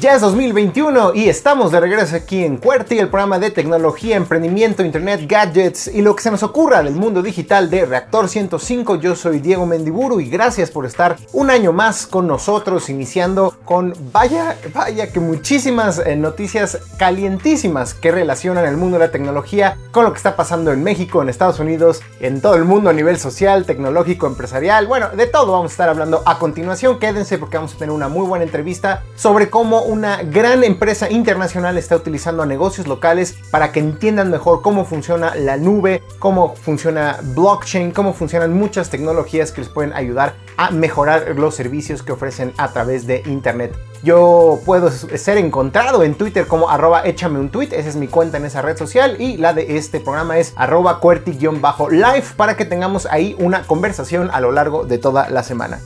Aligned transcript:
Ya 0.00 0.14
es 0.14 0.20
2021 0.20 1.14
y 1.14 1.28
estamos 1.28 1.72
de 1.72 1.80
regreso 1.80 2.14
aquí 2.14 2.44
en 2.44 2.58
QWERTY, 2.58 2.98
el 2.98 3.08
programa 3.08 3.40
de 3.40 3.50
tecnología, 3.50 4.16
emprendimiento, 4.16 4.84
internet, 4.84 5.22
gadgets 5.26 5.88
y 5.88 6.02
lo 6.02 6.14
que 6.14 6.22
se 6.22 6.30
nos 6.30 6.44
ocurra 6.44 6.82
del 6.82 6.94
mundo 6.94 7.20
digital 7.20 7.68
de 7.68 7.84
Reactor 7.84 8.28
105. 8.28 8.96
Yo 8.96 9.16
soy 9.16 9.40
Diego 9.40 9.66
Mendiburu 9.66 10.20
y 10.20 10.28
gracias 10.28 10.70
por 10.70 10.86
estar 10.86 11.16
un 11.32 11.50
año 11.50 11.72
más 11.72 12.06
con 12.06 12.28
nosotros, 12.28 12.90
iniciando 12.90 13.56
con 13.64 13.92
vaya, 14.12 14.56
vaya 14.72 15.10
que 15.10 15.18
muchísimas 15.18 15.98
eh, 15.98 16.14
noticias 16.14 16.78
calientísimas 16.96 17.94
que 17.94 18.12
relacionan 18.12 18.66
el 18.66 18.76
mundo 18.76 18.98
de 18.98 19.06
la 19.06 19.10
tecnología 19.10 19.78
con 19.90 20.04
lo 20.04 20.12
que 20.12 20.18
está 20.18 20.36
pasando 20.36 20.70
en 20.70 20.84
México, 20.84 21.22
en 21.22 21.28
Estados 21.28 21.58
Unidos, 21.58 22.02
en 22.20 22.40
todo 22.40 22.54
el 22.54 22.64
mundo 22.64 22.90
a 22.90 22.92
nivel 22.92 23.18
social, 23.18 23.64
tecnológico, 23.64 24.28
empresarial. 24.28 24.86
Bueno, 24.86 25.08
de 25.08 25.26
todo 25.26 25.52
vamos 25.52 25.72
a 25.72 25.74
estar 25.74 25.88
hablando 25.88 26.22
a 26.24 26.38
continuación. 26.38 27.00
Quédense 27.00 27.38
porque 27.38 27.56
vamos 27.56 27.74
a 27.74 27.78
tener 27.78 27.92
una 27.92 28.08
muy 28.08 28.26
buena 28.26 28.44
entrevista 28.44 29.02
sobre 29.16 29.50
cómo 29.50 29.87
una 29.88 30.22
gran 30.22 30.64
empresa 30.64 31.10
internacional 31.10 31.78
está 31.78 31.96
utilizando 31.96 32.42
a 32.42 32.46
negocios 32.46 32.86
locales 32.86 33.38
para 33.50 33.72
que 33.72 33.80
entiendan 33.80 34.30
mejor 34.30 34.60
cómo 34.60 34.84
funciona 34.84 35.34
la 35.34 35.56
nube, 35.56 36.02
cómo 36.18 36.54
funciona 36.54 37.20
blockchain, 37.22 37.92
cómo 37.92 38.12
funcionan 38.12 38.52
muchas 38.52 38.90
tecnologías 38.90 39.50
que 39.50 39.62
les 39.62 39.70
pueden 39.70 39.94
ayudar 39.94 40.34
a 40.58 40.70
mejorar 40.72 41.34
los 41.36 41.54
servicios 41.54 42.02
que 42.02 42.12
ofrecen 42.12 42.52
a 42.58 42.68
través 42.68 43.06
de 43.06 43.22
internet. 43.24 43.74
Yo 44.02 44.60
puedo 44.66 44.90
ser 44.90 45.38
encontrado 45.38 46.02
en 46.02 46.14
Twitter 46.14 46.46
como 46.46 46.68
arroba 46.68 47.06
échame 47.06 47.40
un 47.40 47.48
tweet, 47.48 47.68
esa 47.72 47.88
es 47.88 47.96
mi 47.96 48.08
cuenta 48.08 48.36
en 48.36 48.44
esa 48.44 48.60
red 48.60 48.76
social 48.76 49.16
y 49.18 49.38
la 49.38 49.54
de 49.54 49.78
este 49.78 50.00
programa 50.00 50.38
es 50.38 50.52
arroba 50.56 51.00
cuerti-live 51.00 52.24
para 52.36 52.58
que 52.58 52.66
tengamos 52.66 53.06
ahí 53.06 53.34
una 53.38 53.62
conversación 53.62 54.28
a 54.34 54.40
lo 54.42 54.52
largo 54.52 54.84
de 54.84 54.98
toda 54.98 55.30
la 55.30 55.42
semana. 55.42 55.80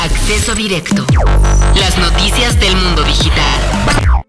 Acceso 0.00 0.54
directo. 0.54 1.04
Las 1.74 1.98
noticias 1.98 2.60
del 2.60 2.76
mundo 2.76 3.02
digital. 3.02 4.24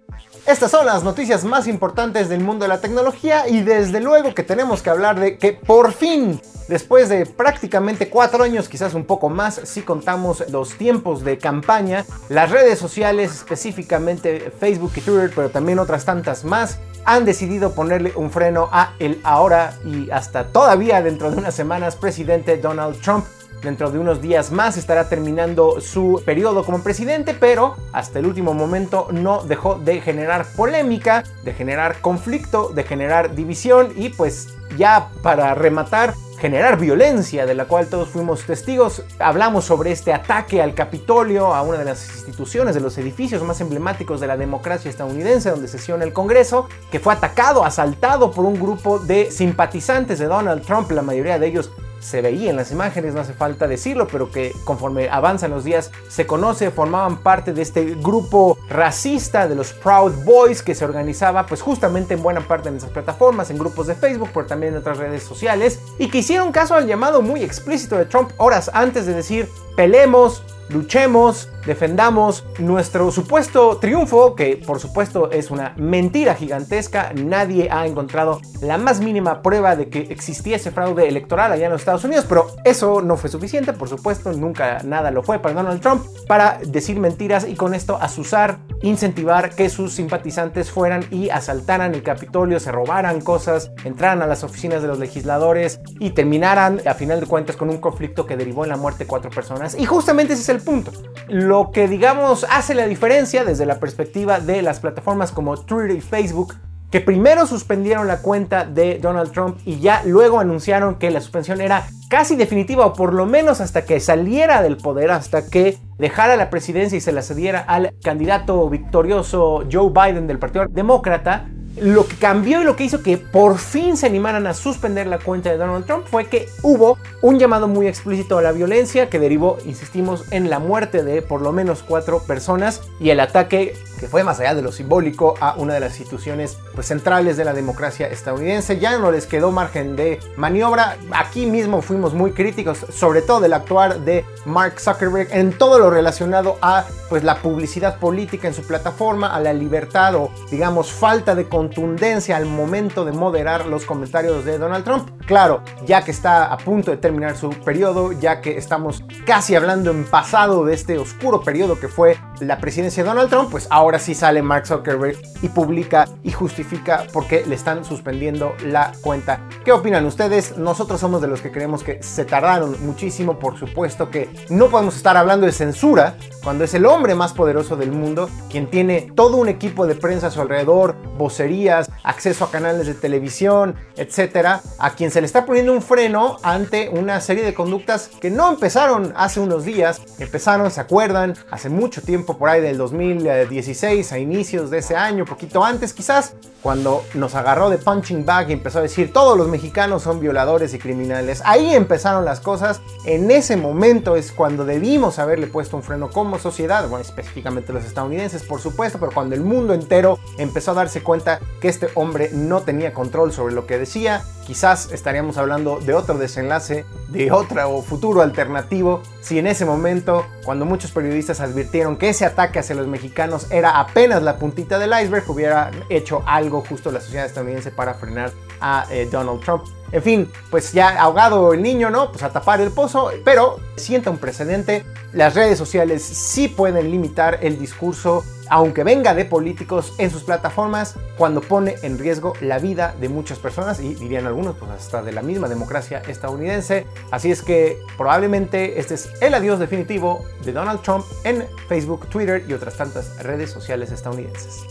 Estas 0.48 0.72
son 0.72 0.88
las 0.88 1.04
noticias 1.04 1.44
más 1.44 1.68
importantes 1.68 2.28
del 2.28 2.40
mundo 2.40 2.64
de 2.64 2.70
la 2.70 2.82
tecnología 2.82 3.48
y 3.48 3.62
desde 3.62 4.00
luego 4.00 4.34
que 4.34 4.42
tenemos 4.42 4.82
que 4.82 4.90
hablar 4.90 5.20
de 5.20 5.38
que 5.38 5.54
por 5.54 5.94
fin, 5.94 6.42
después 6.68 7.08
de 7.08 7.28
prácticamente 7.28 8.10
cuatro 8.10 8.44
años, 8.44 8.68
quizás 8.68 8.96
un 8.96 9.06
poco 9.06 9.30
más, 9.30 9.62
si 9.64 9.84
contamos 9.84 10.44
los 10.50 10.74
tiempos 10.74 11.24
de 11.24 11.38
campaña, 11.38 12.04
las 12.30 12.50
redes 12.50 12.80
sociales, 12.80 13.32
específicamente 13.32 14.52
Facebook 14.60 14.94
y 14.96 15.02
Twitter, 15.02 15.32
pero 15.36 15.52
también 15.52 15.78
otras 15.78 16.04
tantas 16.04 16.44
más, 16.46 16.80
han 17.06 17.26
decidido 17.26 17.74
ponerle 17.74 18.12
un 18.16 18.32
freno 18.32 18.70
a 18.72 18.94
el 18.98 19.22
ahora 19.24 19.78
y 19.86 20.10
hasta 20.10 20.48
todavía 20.48 21.04
dentro 21.04 21.30
de 21.30 21.38
unas 21.38 21.54
semanas 21.54 21.96
presidente 21.96 22.58
Donald 22.58 23.00
Trump 23.02 23.26
Dentro 23.62 23.92
de 23.92 24.00
unos 24.00 24.22
días 24.22 24.52
más 24.52 24.78
estará 24.78 25.10
terminando 25.10 25.82
su 25.82 26.22
periodo 26.26 26.64
como 26.64 26.82
presidente, 26.82 27.34
pero 27.34 27.76
hasta 27.92 28.20
el 28.20 28.26
último 28.26 28.54
momento 28.54 29.08
no 29.12 29.44
dejó 29.44 29.76
de 29.76 30.00
generar 30.00 30.46
polémica, 30.56 31.24
de 31.44 31.54
generar 31.54 32.00
conflicto, 32.00 32.70
de 32.70 32.84
generar 32.84 33.36
división 33.36 33.92
y 33.96 34.10
pues 34.10 34.54
ya 34.78 35.10
para 35.22 35.56
rematar 35.56 36.14
generar 36.40 36.80
violencia 36.80 37.46
de 37.46 37.54
la 37.54 37.66
cual 37.66 37.88
todos 37.88 38.10
fuimos 38.10 38.46
testigos. 38.46 39.04
Hablamos 39.20 39.66
sobre 39.66 39.92
este 39.92 40.14
ataque 40.14 40.62
al 40.62 40.74
Capitolio, 40.74 41.54
a 41.54 41.62
una 41.62 41.78
de 41.78 41.86
las 41.86 42.16
instituciones, 42.16 42.76
de 42.76 42.82
los 42.82 42.98
edificios 42.98 43.44
más 43.44 43.60
emblemáticos 43.60 44.22
de 44.22 44.28
la 44.28 44.38
democracia 44.38 44.90
estadounidense, 44.90 45.50
donde 45.50 45.68
sesiona 45.68 46.06
el 46.06 46.14
Congreso, 46.14 46.70
que 46.92 47.00
fue 47.00 47.14
atacado, 47.14 47.66
asaltado 47.66 48.32
por 48.32 48.46
un 48.46 48.58
grupo 48.58 49.00
de 49.00 49.30
simpatizantes 49.32 50.18
de 50.18 50.28
Donald 50.28 50.66
Trump, 50.66 50.90
la 50.92 51.02
mayoría 51.02 51.38
de 51.38 51.48
ellos 51.48 51.72
se 52.00 52.22
veía 52.22 52.50
en 52.50 52.56
las 52.56 52.72
imágenes, 52.72 53.14
no 53.14 53.22
hace 53.22 53.34
falta 53.34 53.68
decirlo, 53.68 54.08
pero 54.08 54.32
que 54.32 54.56
conforme 54.64 55.10
avanzan 55.10 55.52
los 55.52 55.64
días 55.64 55.92
se 56.08 56.26
conoce, 56.26 56.72
formaban 56.72 57.18
parte 57.18 57.54
de 57.54 57.62
este 57.62 57.96
grupo 57.96 58.58
racista 58.70 59.48
de 59.48 59.56
los 59.56 59.74
Proud 59.74 60.14
Boys 60.24 60.62
que 60.62 60.76
se 60.76 60.86
organizaba 60.86 61.46
pues 61.46 61.62
justamente 61.62 62.14
en 62.14 62.24
buena 62.24 62.42
parte 62.42 62.70
en 62.70 62.78
esas 62.78 62.90
plataformas, 62.90 63.50
en 63.50 63.58
grupos 63.58 63.88
de 63.88 63.96
Facebook, 63.96 64.30
pero 64.34 64.46
también 64.46 64.74
en 64.74 64.80
otras 64.80 64.98
redes 64.98 65.24
sociales, 65.24 65.80
y 65.98 66.10
que 66.10 66.20
hicieron 66.20 66.52
caso 66.52 66.76
al 66.76 66.88
llamado 66.88 67.22
muy 67.22 67.44
explícito 67.44 67.98
de 67.98 68.06
Trump 68.06 68.32
horas 68.38 68.72
antes 68.74 69.06
de 69.06 69.14
decir, 69.14 69.50
pelemos, 69.80 70.44
luchemos, 70.68 71.48
defendamos 71.66 72.44
nuestro 72.60 73.12
supuesto 73.12 73.78
triunfo, 73.78 74.36
que 74.36 74.58
por 74.58 74.80
supuesto 74.80 75.32
es 75.32 75.52
una 75.52 75.74
mentira 75.78 76.36
gigantesca. 76.36 77.12
Nadie 77.14 77.70
ha 77.72 77.86
encontrado 77.86 78.42
la 78.62 78.78
más 78.78 79.00
mínima 79.00 79.42
prueba 79.42 79.76
de 79.76 79.90
que 79.90 80.00
existiese 80.00 80.72
fraude 80.72 81.08
electoral 81.08 81.52
allá 81.52 81.66
en 81.66 81.72
los 81.72 81.82
Estados 81.82 82.04
Unidos, 82.04 82.26
pero 82.28 82.48
eso 82.66 83.02
no 83.02 83.18
fue 83.18 83.30
suficiente, 83.30 83.74
por 83.74 83.90
supuesto, 83.90 84.32
nunca 84.34 84.82
nada 84.84 85.12
lo 85.12 85.24
fue 85.24 85.40
para 85.40 85.56
Donald 85.56 85.82
Trump, 85.82 86.04
para 86.28 86.60
decir 86.66 87.00
mentiras 87.00 87.48
y 87.48 87.56
con 87.56 87.74
esto 87.74 87.98
asusar, 88.02 88.60
incentivar 88.82 89.56
que 89.56 89.70
sus 89.70 89.94
simpatizantes 89.94 90.72
fueran 90.72 91.06
y 91.12 91.30
asaltaran 91.30 91.94
el 91.94 92.04
Capitolio, 92.04 92.60
se 92.60 92.72
robaran 92.72 93.22
cosas, 93.22 93.72
entraran 93.84 94.22
a 94.22 94.28
las 94.28 94.44
oficinas 94.44 94.82
de 94.82 94.88
los 94.88 95.00
legisladores 95.00 95.80
y 96.00 96.12
terminaran 96.12 96.82
a 96.86 96.94
final 96.94 97.20
de 97.20 97.26
cuentas 97.26 97.56
con 97.56 97.70
un 97.70 97.78
conflicto 97.78 98.26
que 98.26 98.38
derivó 98.38 98.64
en 98.64 98.70
la 98.70 98.78
muerte 98.78 99.04
de 99.04 99.08
cuatro 99.08 99.32
personas. 99.32 99.69
Y 99.78 99.86
justamente 99.86 100.34
ese 100.34 100.44
es 100.44 100.50
el 100.50 100.62
punto. 100.62 100.92
Lo 101.28 101.72
que 101.72 101.88
digamos 101.88 102.46
hace 102.50 102.74
la 102.74 102.88
diferencia 102.88 103.44
desde 103.44 103.66
la 103.66 103.80
perspectiva 103.80 104.40
de 104.40 104.62
las 104.62 104.80
plataformas 104.80 105.32
como 105.32 105.58
Twitter 105.58 105.92
y 105.92 106.02
Facebook, 106.02 106.56
que 106.92 107.02
primero 107.02 107.46
suspendieron 107.46 108.08
la 108.08 108.22
cuenta 108.22 108.66
de 108.66 108.98
Donald 109.00 109.32
Trump 109.32 109.60
y 109.66 109.80
ya 109.80 110.02
luego 110.06 110.40
anunciaron 110.40 110.96
que 110.96 111.12
la 111.12 111.22
suspensión 111.22 111.62
era 111.62 111.86
casi 112.10 112.36
definitiva 112.36 112.88
o 112.88 112.94
por 112.94 113.14
lo 113.14 113.28
menos 113.28 113.62
hasta 113.62 113.86
que 113.86 114.00
saliera 114.00 114.64
del 114.64 114.78
poder, 114.78 115.12
hasta 115.12 115.48
que 115.48 115.78
dejara 116.00 116.36
la 116.36 116.50
presidencia 116.50 116.98
y 116.98 117.02
se 117.02 117.12
la 117.12 117.22
cediera 117.22 117.60
al 117.60 117.94
candidato 118.02 118.68
victorioso 118.70 119.66
Joe 119.72 119.92
Biden 119.92 120.26
del 120.26 120.40
Partido 120.40 120.66
Demócrata, 120.68 121.48
lo 121.82 122.08
que 122.08 122.16
cambió 122.16 122.62
y 122.62 122.66
lo 122.66 122.76
que 122.76 122.84
hizo 122.84 123.02
que 123.02 123.18
por 123.18 123.58
fin 123.58 123.98
se 123.98 124.06
animaran 124.06 124.48
a 124.48 124.54
suspender 124.54 125.08
la 125.08 125.20
cuenta 125.20 125.50
de 125.50 125.58
Donald 125.58 125.86
Trump 125.86 126.06
fue 126.08 126.28
que 126.28 126.48
hubo 126.62 126.98
un 127.22 127.40
llamado 127.40 127.68
muy 127.68 127.88
explícito 127.88 128.38
a 128.38 128.42
la 128.42 128.52
violencia 128.52 129.10
que 129.10 129.20
derivó, 129.20 129.58
insistimos, 129.66 130.26
en 130.32 130.50
la 130.50 130.60
muerte 130.60 131.04
de 131.04 131.22
por 131.22 131.42
lo 131.42 131.52
menos 131.52 131.84
cuatro 131.84 132.24
personas 132.24 132.82
y 133.00 133.10
el 133.10 133.20
ataque 133.20 133.76
que 134.00 134.08
fue 134.08 134.24
más 134.24 134.40
allá 134.40 134.56
de 134.56 134.62
lo 134.62 134.72
simbólico 134.72 135.36
a 135.40 135.56
una 135.56 135.74
de 135.74 135.80
las 135.80 136.00
instituciones 136.00 136.58
pues, 136.74 136.88
centrales 136.88 137.38
de 137.38 137.46
la 137.46 137.54
democracia 137.54 138.08
estadounidense. 138.08 138.80
Ya 138.80 138.98
no 138.98 139.12
les 139.12 139.26
quedó 139.26 139.52
margen 139.52 139.96
de 139.96 140.20
maniobra. 140.38 140.98
Aquí 141.12 141.46
mismo 141.46 141.82
fuimos 141.82 142.14
muy 142.14 142.32
críticos, 142.32 142.86
sobre 142.92 143.22
todo 143.22 143.42
del 143.42 143.54
actuar 143.54 144.00
de 144.02 144.26
Mark 144.46 144.80
Zuckerberg 144.80 145.28
en 145.32 145.52
todo 145.52 145.80
lo 145.80 145.90
relacionado 145.90 146.58
a 146.62 146.86
pues, 147.10 147.24
la 147.24 147.36
publicidad 147.42 148.00
política 148.00 148.48
en 148.48 148.54
su 148.54 148.64
plataforma, 148.64 149.36
a 149.36 149.40
la 149.40 149.54
libertad 149.54 150.16
o 150.16 150.32
digamos 150.50 150.92
falta 150.92 151.36
de 151.36 151.50
contundencia 151.50 152.38
al 152.38 152.46
momento 152.46 153.06
de 153.06 153.12
moderar 153.12 153.66
los 153.66 153.86
comentarios 153.86 154.46
de 154.46 154.58
Donald 154.58 154.86
Trump. 154.86 155.10
Claro, 155.26 155.62
ya 155.86 156.04
que 156.04 156.12
está 156.12 156.46
a 156.46 156.58
punto 156.58 156.92
de 156.92 156.98
terminar 156.98 157.36
su 157.38 157.50
periodo, 157.50 158.12
ya 158.14 158.42
que 158.42 158.58
estamos 158.58 159.04
casi 159.26 159.56
hablando 159.56 159.92
en 159.92 160.06
pasado 160.06 160.66
de 160.66 160.74
este 160.74 160.98
oscuro 160.98 161.42
periodo 161.42 161.80
que 161.80 161.88
fue 161.88 162.18
la 162.40 162.60
presidencia 162.60 163.04
de 163.04 163.10
Donald 163.10 163.30
Trump, 163.30 163.52
pues 163.52 163.68
ahora 163.70 163.89
sí 163.98 164.14
sale 164.14 164.44
Mark 164.44 164.68
Zuckerberg 164.68 165.18
y 165.42 165.50
publica 165.50 166.08
y 166.24 166.32
justifica 166.32 167.08
por 167.12 167.26
qué 167.28 167.46
le 167.48 167.56
están 167.56 167.84
suspendiendo 167.84 168.54
la 168.64 168.92
cuenta. 169.02 169.42
¿Qué 169.66 169.72
opinan 169.72 170.06
ustedes? 170.06 170.58
Nosotros 170.58 171.00
somos 171.00 171.22
de 171.22 171.28
los 171.28 171.42
que 171.42 171.52
creemos 171.52 171.84
que 171.84 172.04
se 172.04 172.26
tardaron 172.26 172.76
muchísimo, 172.86 173.40
por 173.40 173.58
supuesto 173.58 174.12
que 174.12 174.30
no 174.50 174.70
podemos 174.70 174.96
estar 174.98 175.18
hablando 175.18 175.46
de 175.46 175.52
censura 175.52 176.18
cuando 176.44 176.64
es 176.64 176.74
el 176.74 176.86
hombre 176.86 177.16
más 177.16 177.34
poderoso 177.34 177.76
del 177.76 177.92
mundo, 177.92 178.30
quien 178.52 178.70
tiene 178.70 179.12
todo 179.16 179.38
un 179.38 179.48
equipo 179.48 179.88
de 179.88 179.96
prensa 179.96 180.28
a 180.28 180.32
su 180.32 180.42
alrededor, 180.42 180.96
vocerías, 181.18 181.90
acceso 182.04 182.46
a 182.46 182.52
canales 182.52 182.86
de 182.86 182.94
televisión, 182.94 183.76
etcétera, 183.96 184.62
a 184.78 184.92
quien 184.92 185.12
se 185.12 185.22
le 185.22 185.26
está 185.26 185.46
poniendo 185.46 185.74
un 185.74 185.82
freno 185.82 186.38
ante 186.44 186.90
una 186.90 187.22
serie 187.22 187.44
de 187.44 187.54
conductas 187.54 188.10
que 188.20 188.30
no 188.30 188.50
empezaron 188.50 189.14
hace 189.16 189.40
unos 189.40 189.66
días, 189.66 190.02
empezaron, 190.20 190.72
se 190.72 190.82
acuerdan, 190.82 191.36
hace 191.52 191.70
mucho 191.70 192.02
tiempo, 192.02 192.38
por 192.38 192.50
ahí 192.50 192.62
del 192.62 192.78
2016, 192.78 193.79
a 193.88 194.18
inicios 194.18 194.70
de 194.70 194.80
ese 194.80 194.98
año, 194.98 195.24
poquito 195.24 195.64
antes 195.64 195.94
quizás, 195.94 196.34
cuando 196.62 197.06
nos 197.14 197.36
agarró 197.36 197.70
de 197.70 197.78
punching 197.78 198.26
bag 198.26 198.50
y 198.50 198.54
empezó 198.54 198.80
a 198.80 198.82
decir 198.82 199.14
todos 199.14 199.38
los 199.38 199.48
mexicanos 199.48 200.04
son 200.04 200.20
violadores 200.20 200.74
y 200.74 200.80
criminales. 200.80 201.42
Ahí 201.46 201.74
empezaron 201.74 202.26
las 202.26 202.42
cosas, 202.42 202.82
en 203.06 203.32
ese 203.32 203.56
momento 203.56 204.18
es 204.18 204.34
cuando 204.34 204.66
debimos 204.66 205.18
haberle 205.20 205.48
puesto 205.48 205.78
un 205.78 205.84
freno 205.84 206.10
como 206.10 206.40
sociedad, 206.40 206.90
bueno, 206.90 207.06
específicamente 207.06 207.72
los 207.72 207.86
estadounidenses 207.86 208.44
por 208.44 208.60
supuesto, 208.60 209.00
pero 209.00 209.14
cuando 209.14 209.36
el 209.36 209.42
mundo 209.42 209.74
entero 209.74 210.20
empezó 210.38 210.72
a 210.72 210.74
darse 210.76 211.02
cuenta 211.02 211.40
que 211.62 211.70
este 211.70 211.88
hombre 211.96 212.32
no 212.34 212.62
tenía 212.62 212.94
control 212.94 213.32
sobre 213.32 213.54
lo 213.54 213.66
que 213.66 213.78
decía. 213.78 214.24
Quizás 214.46 214.92
estaríamos 214.92 215.38
hablando 215.38 215.80
de 215.80 215.94
otro 215.94 216.18
desenlace, 216.18 216.84
de 217.10 217.32
otro 217.32 217.84
futuro 217.84 218.24
alternativo, 218.24 219.04
si 219.22 219.38
en 219.38 219.46
ese 219.46 219.64
momento, 219.64 220.26
cuando 220.44 220.66
muchos 220.66 220.92
periodistas 220.92 221.40
advirtieron 221.40 221.98
que 221.98 222.10
ese 222.10 222.26
ataque 222.26 222.58
hacia 222.58 222.76
los 222.76 222.88
mexicanos 222.88 223.46
era 223.52 223.69
apenas 223.78 224.24
la 224.24 224.38
puntita 224.38 224.80
del 224.80 224.92
iceberg, 224.92 225.30
hubiera 225.30 225.72
hecho 225.90 226.24
algo 226.26 226.62
justo 226.62 226.92
la 226.92 227.02
sociedad 227.02 227.26
estadounidense 227.26 227.72
para 227.72 227.94
frenar 227.94 228.32
a 228.62 228.86
eh, 228.90 229.08
Donald 229.12 229.42
Trump. 229.42 229.66
En 229.92 230.04
fin, 230.04 230.32
pues 230.50 230.72
ya 230.72 231.02
ahogado 231.02 231.54
el 231.54 231.62
niño, 231.62 231.90
¿no? 231.90 232.12
Pues 232.12 232.24
a 232.24 232.30
tapar 232.30 232.62
el 232.62 232.72
pozo, 232.72 233.12
pero 233.24 233.60
sienta 233.76 234.10
un 234.10 234.18
precedente. 234.18 234.86
Las 235.14 235.34
redes 235.34 235.58
sociales 235.58 236.04
sí 236.04 236.48
pueden 236.48 236.92
limitar 236.92 237.40
el 237.42 237.58
discurso, 237.58 238.24
aunque 238.50 238.84
venga 238.84 239.14
de 239.14 239.26
políticos 239.26 239.94
en 239.98 240.10
sus 240.12 240.24
plataformas, 240.24 240.96
cuando 241.18 241.42
pone 241.42 241.76
en 241.84 241.98
riesgo 241.98 242.34
la 242.42 242.60
vida 242.60 242.96
de 243.00 243.10
muchas 243.10 243.40
personas 243.40 243.80
y 243.80 243.96
dirían 243.96 244.26
algunos, 244.26 244.56
pues 244.58 244.72
hasta 244.72 245.02
de 245.02 245.12
la 245.12 245.22
misma 245.22 245.48
democracia 245.48 246.02
estadounidense. 246.08 246.86
Así 247.12 247.32
es 247.32 247.42
que 247.42 247.78
probablemente 247.98 248.80
este 248.80 248.96
es 248.96 249.10
el 249.22 249.34
adiós 249.34 249.60
definitivo 249.60 250.26
de 250.44 250.54
Donald 250.54 250.82
Trump 250.82 251.06
en 251.24 251.46
Facebook, 251.68 252.08
Twitter 252.08 252.44
y 252.48 252.54
otras 252.54 252.76
tantas 252.76 253.22
redes 253.24 253.52
sociales 253.52 253.92
estadounidenses. 253.92 254.66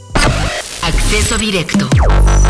Acceso 0.89 1.37
directo. 1.37 1.87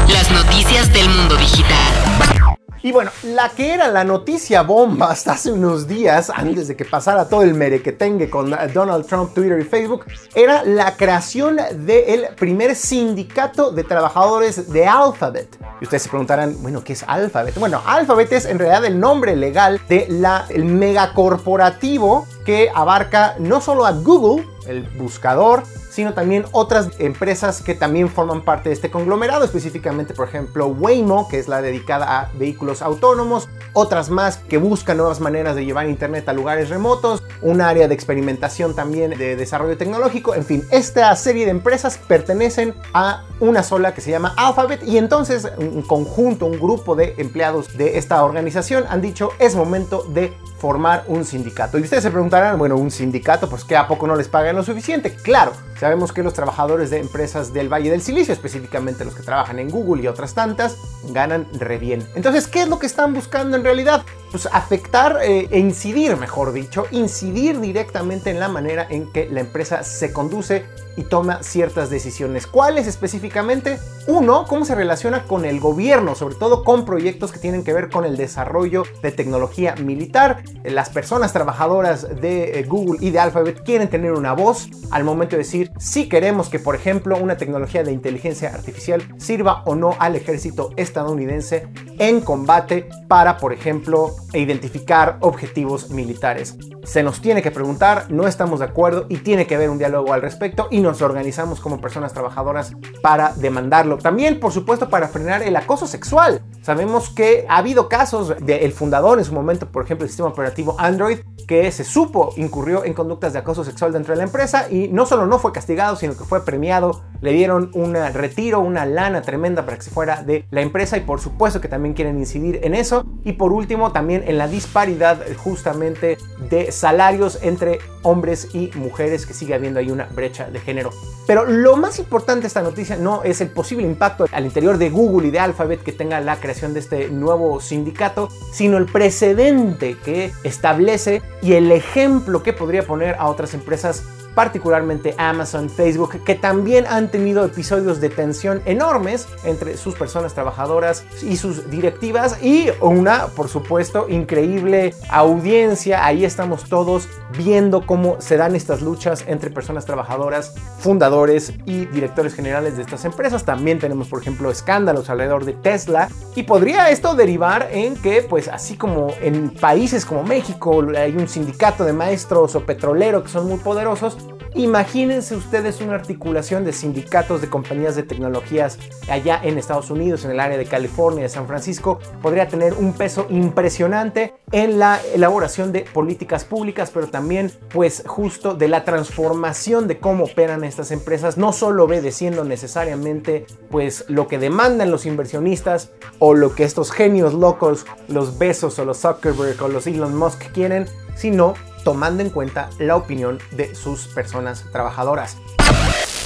Las 0.07 0.31
noticias 0.31 0.93
del 0.93 1.09
mundo 1.09 1.35
digital. 1.35 2.57
Y 2.85 2.93
bueno, 2.93 3.11
la 3.25 3.49
que 3.49 3.75
era 3.75 3.89
la 3.89 4.05
noticia 4.05 4.63
bomba 4.63 5.11
hasta 5.11 5.33
hace 5.33 5.51
unos 5.51 5.89
días, 5.89 6.31
antes 6.33 6.69
de 6.69 6.77
que 6.77 6.85
pasara 6.85 7.29
todo 7.29 7.43
el 7.43 7.55
merequetengue 7.55 8.31
con 8.31 8.57
Donald 8.73 9.07
Trump, 9.07 9.35
Twitter 9.35 9.59
y 9.59 9.65
Facebook, 9.65 10.05
era 10.37 10.63
la 10.63 10.97
creación 10.97 11.57
del 11.57 12.29
primer 12.37 12.77
sindicato 12.77 13.73
de 13.73 13.83
trabajadores 13.83 14.71
de 14.71 14.87
Alphabet. 14.87 15.59
Y 15.81 15.85
ustedes 15.85 16.05
se 16.05 16.09
preguntarán, 16.09 16.63
bueno, 16.63 16.85
¿qué 16.85 16.93
es 16.93 17.05
Alphabet? 17.09 17.57
Bueno, 17.59 17.83
Alphabet 17.85 18.31
es 18.31 18.45
en 18.45 18.61
realidad 18.61 18.85
el 18.85 19.01
nombre 19.01 19.35
legal 19.35 19.81
del 19.89 20.25
el 20.51 20.65
megacorporativo 20.65 22.25
que 22.47 22.71
abarca 22.73 23.35
no 23.41 23.61
solo 23.61 23.85
a 23.85 23.91
Google, 23.91 24.47
el 24.69 24.83
buscador, 24.97 25.65
sino 25.99 26.15
también 26.15 26.45
otras 26.53 26.91
empresas 27.01 27.61
que 27.61 27.75
también 27.75 28.09
forman 28.09 28.43
parte 28.43 28.69
de 28.69 28.75
este 28.77 28.89
conglomerado, 28.89 29.45
específicamente 29.45 30.15
por 30.15 30.29
ejemplo 30.29 30.69
Waymo, 30.69 31.27
que 31.27 31.41
es 31.41 31.49
la 31.49 31.61
dedicada 31.61 32.21
a 32.21 32.31
vehículos 32.35 32.83
autónomos, 32.83 33.49
otras 33.73 34.09
más 34.09 34.37
que 34.37 34.59
buscan 34.59 34.99
nuevas 34.99 35.19
maneras 35.19 35.57
de 35.57 35.65
llevar 35.65 35.89
internet 35.89 36.29
a 36.29 36.33
lugares 36.33 36.69
remotos, 36.69 37.25
un 37.43 37.61
área 37.61 37.89
de 37.89 37.95
experimentación 37.95 38.77
también 38.77 39.11
de 39.19 39.35
desarrollo 39.35 39.77
tecnológico, 39.77 40.37
en 40.37 40.45
fin, 40.45 40.65
esta 40.71 41.17
serie 41.17 41.47
de 41.47 41.51
empresas 41.51 41.99
pertenecen 41.99 42.75
a 42.95 43.25
una 43.41 43.65
sola 43.65 43.93
que 43.93 44.01
se 44.01 44.13
llama 44.13 44.35
Alphabet 44.37 44.85
y 44.85 44.99
entonces 44.99 45.49
un 45.59 45.83
conjunto, 45.83 46.47
un 46.47 46.61
grupo 46.61 46.95
de 46.95 47.17
empleados 47.19 47.77
de 47.77 47.99
esta 47.99 48.23
organización 48.23 48.85
han 48.89 49.01
dicho 49.01 49.31
es 49.41 49.57
momento 49.57 50.05
de 50.09 50.33
formar 50.59 51.05
un 51.07 51.25
sindicato. 51.25 51.79
Y 51.79 51.83
ustedes 51.83 52.03
se 52.03 52.11
preguntarán, 52.11 52.59
bueno, 52.59 52.77
un 52.77 52.91
sindicato, 52.91 53.49
pues 53.49 53.65
que 53.65 53.77
a 53.77 53.87
poco 53.87 54.07
no 54.07 54.17
les 54.17 54.29
pagan 54.29 54.57
lo 54.57 54.65
suficiente. 54.65 55.15
Claro, 55.15 55.53
sabemos 55.89 56.13
que 56.13 56.23
los 56.23 56.35
trabajadores 56.35 56.91
de 56.91 56.99
empresas 56.99 57.55
del 57.55 57.73
Valle 57.73 57.91
del 57.91 58.03
Silicio, 58.03 58.35
específicamente 58.35 59.07
los 59.07 59.15
que 59.15 59.23
trabajan 59.23 59.59
en 59.59 59.71
Google 59.71 60.03
y 60.03 60.07
otras 60.07 60.35
tantas, 60.35 60.77
ganan 61.15 61.49
re 61.55 61.79
bien. 61.79 62.07
Entonces, 62.15 62.47
¿qué 62.47 62.61
es 62.61 62.69
lo 62.69 62.79
que 62.79 62.85
están 62.85 63.15
buscando 63.15 63.57
en 63.57 63.65
realidad? 63.65 64.05
Pues 64.31 64.47
afectar 64.53 65.19
eh, 65.23 65.49
e 65.51 65.59
incidir, 65.59 66.17
mejor 66.17 66.53
dicho, 66.53 66.87
incidir 66.91 67.61
directamente 67.61 68.31
en 68.31 68.41
la 68.41 68.49
manera 68.49 68.87
en 68.89 69.11
que 69.13 69.29
la 69.31 69.41
empresa 69.41 69.83
se 69.83 70.13
conduce 70.13 70.65
y 70.99 71.05
toma 71.05 71.45
ciertas 71.45 71.91
decisiones. 71.91 72.49
¿Cuáles 72.49 72.89
específicamente? 72.89 73.79
Uno, 74.09 74.47
cómo 74.49 74.65
se 74.65 74.75
relaciona 74.75 75.25
con 75.25 75.45
el 75.45 75.61
gobierno, 75.61 76.17
sobre 76.17 76.35
todo 76.35 76.65
con 76.65 76.85
proyectos 76.85 77.31
que 77.31 77.39
tienen 77.39 77.63
que 77.63 77.73
ver 77.73 77.89
con 77.89 78.05
el 78.05 78.17
desarrollo 78.17 78.83
de 79.01 79.13
tecnología 79.13 79.77
militar. 79.77 80.43
Las 80.65 80.91
personas 80.91 81.33
trabajadoras 81.33 82.21
de 82.21 82.59
eh, 82.59 82.65
Google 82.65 82.99
y 83.01 83.11
de 83.11 83.21
Alphabet 83.21 83.63
quieren 83.63 83.89
tener 83.89 84.13
una 84.13 84.33
voz 84.33 84.69
al 84.91 85.05
momento 85.05 85.37
de 85.37 85.45
decir 85.45 85.71
si 85.79 86.09
queremos 86.09 86.49
que, 86.49 86.59
por 86.59 86.75
ejemplo, 86.75 87.17
una 87.17 87.37
tecnología 87.37 87.85
de 87.85 87.93
inteligencia 87.93 88.53
artificial 88.53 89.03
sirva 89.19 89.63
o 89.67 89.77
no 89.77 89.95
al 90.01 90.17
ejército 90.17 90.71
estadounidense 90.77 91.69
en 91.99 92.21
combate 92.23 92.89
para, 93.07 93.37
por 93.37 93.53
ejemplo, 93.53 94.17
identificar 94.33 95.19
objetivos 95.21 95.91
militares. 95.91 96.57
Se 96.85 97.03
nos 97.03 97.21
tiene 97.21 97.43
que 97.43 97.51
preguntar, 97.51 98.07
no 98.11 98.27
estamos 98.27 98.61
de 98.61 98.67
acuerdo 98.67 99.07
y 99.09 99.19
tiene 99.19 99.47
que 99.47 99.55
haber 99.55 99.71
un 99.71 99.79
diálogo 99.79 100.13
al 100.13 100.23
respecto 100.23 100.69
y 100.71 100.81
nos 100.81 101.03
organizamos 101.03 101.61
como 101.61 101.81
personas 101.81 102.13
trabajadoras 102.13 102.73
para 103.03 103.33
demandarlo. 103.35 103.99
También, 103.99 104.41
por 104.41 104.53
supuesto, 104.53 104.89
para 104.89 105.09
frenar 105.09 105.43
el 105.43 105.57
acoso 105.57 105.87
sexual. 105.87 106.43
Sabemos 106.63 107.11
que 107.11 107.47
ha 107.49 107.59
habido 107.59 107.89
casos 107.89 108.35
del 108.41 108.73
fundador 108.73 109.19
en 109.19 109.25
su 109.25 109.33
momento, 109.33 109.71
por 109.71 109.85
ejemplo, 109.85 110.05
el 110.05 110.11
sistema 110.11 110.29
operativo 110.29 110.77
Android, 110.79 111.19
que 111.47 111.73
se 111.73 111.83
supo 111.83 112.35
incurrió 112.37 112.85
en 112.85 112.93
conductas 112.93 113.33
de 113.33 113.39
acoso 113.39 113.65
sexual 113.65 113.93
dentro 113.93 114.13
de 114.13 114.19
la 114.19 114.25
empresa 114.25 114.71
y 114.71 114.89
no 114.89 115.07
solo 115.07 115.27
no 115.27 115.39
fue 115.39 115.51
castigado, 115.53 115.97
sino 115.97 116.15
que 116.15 116.25
fue 116.25 116.45
premiado, 116.45 117.03
le 117.23 117.33
dieron 117.33 117.71
un 117.73 117.95
retiro, 117.95 118.61
una 118.61 118.85
lana 118.85 119.23
tremenda 119.23 119.65
para 119.65 119.79
que 119.79 119.85
se 119.85 119.91
fuera 119.91 120.23
de 120.23 120.45
la 120.51 120.61
empresa 120.61 120.99
y 120.99 121.01
por 121.01 121.21
supuesto 121.21 121.61
que 121.63 121.69
también 121.69 121.95
quieren 121.95 122.19
incidir 122.19 122.61
en 122.63 122.75
eso. 122.75 123.07
Y 123.25 123.33
por 123.33 123.53
último, 123.53 123.93
también 123.93 124.25
en 124.27 124.37
la 124.37 124.47
disparidad 124.47 125.21
justamente 125.39 126.19
de 126.51 126.71
salarios 126.71 127.39
entre 127.41 127.79
hombres 128.03 128.55
y 128.55 128.71
mujeres, 128.75 129.25
que 129.25 129.33
sigue 129.33 129.55
habiendo 129.55 129.81
ahí 129.81 129.91
una 129.91 130.05
brecha 130.05 130.51
de 130.51 130.61
género. 130.61 130.91
Pero 131.27 131.45
lo 131.45 131.77
más 131.77 131.99
importante 131.99 132.43
de 132.43 132.47
esta 132.49 132.63
noticia 132.63 132.97
no 132.97 133.23
es 133.23 133.41
el 133.41 133.49
posible 133.49 133.85
impacto 133.85 134.27
al 134.33 134.45
interior 134.45 134.79
de 134.79 134.91
Google 134.91 135.29
y 135.29 135.31
de 135.31 135.41
Alphabet 135.41 135.83
que 135.83 135.93
tenga 135.93 136.21
la 136.21 136.37
creación 136.37 136.48
de 136.49 136.81
este 136.81 137.09
nuevo 137.11 137.61
sindicato, 137.61 138.29
sino 138.53 138.79
el 138.79 138.87
precedente 138.87 139.97
que 139.99 140.33
establece 140.45 141.23
y 141.43 141.53
el 141.53 141.71
ejemplo 141.71 142.43
que 142.43 142.53
podría 142.53 142.83
poner 142.83 143.17
a 143.19 143.29
otras 143.29 143.55
empresas 143.55 144.03
particularmente 144.39 145.17
Amazon, 145.19 145.69
Facebook, 145.69 146.23
que 146.23 146.37
también 146.37 146.87
han 146.87 147.11
tenido 147.11 147.45
episodios 147.45 148.01
de 148.01 148.09
tensión 148.09 148.63
enormes 148.67 149.27
entre 149.43 149.77
sus 149.77 149.97
personas 149.97 150.33
trabajadoras 150.33 151.05
y 151.25 151.37
sus 151.39 151.69
directivas 151.71 152.41
y 152.41 152.69
una, 152.81 153.27
por 153.27 153.49
supuesto, 153.49 154.09
increíble 154.09 154.95
audiencia. 155.11 156.05
Ahí 156.05 156.25
estamos 156.25 156.69
todos 156.69 157.09
viendo 157.37 157.85
cómo 157.85 158.21
se 158.21 158.37
dan 158.37 158.55
estas 158.55 158.81
luchas 158.81 159.25
entre 159.27 159.51
personas 159.51 159.87
trabajadoras, 159.87 160.55
fundadores 160.79 161.53
y 161.67 161.87
directores 161.87 162.33
generales 162.33 162.77
de 162.77 162.85
estas 162.85 163.05
empresas. 163.05 163.45
También 163.45 163.81
tenemos, 163.81 164.07
por 164.07 164.21
ejemplo, 164.21 164.53
escándalos 164.53 165.11
alrededor 165.11 165.47
de 165.47 165.55
Tesla 165.55 166.11
y 166.37 166.45
podría 166.45 166.91
esto 166.91 167.17
derivar 167.17 167.71
en 167.73 167.97
que, 167.97 168.23
pues 168.23 168.47
así 168.47 168.77
como 168.77 169.09
en 169.21 169.51
países 169.51 170.07
como 170.07 170.23
México 170.23 170.81
hay 170.97 171.17
un 171.17 171.27
sindicato 171.27 171.83
de 171.83 171.93
maestros 171.93 172.55
o 172.55 172.65
petrolero 172.65 173.25
que 173.25 173.31
son 173.31 173.49
muy 173.49 173.59
poderosos, 173.59 174.17
Imagínense 174.55 175.37
ustedes 175.37 175.81
una 175.81 175.95
articulación 175.95 176.65
de 176.65 176.73
sindicatos 176.73 177.41
de 177.41 177.49
compañías 177.49 177.97
de 177.97 178.03
tecnologías 178.03 178.79
allá 179.09 179.41
en 179.43 179.59
Estados 179.59 179.91
Unidos, 179.91 180.25
en 180.25 180.31
el 180.31 180.41
área 180.41 180.57
de 180.57 180.65
California, 180.65 181.23
de 181.23 181.29
San 181.29 181.47
Francisco, 181.47 182.01
podría 182.23 182.49
tener 182.49 182.75
un 182.75 182.93
peso 182.95 183.27
impresionante 183.29 184.35
en 184.51 184.79
la 184.79 185.01
elaboración 185.15 185.73
de 185.73 185.83
políticas 185.83 186.45
públicas, 186.45 186.91
pero 186.93 187.09
también 187.09 187.53
pues 187.73 188.03
justo 188.07 188.55
de 188.55 188.69
la 188.69 188.85
transformación 188.85 189.87
de 189.87 189.99
cómo 189.99 190.25
operan 190.25 190.65
estas 190.65 190.91
empresas, 190.91 191.37
no 191.37 191.53
solo 191.53 191.85
obedeciendo 191.85 192.45
necesariamente 192.45 193.47
pues 193.71 194.07
lo 194.09 194.29
que 194.29 194.39
demandan 194.39 194.91
los 194.91 195.05
inversionistas 195.05 195.91
o 196.19 196.35
lo 196.35 196.55
que 196.55 196.65
estos 196.65 196.91
genios 196.91 197.35
locos, 197.35 197.87
los 198.09 198.39
Besos 198.39 198.79
o 198.79 198.85
los 198.85 198.99
Zuckerberg 198.99 199.63
o 199.63 199.69
los 199.69 199.87
Elon 199.87 200.17
Musk 200.17 200.53
quieren, 200.53 200.87
sino 201.19 201.55
tomando 201.85 202.23
en 202.23 202.31
cuenta 202.31 202.71
la 202.79 202.97
opinión 202.97 203.39
de 203.51 203.75
sus 203.75 204.09
personas 204.09 204.65
trabajadoras. 204.73 205.37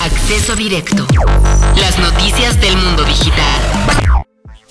Acceso 0.01 0.57
directo. 0.57 1.07
Las 1.77 1.99
noticias 1.99 2.61
del 2.61 2.77
mundo 2.77 3.05
digital. 3.05 4.02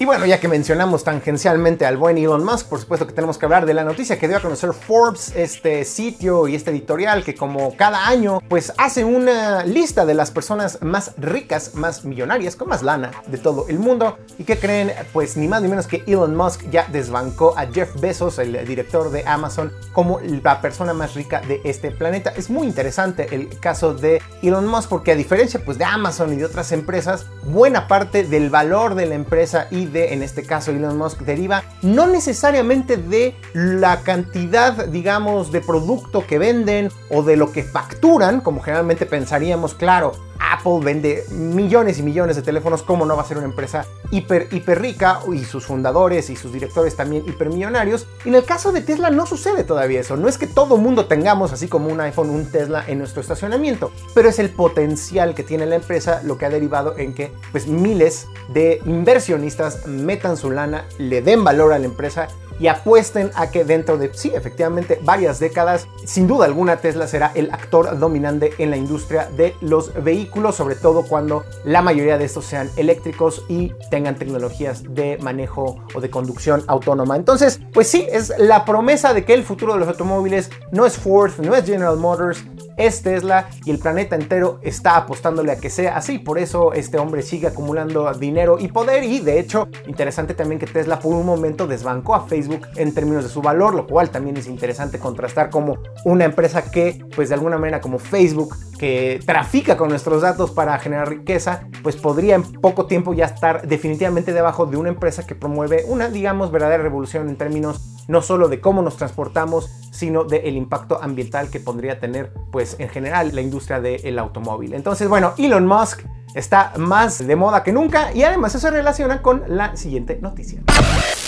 Y 0.02 0.06
bueno, 0.06 0.26
ya 0.26 0.40
que 0.40 0.48
mencionamos 0.48 1.04
tangencialmente 1.04 1.86
al 1.86 1.96
buen 1.96 2.18
Elon 2.18 2.44
Musk, 2.44 2.70
por 2.70 2.80
supuesto 2.80 3.06
que 3.06 3.14
tenemos 3.14 3.38
que 3.38 3.46
hablar 3.46 3.68
de 3.68 3.76
la 3.76 3.84
noticia 3.84 4.18
que 4.18 4.28
dio 4.28 4.38
a 4.38 4.40
conocer 4.40 4.74
Forbes, 4.74 5.32
este 5.36 5.86
sitio 5.86 6.48
y 6.48 6.56
este 6.56 6.72
editorial 6.72 7.24
que 7.24 7.36
como 7.36 7.78
cada 7.78 8.08
año 8.08 8.42
pues 8.48 8.74
hace 8.80 9.04
una 9.04 9.64
lista 9.64 10.04
de 10.08 10.16
las 10.16 10.32
personas 10.32 10.82
más 10.82 11.14
ricas, 11.18 11.76
más 11.76 12.04
millonarias, 12.04 12.56
con 12.56 12.70
más 12.70 12.82
lana 12.82 13.12
de 13.28 13.38
todo 13.38 13.68
el 13.70 13.78
mundo 13.78 14.18
y 14.40 14.44
que 14.44 14.58
creen 14.58 14.92
pues 15.14 15.38
ni 15.38 15.48
más 15.48 15.62
ni 15.62 15.68
menos 15.68 15.86
que 15.86 16.04
Elon 16.08 16.36
Musk 16.36 16.68
ya 16.72 16.88
desbancó 16.92 17.56
a 17.56 17.68
Jeff 17.68 17.94
Bezos, 18.02 18.40
el 18.40 18.66
director 18.66 19.12
de 19.12 19.24
Amazon, 19.28 19.72
como 19.94 20.20
la 20.20 20.62
persona 20.62 20.96
más 20.96 21.14
rica 21.14 21.42
de 21.42 21.62
este 21.64 21.92
planeta. 21.92 22.34
Es 22.36 22.50
muy 22.50 22.66
interesante 22.66 23.28
el 23.36 23.60
caso 23.60 23.94
de 23.94 24.20
Elon 24.42 24.66
Musk 24.66 24.90
porque 24.90 25.12
a 25.12 25.16
diferencia 25.16 25.64
pues 25.64 25.78
de 25.78 25.86
Amazon 25.86 26.34
y 26.34 26.38
de 26.38 26.46
otras 26.46 26.72
empresas, 26.72 27.28
buena 27.44 27.88
parte 27.88 28.24
del 28.24 28.50
valor 28.50 28.96
de 28.96 29.06
la 29.06 29.14
empresa 29.14 29.68
y 29.70 29.91
en 29.94 30.24
este 30.24 30.44
caso, 30.44 30.72
Elon 30.72 30.98
Musk 30.98 31.22
deriva 31.22 31.64
no 31.82 32.08
necesariamente 32.08 32.98
de 32.98 33.36
la 33.54 34.02
cantidad, 34.02 34.86
digamos, 34.88 35.52
de 35.52 35.62
producto 35.62 36.26
que 36.26 36.40
venden 36.40 36.90
o 37.10 37.24
de 37.24 37.38
lo 37.38 37.52
que 37.52 37.64
facturan, 37.64 38.42
como 38.42 38.62
generalmente 38.62 39.06
pensaríamos, 39.06 39.74
claro, 39.74 40.14
Apple 40.42 40.80
vende 40.84 41.26
millones 41.32 42.00
y 42.00 42.04
millones 42.04 42.36
de 42.36 42.42
teléfonos, 42.42 42.84
¿cómo 42.84 43.06
no 43.06 43.16
va 43.16 43.22
a 43.22 43.26
ser 43.26 43.38
una 43.38 43.46
empresa 43.46 43.86
hiper, 44.12 44.48
hiper 44.52 44.82
rica 44.82 45.20
y 45.32 45.44
sus 45.44 45.66
fundadores 45.66 46.30
y 46.30 46.36
sus 46.36 46.52
directores 46.52 46.96
también 46.96 47.24
hipermillonarios? 47.28 48.08
Y 48.26 48.30
en 48.30 48.36
el 48.36 48.46
caso 48.46 48.72
de 48.72 48.82
Tesla 48.82 49.10
no 49.10 49.26
sucede 49.26 49.64
todavía 49.64 50.00
eso. 50.00 50.18
No 50.18 50.28
es 50.28 50.38
que 50.38 50.48
todo 50.48 50.78
mundo 50.78 51.06
tengamos 51.06 51.52
así 51.54 51.68
como 51.68 51.90
un 51.90 52.02
iPhone, 52.02 52.30
un 52.30 52.50
Tesla 52.52 52.84
en 52.88 53.00
nuestro 53.00 53.22
estacionamiento, 53.22 53.92
pero 54.14 54.30
es 54.30 54.40
el 54.40 54.50
potencial 54.50 55.36
que 55.36 55.44
tiene 55.44 55.66
la 55.66 55.76
empresa 55.76 56.22
lo 56.24 56.38
que 56.38 56.46
ha 56.46 56.50
derivado 56.50 56.98
en 56.98 57.14
que 57.14 57.32
pues 57.52 57.68
miles 57.68 58.28
de 58.50 58.82
inversionistas 58.86 59.86
metan 59.88 60.38
su 60.38 60.52
lana, 60.52 60.86
le 60.98 61.22
den 61.22 61.44
valor 61.44 61.74
a 61.74 61.80
la 61.80 61.86
empresa 61.86 62.28
y 62.62 62.68
apuesten 62.68 63.32
a 63.34 63.50
que 63.50 63.66
dentro 63.66 63.98
de, 63.98 64.14
sí, 64.14 64.32
efectivamente, 64.34 65.00
varias 65.04 65.40
décadas, 65.40 65.88
sin 66.06 66.28
duda 66.28 66.46
alguna 66.46 66.78
Tesla 66.78 67.08
será 67.08 67.32
el 67.34 67.52
actor 67.52 67.98
dominante 67.98 68.54
en 68.60 68.70
la 68.70 68.78
industria 68.78 69.28
de 69.36 69.56
los 69.62 69.92
vehículos, 70.04 70.56
sobre 70.56 70.76
todo 70.76 71.02
cuando 71.04 71.44
la 71.66 71.82
mayoría 71.82 72.20
de 72.20 72.26
estos 72.26 72.46
sean 72.46 72.70
eléctricos 72.78 73.44
y 73.50 73.74
tengan 73.90 74.16
tecnologías 74.16 74.84
de 74.94 75.18
manejo 75.18 75.84
o 75.96 76.02
de 76.02 76.12
conducción 76.12 76.64
autónoma. 76.68 77.16
Entonces, 77.16 77.60
pues 77.74 77.88
sí, 77.88 78.08
es 78.12 78.32
la 78.38 78.64
promesa 78.64 79.16
de 79.16 79.26
que 79.26 79.34
el 79.34 79.44
futuro 79.44 79.74
de 79.74 79.80
los 79.80 79.88
automóviles 79.88 80.52
no 80.72 80.86
es 80.86 80.98
Ford, 80.98 81.32
no 81.40 81.56
es 81.56 81.66
General 81.66 81.98
Motors, 81.98 82.44
es 82.78 83.02
Tesla 83.02 83.48
y 83.66 83.72
el 83.72 83.80
planeta 83.80 84.16
entero 84.16 84.60
está 84.62 84.98
apostándole 84.98 85.52
a 85.52 85.60
que 85.60 85.70
sea 85.70 85.98
así. 85.98 86.20
Por 86.20 86.40
eso 86.40 86.74
este 86.74 86.98
hombre 86.98 87.22
sigue 87.22 87.48
acumulando 87.48 88.12
dinero 88.14 88.58
y 88.60 88.68
poder 88.68 89.04
y 89.04 89.20
de 89.20 89.40
hecho 89.40 89.68
interesante 89.88 90.34
también 90.34 90.60
que 90.60 90.68
Tesla 90.68 91.00
por 91.00 91.14
un 91.14 91.26
momento 91.26 91.68
desbancó 91.68 92.16
a 92.16 92.28
Facebook 92.28 92.68
en 92.76 92.94
términos 92.94 93.24
de 93.24 93.30
su 93.30 93.42
valor, 93.42 93.74
lo 93.74 93.88
cual 93.88 94.10
también 94.10 94.38
es 94.38 94.48
interesante 94.48 95.00
contrastar 95.00 95.50
como 95.50 95.78
una 96.06 96.26
empresa 96.26 96.72
que 96.72 97.04
pues 97.16 97.30
de 97.30 97.36
alguna 97.36 97.58
manera 97.58 97.82
como 97.82 98.00
Facebook 98.00 98.56
que 98.82 99.20
trafica 99.26 99.78
con 99.78 99.90
nuestros 99.90 100.24
datos 100.24 100.50
para 100.50 100.78
generar 100.80 101.08
riqueza, 101.08 101.68
pues 101.84 101.96
podría 101.96 102.34
en 102.34 102.42
poco 102.42 102.88
tiempo 102.88 103.14
ya 103.14 103.26
estar 103.26 103.68
definitivamente 103.68 104.34
debajo 104.34 104.66
de 104.66 104.78
una 104.78 104.90
empresa 104.90 105.26
que 105.26 105.36
promueve 105.36 105.86
una, 105.88 106.10
digamos, 106.10 106.52
verdadera 106.52 106.82
revolución 106.82 107.30
en 107.30 107.36
términos 107.36 108.01
no 108.12 108.22
solo 108.22 108.50
de 108.50 108.60
cómo 108.60 108.82
nos 108.82 108.98
transportamos, 108.98 109.70
sino 109.92 110.26
del 110.26 110.56
impacto 110.56 111.02
ambiental 111.02 111.50
que 111.50 111.60
podría 111.60 112.00
tener, 112.00 112.34
pues 112.52 112.76
en 112.78 112.90
general, 112.90 113.32
la 113.34 113.42
industria 113.42 113.80
del 113.80 114.20
automóvil. 114.20 114.74
Entonces, 114.74 115.08
bueno, 115.08 115.34
Elon 115.38 115.66
Musk 115.66 116.02
está 116.36 116.74
más 116.78 117.26
de 117.26 117.36
moda 117.36 117.64
que 117.64 117.72
nunca 117.72 118.14
y 118.14 118.24
además 118.24 118.54
eso 118.54 118.68
se 118.68 118.72
relaciona 118.72 119.22
con 119.22 119.44
la 119.48 119.76
siguiente 119.78 120.20
noticia. 120.22 120.62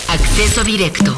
Acceso 0.08 0.62
directo. 0.62 1.14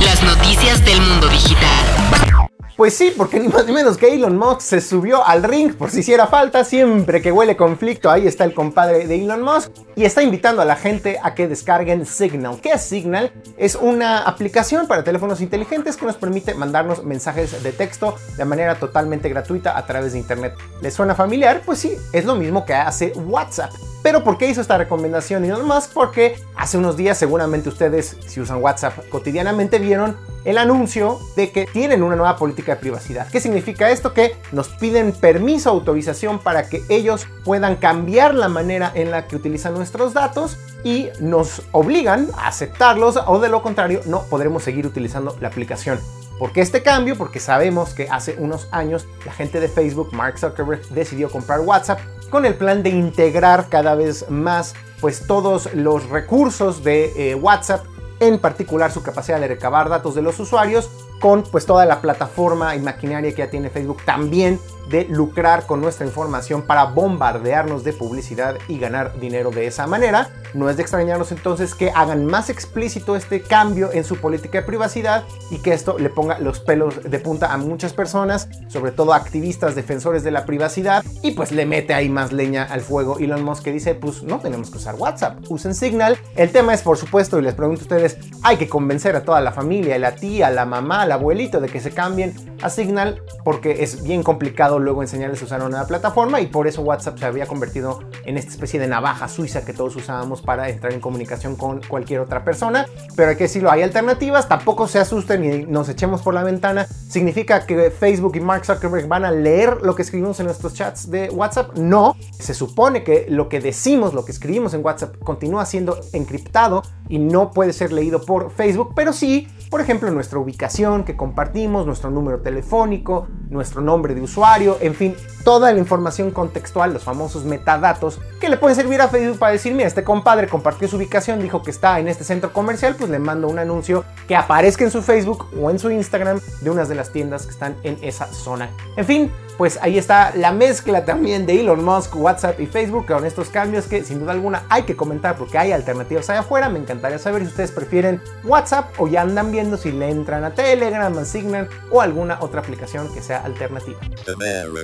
Las 0.00 0.22
noticias 0.22 0.84
del 0.84 1.00
mundo 1.00 1.28
digital. 1.28 2.50
Pues 2.80 2.94
sí, 2.94 3.12
porque 3.14 3.38
ni 3.38 3.48
más 3.48 3.66
ni 3.66 3.74
menos 3.74 3.98
que 3.98 4.14
Elon 4.14 4.38
Musk 4.38 4.60
se 4.62 4.80
subió 4.80 5.22
al 5.26 5.42
ring 5.42 5.74
por 5.74 5.90
si 5.90 6.00
hiciera 6.00 6.26
falta, 6.28 6.64
siempre 6.64 7.20
que 7.20 7.30
huele 7.30 7.54
conflicto, 7.54 8.10
ahí 8.10 8.26
está 8.26 8.44
el 8.44 8.54
compadre 8.54 9.06
de 9.06 9.22
Elon 9.22 9.42
Musk 9.42 9.70
y 9.96 10.04
está 10.04 10.22
invitando 10.22 10.62
a 10.62 10.64
la 10.64 10.76
gente 10.76 11.18
a 11.22 11.34
que 11.34 11.46
descarguen 11.46 12.06
Signal. 12.06 12.58
¿Qué 12.62 12.70
es 12.70 12.80
Signal? 12.80 13.34
Es 13.58 13.74
una 13.74 14.20
aplicación 14.20 14.86
para 14.90 15.04
teléfonos 15.04 15.40
inteligentes 15.40 15.96
que 15.96 16.04
nos 16.04 16.16
permite 16.16 16.52
mandarnos 16.54 17.04
mensajes 17.04 17.62
de 17.62 17.70
texto 17.70 18.16
de 18.36 18.44
manera 18.44 18.74
totalmente 18.74 19.28
gratuita 19.28 19.78
a 19.78 19.86
través 19.86 20.14
de 20.14 20.18
internet. 20.18 20.56
¿Les 20.82 20.92
suena 20.92 21.14
familiar? 21.14 21.62
Pues 21.64 21.78
sí, 21.78 21.96
es 22.12 22.24
lo 22.24 22.34
mismo 22.34 22.64
que 22.66 22.74
hace 22.74 23.12
WhatsApp. 23.14 23.70
Pero 24.02 24.24
¿por 24.24 24.36
qué 24.36 24.48
hizo 24.48 24.60
esta 24.60 24.78
recomendación 24.78 25.44
Elon 25.44 25.64
Musk? 25.64 25.92
Porque 25.92 26.42
hace 26.56 26.76
unos 26.76 26.96
días 26.96 27.18
seguramente 27.18 27.68
ustedes, 27.68 28.16
si 28.26 28.40
usan 28.40 28.60
WhatsApp 28.60 29.08
cotidianamente, 29.10 29.78
vieron 29.78 30.16
el 30.44 30.58
anuncio 30.58 31.20
de 31.36 31.52
que 31.52 31.66
tienen 31.66 32.02
una 32.02 32.16
nueva 32.16 32.36
política 32.36 32.74
de 32.74 32.80
privacidad. 32.80 33.28
¿Qué 33.30 33.40
significa 33.40 33.90
esto? 33.90 34.12
Que 34.12 34.34
nos 34.50 34.70
piden 34.70 35.12
permiso, 35.12 35.70
autorización 35.70 36.40
para 36.40 36.68
que 36.68 36.82
ellos 36.88 37.28
puedan 37.44 37.76
cambiar 37.76 38.34
la 38.34 38.48
manera 38.48 38.90
en 38.94 39.12
la 39.12 39.28
que 39.28 39.36
utilizan 39.36 39.74
nuestros 39.74 40.14
datos 40.14 40.58
y 40.84 41.10
nos 41.20 41.62
obligan 41.72 42.28
a 42.36 42.48
aceptarlos 42.48 43.18
o 43.26 43.38
de 43.38 43.48
lo 43.48 43.62
contrario 43.62 44.00
no 44.06 44.22
podremos 44.24 44.62
seguir 44.62 44.86
utilizando 44.86 45.36
la 45.40 45.48
aplicación. 45.48 46.00
¿Por 46.38 46.52
qué 46.52 46.62
este 46.62 46.82
cambio? 46.82 47.18
Porque 47.18 47.38
sabemos 47.38 47.92
que 47.92 48.08
hace 48.08 48.36
unos 48.38 48.68
años 48.70 49.06
la 49.26 49.32
gente 49.32 49.60
de 49.60 49.68
Facebook, 49.68 50.12
Mark 50.12 50.38
Zuckerberg, 50.38 50.88
decidió 50.88 51.30
comprar 51.30 51.60
WhatsApp 51.60 52.00
con 52.30 52.46
el 52.46 52.54
plan 52.54 52.82
de 52.82 52.90
integrar 52.90 53.68
cada 53.68 53.94
vez 53.94 54.30
más 54.30 54.74
pues 55.00 55.26
todos 55.26 55.72
los 55.74 56.08
recursos 56.08 56.82
de 56.82 57.30
eh, 57.30 57.34
WhatsApp 57.34 57.84
en 58.20 58.38
particular 58.38 58.92
su 58.92 59.02
capacidad 59.02 59.40
de 59.40 59.48
recabar 59.48 59.88
datos 59.88 60.14
de 60.14 60.22
los 60.22 60.38
usuarios 60.38 60.90
con 61.20 61.42
pues 61.42 61.66
toda 61.66 61.84
la 61.84 62.00
plataforma 62.00 62.76
y 62.76 62.80
maquinaria 62.80 63.30
que 63.32 63.38
ya 63.38 63.50
tiene 63.50 63.70
Facebook 63.70 64.02
también 64.04 64.58
de 64.90 65.06
lucrar 65.08 65.66
con 65.66 65.80
nuestra 65.80 66.04
información 66.04 66.62
para 66.62 66.84
bombardearnos 66.84 67.84
de 67.84 67.92
publicidad 67.92 68.56
y 68.68 68.78
ganar 68.78 69.18
dinero 69.20 69.50
de 69.50 69.66
esa 69.66 69.86
manera. 69.86 70.28
No 70.52 70.68
es 70.68 70.76
de 70.76 70.82
extrañarnos 70.82 71.30
entonces 71.30 71.76
que 71.76 71.92
hagan 71.94 72.26
más 72.26 72.50
explícito 72.50 73.14
este 73.14 73.40
cambio 73.40 73.90
en 73.92 74.02
su 74.02 74.16
política 74.16 74.60
de 74.60 74.66
privacidad 74.66 75.22
y 75.50 75.58
que 75.58 75.72
esto 75.72 75.96
le 75.96 76.10
ponga 76.10 76.40
los 76.40 76.58
pelos 76.58 77.08
de 77.08 77.18
punta 77.20 77.52
a 77.52 77.56
muchas 77.56 77.92
personas, 77.92 78.48
sobre 78.66 78.90
todo 78.90 79.14
activistas 79.14 79.76
defensores 79.76 80.24
de 80.24 80.32
la 80.32 80.44
privacidad 80.44 81.04
y 81.22 81.32
pues 81.32 81.52
le 81.52 81.66
mete 81.66 81.94
ahí 81.94 82.08
más 82.08 82.32
leña 82.32 82.64
al 82.64 82.80
fuego 82.80 83.18
Elon 83.18 83.44
Musk 83.44 83.62
que 83.62 83.72
dice 83.72 83.94
pues 83.94 84.24
no 84.24 84.40
tenemos 84.40 84.70
que 84.70 84.78
usar 84.78 84.96
WhatsApp, 84.96 85.38
usen 85.48 85.74
Signal. 85.74 86.18
El 86.34 86.50
tema 86.50 86.74
es 86.74 86.82
por 86.82 86.96
supuesto 86.96 87.38
y 87.38 87.42
les 87.42 87.54
pregunto 87.54 87.82
a 87.82 87.84
ustedes, 87.84 88.18
hay 88.42 88.56
que 88.56 88.68
convencer 88.68 89.14
a 89.14 89.22
toda 89.22 89.40
la 89.40 89.52
familia, 89.52 89.96
la 90.00 90.16
tía, 90.16 90.50
la 90.50 90.64
mamá, 90.64 91.02
al 91.02 91.12
abuelito 91.12 91.60
de 91.60 91.68
que 91.68 91.78
se 91.78 91.92
cambien 91.92 92.34
a 92.60 92.70
Signal 92.70 93.22
porque 93.44 93.84
es 93.84 94.02
bien 94.02 94.24
complicado 94.24 94.79
luego 94.80 95.02
enseñarles 95.02 95.40
a 95.42 95.44
usar 95.44 95.62
una 95.62 95.86
plataforma 95.86 96.40
y 96.40 96.46
por 96.46 96.66
eso 96.66 96.82
WhatsApp 96.82 97.18
se 97.18 97.26
había 97.26 97.46
convertido 97.46 98.00
en 98.24 98.36
esta 98.36 98.50
especie 98.50 98.80
de 98.80 98.86
navaja 98.86 99.28
suiza 99.28 99.64
que 99.64 99.72
todos 99.72 99.96
usábamos 99.96 100.42
para 100.42 100.68
entrar 100.68 100.92
en 100.92 101.00
comunicación 101.00 101.56
con 101.56 101.80
cualquier 101.82 102.20
otra 102.20 102.44
persona. 102.44 102.86
Pero 103.16 103.30
hay 103.30 103.36
que 103.36 103.44
decirlo, 103.44 103.70
hay 103.70 103.82
alternativas, 103.82 104.48
tampoco 104.48 104.88
se 104.88 104.98
asusten 104.98 105.44
y 105.44 105.66
nos 105.66 105.88
echemos 105.88 106.22
por 106.22 106.34
la 106.34 106.42
ventana. 106.42 106.86
¿Significa 107.08 107.66
que 107.66 107.90
Facebook 107.90 108.36
y 108.36 108.40
Mark 108.40 108.64
Zuckerberg 108.64 109.08
van 109.08 109.24
a 109.24 109.30
leer 109.30 109.78
lo 109.82 109.94
que 109.94 110.02
escribimos 110.02 110.40
en 110.40 110.46
nuestros 110.46 110.74
chats 110.74 111.10
de 111.10 111.30
WhatsApp? 111.30 111.76
No, 111.76 112.16
se 112.38 112.54
supone 112.54 113.04
que 113.04 113.26
lo 113.28 113.48
que 113.48 113.60
decimos, 113.60 114.14
lo 114.14 114.24
que 114.24 114.32
escribimos 114.32 114.74
en 114.74 114.84
WhatsApp 114.84 115.16
continúa 115.18 115.66
siendo 115.66 115.98
encriptado 116.12 116.82
y 117.08 117.18
no 117.18 117.50
puede 117.50 117.72
ser 117.72 117.92
leído 117.92 118.24
por 118.24 118.50
Facebook, 118.50 118.92
pero 118.94 119.12
sí, 119.12 119.48
por 119.70 119.80
ejemplo, 119.80 120.10
nuestra 120.10 120.40
ubicación 120.40 121.04
que 121.04 121.16
compartimos, 121.16 121.86
nuestro 121.86 122.10
número 122.10 122.40
telefónico, 122.40 123.28
nuestro 123.50 123.80
nombre 123.80 124.16
de 124.16 124.20
usuario, 124.20 124.76
en 124.80 124.94
fin, 124.94 125.14
toda 125.44 125.72
la 125.72 125.78
información 125.78 126.32
contextual, 126.32 126.92
los 126.92 127.04
famosos 127.04 127.44
metadatos, 127.44 128.20
que 128.40 128.48
le 128.48 128.56
pueden 128.56 128.74
servir 128.74 129.00
a 129.00 129.06
Facebook 129.06 129.38
para 129.38 129.52
decir, 129.52 129.72
mira, 129.72 129.86
este 129.86 130.02
compadre 130.02 130.48
compartió 130.48 130.88
su 130.88 130.96
ubicación, 130.96 131.40
dijo 131.40 131.62
que 131.62 131.70
está 131.70 132.00
en 132.00 132.08
este 132.08 132.24
centro 132.24 132.52
comercial, 132.52 132.96
pues 132.98 133.10
le 133.10 133.20
mando 133.20 133.46
un 133.46 133.60
anuncio 133.60 134.04
que 134.26 134.34
aparezca 134.34 134.82
en 134.82 134.90
su 134.90 135.02
Facebook 135.02 135.46
o 135.60 135.70
en 135.70 135.78
su 135.78 135.88
Instagram 135.88 136.40
de 136.60 136.70
unas 136.70 136.88
de 136.88 136.96
las 136.96 137.12
tiendas 137.12 137.46
que 137.46 137.52
están 137.52 137.76
en 137.84 137.96
esa 138.02 138.26
zona. 138.26 138.70
En 138.96 139.04
fin, 139.04 139.30
pues 139.60 139.78
ahí 139.82 139.98
está 139.98 140.32
la 140.34 140.52
mezcla 140.52 141.04
también 141.04 141.44
de 141.44 141.60
Elon 141.60 141.84
Musk, 141.84 142.16
WhatsApp 142.16 142.58
y 142.60 142.66
Facebook 142.66 143.04
con 143.06 143.26
estos 143.26 143.50
cambios 143.50 143.86
que 143.86 144.02
sin 144.04 144.20
duda 144.20 144.32
alguna 144.32 144.62
hay 144.70 144.84
que 144.84 144.96
comentar 144.96 145.36
porque 145.36 145.58
hay 145.58 145.72
alternativas 145.72 146.30
allá 146.30 146.40
afuera. 146.40 146.70
Me 146.70 146.78
encantaría 146.78 147.18
saber 147.18 147.42
si 147.42 147.48
ustedes 147.48 147.70
prefieren 147.70 148.22
WhatsApp 148.42 148.88
o 148.98 149.06
ya 149.06 149.20
andan 149.20 149.52
si 149.76 149.92
le 149.92 150.08
entran 150.08 150.44
a 150.44 150.54
Telegram, 150.54 151.16
a 151.18 151.24
Signal 151.24 151.68
o 151.90 152.00
alguna 152.00 152.38
otra 152.40 152.60
aplicación 152.60 153.12
que 153.12 153.22
sea 153.22 153.44
alternativa. 153.44 154.00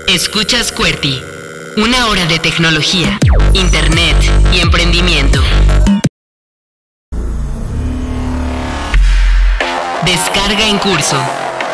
Escuchas 0.06 0.70
QWERTY, 0.72 1.22
una 1.78 2.08
hora 2.08 2.26
de 2.26 2.38
tecnología, 2.38 3.18
internet 3.54 4.16
y 4.52 4.60
emprendimiento. 4.60 5.40
Descarga 10.04 10.68
en 10.68 10.78
curso. 10.78 11.16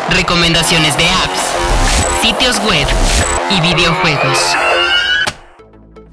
Recomendaciones 0.09 0.97
de 0.97 1.07
apps, 1.07 2.21
sitios 2.21 2.59
web 2.65 2.87
y 3.51 3.61
videojuegos. 3.61 4.72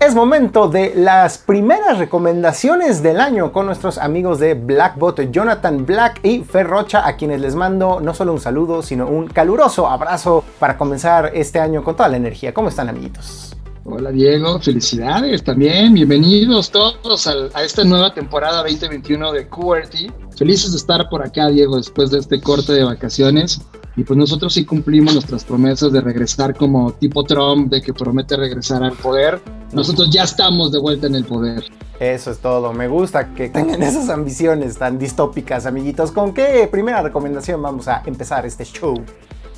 Es 0.00 0.14
momento 0.14 0.66
de 0.66 0.94
las 0.96 1.36
primeras 1.36 1.98
recomendaciones 1.98 3.02
del 3.02 3.20
año 3.20 3.52
con 3.52 3.66
nuestros 3.66 3.98
amigos 3.98 4.38
de 4.38 4.54
Blackbot, 4.54 5.30
Jonathan 5.30 5.84
Black 5.84 6.20
y 6.24 6.38
Ferrocha, 6.40 7.06
a 7.06 7.18
quienes 7.18 7.42
les 7.42 7.54
mando 7.54 8.00
no 8.00 8.14
solo 8.14 8.32
un 8.32 8.40
saludo, 8.40 8.80
sino 8.80 9.06
un 9.06 9.26
caluroso 9.26 9.86
abrazo 9.86 10.42
para 10.58 10.78
comenzar 10.78 11.32
este 11.34 11.60
año 11.60 11.84
con 11.84 11.96
toda 11.96 12.08
la 12.08 12.16
energía. 12.16 12.54
¿Cómo 12.54 12.70
están, 12.70 12.88
amiguitos? 12.88 13.54
Hola 13.84 14.10
Diego, 14.10 14.58
felicidades 14.58 15.44
también, 15.44 15.92
bienvenidos 15.92 16.70
todos 16.70 17.26
a, 17.26 17.34
a 17.52 17.62
esta 17.62 17.84
nueva 17.84 18.14
temporada 18.14 18.62
2021 18.62 19.32
de 19.32 19.48
QWERTY. 19.48 20.10
Felices 20.34 20.70
de 20.70 20.78
estar 20.78 21.10
por 21.10 21.22
acá, 21.22 21.48
Diego, 21.48 21.76
después 21.76 22.10
de 22.10 22.20
este 22.20 22.40
corte 22.40 22.72
de 22.72 22.84
vacaciones. 22.84 23.60
Y 23.96 24.04
pues 24.04 24.16
nosotros 24.16 24.54
sí 24.54 24.64
cumplimos 24.64 25.14
nuestras 25.14 25.44
promesas 25.44 25.92
de 25.92 26.00
regresar 26.00 26.54
como 26.54 26.92
tipo 26.92 27.24
Trump, 27.24 27.70
de 27.70 27.82
que 27.82 27.92
promete 27.92 28.36
regresar 28.36 28.82
al 28.82 28.92
poder. 28.92 29.40
Nosotros 29.72 30.10
ya 30.10 30.24
estamos 30.24 30.72
de 30.72 30.78
vuelta 30.78 31.06
en 31.06 31.16
el 31.16 31.24
poder. 31.24 31.64
Eso 31.98 32.30
es 32.30 32.38
todo. 32.38 32.72
Me 32.72 32.88
gusta 32.88 33.34
que 33.34 33.48
tengan 33.48 33.82
esas 33.84 34.08
ambiciones 34.08 34.78
tan 34.78 34.98
distópicas, 34.98 35.66
amiguitos. 35.66 36.12
¿Con 36.12 36.32
qué 36.32 36.68
primera 36.70 37.02
recomendación 37.02 37.60
vamos 37.60 37.88
a 37.88 38.02
empezar 38.06 38.46
este 38.46 38.64
show? 38.64 38.94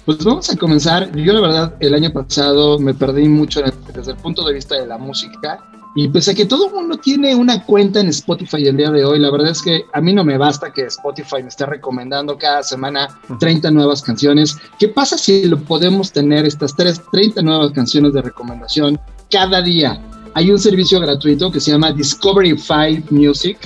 Pues 0.04 0.24
vamos 0.24 0.50
a 0.50 0.56
comenzar. 0.56 1.14
Yo 1.14 1.32
la 1.32 1.40
verdad 1.40 1.74
el 1.78 1.94
año 1.94 2.12
pasado 2.12 2.78
me 2.78 2.94
perdí 2.94 3.28
mucho 3.28 3.60
desde 3.94 4.12
el 4.12 4.16
punto 4.16 4.44
de 4.44 4.54
vista 4.54 4.74
de 4.74 4.86
la 4.86 4.98
música 4.98 5.60
y 5.94 6.08
pese 6.08 6.30
a 6.30 6.34
que 6.34 6.46
todo 6.46 6.68
el 6.68 6.74
mundo 6.74 6.96
tiene 6.96 7.34
una 7.34 7.64
cuenta 7.64 8.00
en 8.00 8.08
Spotify 8.08 8.66
el 8.66 8.76
día 8.76 8.90
de 8.90 9.04
hoy, 9.04 9.18
la 9.18 9.30
verdad 9.30 9.50
es 9.50 9.60
que 9.60 9.84
a 9.92 10.00
mí 10.00 10.12
no 10.12 10.24
me 10.24 10.38
basta 10.38 10.72
que 10.72 10.82
Spotify 10.86 11.42
me 11.42 11.48
esté 11.48 11.66
recomendando 11.66 12.38
cada 12.38 12.62
semana 12.62 13.08
30 13.38 13.70
nuevas 13.70 14.02
canciones. 14.02 14.56
¿Qué 14.78 14.88
pasa 14.88 15.18
si 15.18 15.44
lo 15.46 15.58
podemos 15.58 16.10
tener 16.10 16.46
estas 16.46 16.74
30 16.74 17.42
nuevas 17.42 17.72
canciones 17.72 18.14
de 18.14 18.22
recomendación 18.22 18.98
cada 19.30 19.60
día? 19.60 20.00
Hay 20.34 20.50
un 20.50 20.58
servicio 20.58 20.98
gratuito 20.98 21.50
que 21.50 21.60
se 21.60 21.72
llama 21.72 21.92
Discovery 21.92 22.56
5 22.56 23.08
Music 23.10 23.58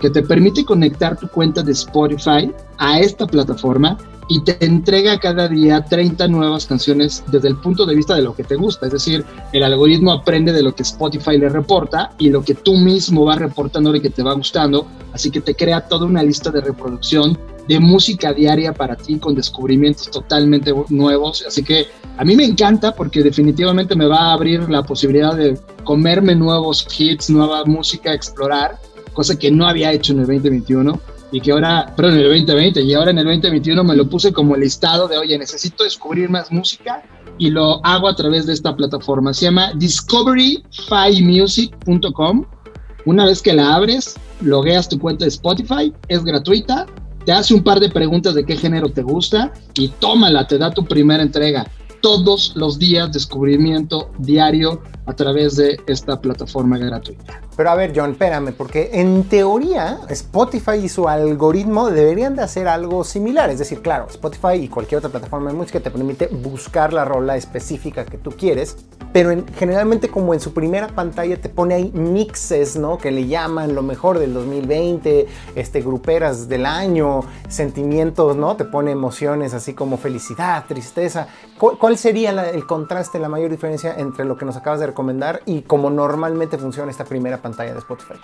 que 0.00 0.10
te 0.10 0.22
permite 0.22 0.64
conectar 0.64 1.16
tu 1.16 1.28
cuenta 1.28 1.62
de 1.62 1.72
Spotify 1.72 2.52
a 2.78 3.00
esta 3.00 3.26
plataforma 3.26 3.96
y 4.28 4.40
te 4.40 4.64
entrega 4.64 5.18
cada 5.18 5.48
día 5.48 5.84
30 5.84 6.28
nuevas 6.28 6.66
canciones 6.66 7.24
desde 7.30 7.48
el 7.48 7.56
punto 7.56 7.84
de 7.84 7.94
vista 7.94 8.14
de 8.14 8.22
lo 8.22 8.34
que 8.34 8.44
te 8.44 8.56
gusta. 8.56 8.86
Es 8.86 8.92
decir, 8.92 9.24
el 9.52 9.62
algoritmo 9.62 10.12
aprende 10.12 10.52
de 10.52 10.62
lo 10.62 10.74
que 10.74 10.82
Spotify 10.82 11.38
le 11.38 11.48
reporta 11.48 12.12
y 12.18 12.30
lo 12.30 12.42
que 12.42 12.54
tú 12.54 12.76
mismo 12.76 13.24
vas 13.24 13.38
reportando 13.38 13.92
de 13.92 14.00
que 14.00 14.10
te 14.10 14.22
va 14.22 14.32
gustando. 14.34 14.86
Así 15.12 15.30
que 15.30 15.40
te 15.40 15.54
crea 15.54 15.82
toda 15.82 16.06
una 16.06 16.22
lista 16.22 16.50
de 16.50 16.60
reproducción 16.60 17.38
de 17.68 17.78
música 17.78 18.32
diaria 18.32 18.72
para 18.72 18.96
ti 18.96 19.18
con 19.18 19.34
descubrimientos 19.34 20.10
totalmente 20.10 20.72
nuevos. 20.88 21.44
Así 21.46 21.62
que 21.62 21.88
a 22.16 22.24
mí 22.24 22.36
me 22.36 22.44
encanta 22.44 22.94
porque 22.94 23.22
definitivamente 23.22 23.94
me 23.94 24.06
va 24.06 24.30
a 24.30 24.32
abrir 24.32 24.68
la 24.68 24.82
posibilidad 24.82 25.34
de 25.36 25.58
comerme 25.84 26.34
nuevos 26.34 26.86
hits, 26.96 27.30
nueva 27.30 27.64
música, 27.64 28.14
explorar, 28.14 28.78
cosa 29.12 29.38
que 29.38 29.50
no 29.50 29.66
había 29.66 29.92
hecho 29.92 30.12
en 30.12 30.20
el 30.20 30.26
2021 30.26 31.11
y 31.32 31.40
que 31.40 31.50
ahora, 31.50 31.92
perdón, 31.96 32.14
en 32.14 32.20
el 32.20 32.28
2020 32.28 32.82
y 32.82 32.94
ahora 32.94 33.10
en 33.10 33.18
el 33.18 33.24
2021 33.24 33.82
me 33.82 33.96
lo 33.96 34.08
puse 34.08 34.32
como 34.32 34.54
listado 34.54 35.08
de, 35.08 35.16
oye, 35.16 35.36
necesito 35.38 35.82
descubrir 35.82 36.28
más 36.28 36.52
música 36.52 37.02
y 37.38 37.48
lo 37.50 37.84
hago 37.84 38.06
a 38.06 38.14
través 38.14 38.46
de 38.46 38.52
esta 38.52 38.76
plataforma. 38.76 39.32
Se 39.32 39.46
llama 39.46 39.72
discoveryfimusic.com. 39.74 42.44
Una 43.06 43.24
vez 43.24 43.40
que 43.42 43.54
la 43.54 43.74
abres, 43.74 44.14
logueas 44.42 44.88
tu 44.88 44.96
cuenta 44.98 45.24
de 45.24 45.30
Spotify, 45.30 45.92
es 46.06 46.22
gratuita, 46.22 46.86
te 47.24 47.32
hace 47.32 47.54
un 47.54 47.64
par 47.64 47.80
de 47.80 47.88
preguntas 47.88 48.34
de 48.34 48.44
qué 48.44 48.56
género 48.56 48.90
te 48.90 49.02
gusta 49.02 49.52
y 49.74 49.88
tómala, 49.88 50.46
te 50.46 50.58
da 50.58 50.70
tu 50.70 50.84
primera 50.84 51.22
entrega. 51.22 51.66
Todos 52.00 52.52
los 52.56 52.78
días 52.78 53.10
descubrimiento 53.10 54.10
diario 54.18 54.82
a 55.06 55.12
través 55.14 55.56
de 55.56 55.80
esta 55.86 56.20
plataforma 56.20 56.78
gratuita. 56.78 57.40
Pero 57.56 57.70
a 57.70 57.74
ver, 57.74 57.92
John, 57.94 58.12
espérame, 58.12 58.52
porque 58.52 58.90
en 58.94 59.24
teoría 59.24 60.00
Spotify 60.08 60.76
y 60.82 60.88
su 60.88 61.08
algoritmo 61.08 61.90
deberían 61.90 62.34
de 62.36 62.42
hacer 62.42 62.68
algo 62.68 63.04
similar. 63.04 63.50
Es 63.50 63.58
decir, 63.58 63.82
claro, 63.82 64.06
Spotify 64.08 64.54
y 64.54 64.68
cualquier 64.68 64.98
otra 64.98 65.10
plataforma 65.10 65.50
de 65.50 65.56
música 65.56 65.80
te 65.80 65.90
permite 65.90 66.28
buscar 66.28 66.92
la 66.92 67.04
rola 67.04 67.36
específica 67.36 68.04
que 68.04 68.16
tú 68.16 68.30
quieres, 68.30 68.76
pero 69.12 69.44
generalmente 69.56 70.08
como 70.08 70.32
en 70.32 70.40
su 70.40 70.54
primera 70.54 70.88
pantalla 70.88 71.38
te 71.38 71.48
pone 71.48 71.74
ahí 71.74 71.92
mixes, 71.92 72.76
¿no? 72.76 72.96
Que 72.96 73.10
le 73.10 73.26
llaman 73.26 73.74
lo 73.74 73.82
mejor 73.82 74.18
del 74.18 74.32
2020, 74.32 75.26
este, 75.54 75.82
gruperas 75.82 76.48
del 76.48 76.64
año, 76.64 77.20
sentimientos, 77.48 78.36
¿no? 78.36 78.56
Te 78.56 78.64
pone 78.64 78.92
emociones 78.92 79.52
así 79.52 79.74
como 79.74 79.98
felicidad, 79.98 80.64
tristeza. 80.66 81.26
¿Cuál, 81.58 81.96
sería 81.98 82.30
el 82.50 82.66
contraste, 82.66 83.18
la 83.18 83.28
mayor 83.28 83.50
diferencia 83.50 83.94
entre 83.96 84.24
lo 84.24 84.36
que 84.36 84.44
nos 84.44 84.56
acabas 84.56 84.80
de 84.80 84.86
recomendar 84.92 85.42
y 85.46 85.62
cómo 85.62 85.90
normalmente 85.90 86.58
funciona 86.58 86.90
esta 86.90 87.04
primera 87.04 87.38
pantalla 87.38 87.72
de 87.72 87.78
Spotify. 87.78 88.14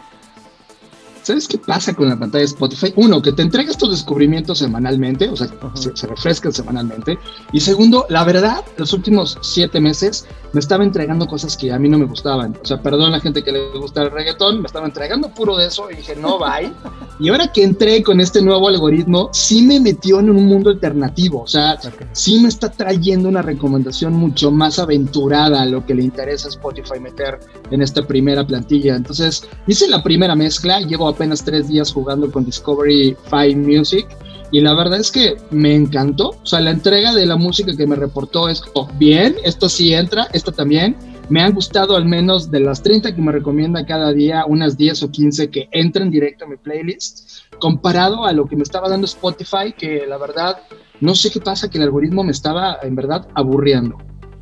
¿Sabes 1.28 1.46
qué 1.46 1.58
pasa 1.58 1.92
con 1.92 2.08
la 2.08 2.18
pantalla 2.18 2.40
de 2.40 2.46
Spotify? 2.46 2.90
Uno, 2.96 3.20
que 3.20 3.32
te 3.32 3.42
entrega 3.42 3.70
estos 3.70 3.90
descubrimientos 3.90 4.60
semanalmente, 4.60 5.28
o 5.28 5.36
sea, 5.36 5.46
se, 5.74 6.06
refrescan 6.06 6.54
semanalmente. 6.54 7.18
Y 7.52 7.60
segundo, 7.60 8.06
la 8.08 8.24
verdad, 8.24 8.64
los 8.78 8.94
últimos 8.94 9.36
siete 9.42 9.78
meses 9.78 10.26
me 10.54 10.60
estaba 10.60 10.84
entregando 10.84 11.26
cosas 11.26 11.54
que 11.54 11.70
a 11.70 11.78
mí 11.78 11.90
no 11.90 11.98
me 11.98 12.06
gustaban. 12.06 12.56
O 12.62 12.64
sea, 12.64 12.80
perdón 12.80 13.08
a 13.08 13.10
la 13.10 13.20
gente 13.20 13.44
que 13.44 13.52
le 13.52 13.78
gusta 13.78 14.04
el 14.04 14.10
reggaetón, 14.10 14.62
me 14.62 14.68
estaba 14.68 14.86
entregando 14.86 15.28
puro 15.28 15.58
de 15.58 15.66
eso 15.66 15.90
y 15.90 15.96
dije, 15.96 16.16
no, 16.16 16.38
bye. 16.38 16.72
y 17.20 17.28
ahora 17.28 17.52
que 17.52 17.62
entré 17.62 18.02
con 18.02 18.20
este 18.20 18.40
nuevo 18.40 18.66
algoritmo, 18.68 19.28
sí 19.34 19.60
me 19.60 19.80
metió 19.80 20.20
en 20.20 20.30
un 20.30 20.46
mundo 20.46 20.70
alternativo. 20.70 21.42
O 21.42 21.46
sea, 21.46 21.78
sí 22.12 22.40
me 22.40 22.48
está 22.48 22.70
trayendo 22.70 23.28
una 23.28 23.42
recomendación 23.42 24.14
mucho 24.14 24.50
más 24.50 24.78
aventurada 24.78 25.60
a 25.60 25.66
lo 25.66 25.84
que 25.84 25.94
le 25.94 26.04
interesa 26.04 26.48
a 26.48 26.52
Spotify 26.52 26.98
meter 26.98 27.38
en 27.70 27.82
esta 27.82 28.06
primera 28.06 28.46
plantilla. 28.46 28.96
Entonces, 28.96 29.46
hice 29.66 29.86
la 29.88 30.02
primera 30.02 30.34
mezcla, 30.34 30.80
llevo 30.80 31.17
apenas 31.18 31.44
tres 31.44 31.66
días 31.66 31.92
jugando 31.92 32.30
con 32.30 32.44
Discovery 32.44 33.16
5 33.28 33.58
Music 33.58 34.06
y 34.52 34.60
la 34.60 34.72
verdad 34.72 35.00
es 35.00 35.10
que 35.10 35.36
me 35.50 35.74
encantó. 35.74 36.30
O 36.30 36.46
sea, 36.46 36.60
la 36.60 36.70
entrega 36.70 37.12
de 37.12 37.26
la 37.26 37.34
música 37.34 37.76
que 37.76 37.88
me 37.88 37.96
reportó 37.96 38.48
es 38.48 38.62
oh, 38.74 38.88
bien, 38.94 39.34
esto 39.44 39.68
sí 39.68 39.92
entra, 39.92 40.28
esto 40.32 40.52
también. 40.52 40.96
Me 41.28 41.42
han 41.42 41.54
gustado 41.54 41.96
al 41.96 42.04
menos 42.04 42.52
de 42.52 42.60
las 42.60 42.84
30 42.84 43.16
que 43.16 43.20
me 43.20 43.32
recomienda 43.32 43.84
cada 43.84 44.12
día, 44.12 44.46
unas 44.46 44.78
10 44.78 45.02
o 45.02 45.10
15 45.10 45.50
que 45.50 45.68
entran 45.72 46.08
directo 46.08 46.44
a 46.44 46.48
mi 46.48 46.56
playlist, 46.56 47.42
comparado 47.58 48.24
a 48.24 48.32
lo 48.32 48.46
que 48.46 48.54
me 48.54 48.62
estaba 48.62 48.88
dando 48.88 49.06
Spotify, 49.06 49.74
que 49.76 50.06
la 50.06 50.18
verdad 50.18 50.60
no 51.00 51.16
sé 51.16 51.32
qué 51.32 51.40
pasa, 51.40 51.68
que 51.68 51.78
el 51.78 51.84
algoritmo 51.84 52.22
me 52.22 52.30
estaba 52.30 52.78
en 52.82 52.94
verdad 52.94 53.26
aburriendo. 53.34 53.98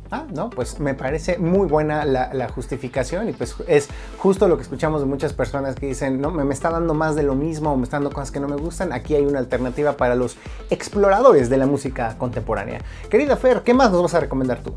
Ah, 0.09 0.25
no, 0.33 0.49
pues 0.49 0.79
me 0.79 0.93
parece 0.93 1.37
muy 1.37 1.67
buena 1.67 2.05
la, 2.05 2.49
justificación 2.49 3.27
y 3.29 3.33
pues 3.33 3.55
es 3.67 3.89
justo 4.17 4.47
lo 4.47 4.55
que 4.55 4.63
escuchamos 4.63 5.01
de 5.01 5.07
muchas 5.07 5.33
personas 5.33 5.75
que 5.75 5.87
dicen, 5.87 6.21
no, 6.21 6.31
me, 6.31 6.43
me, 6.45 6.53
está 6.53 6.69
dando 6.69 6.93
más 6.93 7.15
de 7.15 7.23
lo 7.23 7.35
mismo 7.35 7.73
o 7.73 7.77
me 7.77 7.83
está 7.83 7.97
dando 7.97 8.11
cosas 8.11 8.31
que 8.31 8.39
no 8.39 8.47
me 8.47 8.55
gustan. 8.55 8.93
Aquí 8.93 9.15
hay 9.15 9.25
una 9.25 9.39
alternativa 9.39 9.97
para 9.97 10.15
los 10.15 10.37
exploradores 10.69 11.49
de 11.49 11.57
la 11.57 11.65
música 11.65 12.17
contemporánea. 12.17 12.79
Querida 13.09 13.35
Fer, 13.35 13.63
¿qué 13.63 13.73
más 13.73 13.91
nos 13.91 14.01
vas 14.01 14.15
a 14.15 14.21
recomendar 14.21 14.61
tú? 14.61 14.73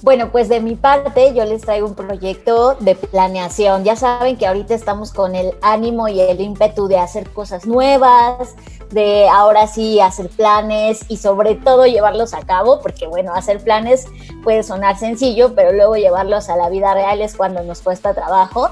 Bueno, 0.00 0.30
pues 0.30 0.48
de 0.48 0.60
mi 0.60 0.76
parte 0.76 1.34
yo 1.34 1.44
les 1.44 1.62
traigo 1.62 1.88
un 1.88 1.96
proyecto 1.96 2.76
de 2.78 2.94
planeación. 2.94 3.82
Ya 3.82 3.96
saben 3.96 4.36
que 4.36 4.46
ahorita 4.46 4.72
estamos 4.72 5.12
con 5.12 5.34
el 5.34 5.54
ánimo 5.60 6.06
y 6.06 6.20
el 6.20 6.40
ímpetu 6.40 6.86
de 6.86 6.98
hacer 6.98 7.28
cosas 7.30 7.66
nuevas, 7.66 8.54
de 8.90 9.28
ahora 9.28 9.66
sí 9.66 10.00
hacer 10.00 10.28
planes 10.28 11.04
y 11.08 11.18
sobre 11.18 11.54
todo 11.54 11.86
llevarlos 11.86 12.34
a 12.34 12.40
cabo, 12.40 12.80
porque 12.80 13.06
bueno, 13.06 13.34
hacer 13.34 13.62
planes 13.62 14.06
puede 14.42 14.62
sonar 14.62 14.98
sencillo, 14.98 15.54
pero 15.54 15.72
luego 15.72 15.96
llevarlos 15.96 16.48
a 16.48 16.56
la 16.56 16.68
vida 16.68 16.94
real 16.94 17.20
es 17.20 17.36
cuando 17.36 17.62
nos 17.62 17.82
cuesta 17.82 18.14
trabajo. 18.14 18.70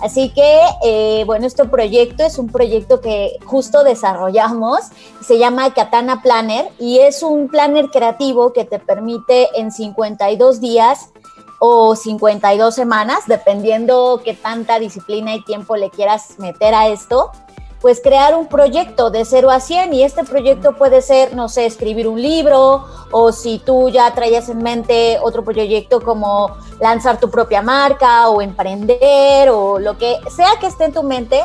Así 0.00 0.30
que, 0.30 0.60
eh, 0.84 1.24
bueno, 1.24 1.46
este 1.46 1.64
proyecto 1.64 2.22
es 2.22 2.38
un 2.38 2.48
proyecto 2.48 3.00
que 3.00 3.38
justo 3.46 3.82
desarrollamos, 3.82 4.80
se 5.22 5.38
llama 5.38 5.72
Katana 5.72 6.20
Planner 6.22 6.68
y 6.78 6.98
es 6.98 7.22
un 7.22 7.48
planner 7.48 7.86
creativo 7.88 8.52
que 8.52 8.64
te 8.64 8.78
permite 8.78 9.48
en 9.58 9.72
52 9.72 10.60
días 10.60 11.10
o 11.58 11.96
52 11.96 12.74
semanas, 12.74 13.20
dependiendo 13.26 14.20
qué 14.22 14.34
tanta 14.34 14.78
disciplina 14.78 15.34
y 15.34 15.42
tiempo 15.42 15.76
le 15.76 15.88
quieras 15.88 16.38
meter 16.38 16.74
a 16.74 16.88
esto, 16.88 17.30
pues 17.86 18.00
crear 18.00 18.34
un 18.34 18.48
proyecto 18.48 19.10
de 19.10 19.24
0 19.24 19.48
a 19.48 19.60
100 19.60 19.94
y 19.94 20.02
este 20.02 20.24
proyecto 20.24 20.72
puede 20.72 21.00
ser, 21.02 21.36
no 21.36 21.48
sé, 21.48 21.66
escribir 21.66 22.08
un 22.08 22.20
libro 22.20 22.84
o 23.12 23.30
si 23.30 23.60
tú 23.60 23.90
ya 23.90 24.12
traías 24.12 24.48
en 24.48 24.58
mente 24.58 25.20
otro 25.22 25.44
proyecto 25.44 26.00
como 26.00 26.56
lanzar 26.80 27.20
tu 27.20 27.30
propia 27.30 27.62
marca 27.62 28.28
o 28.28 28.42
emprender 28.42 29.50
o 29.50 29.78
lo 29.78 29.96
que 29.98 30.16
sea 30.34 30.48
que 30.60 30.66
esté 30.66 30.86
en 30.86 30.94
tu 30.94 31.04
mente, 31.04 31.44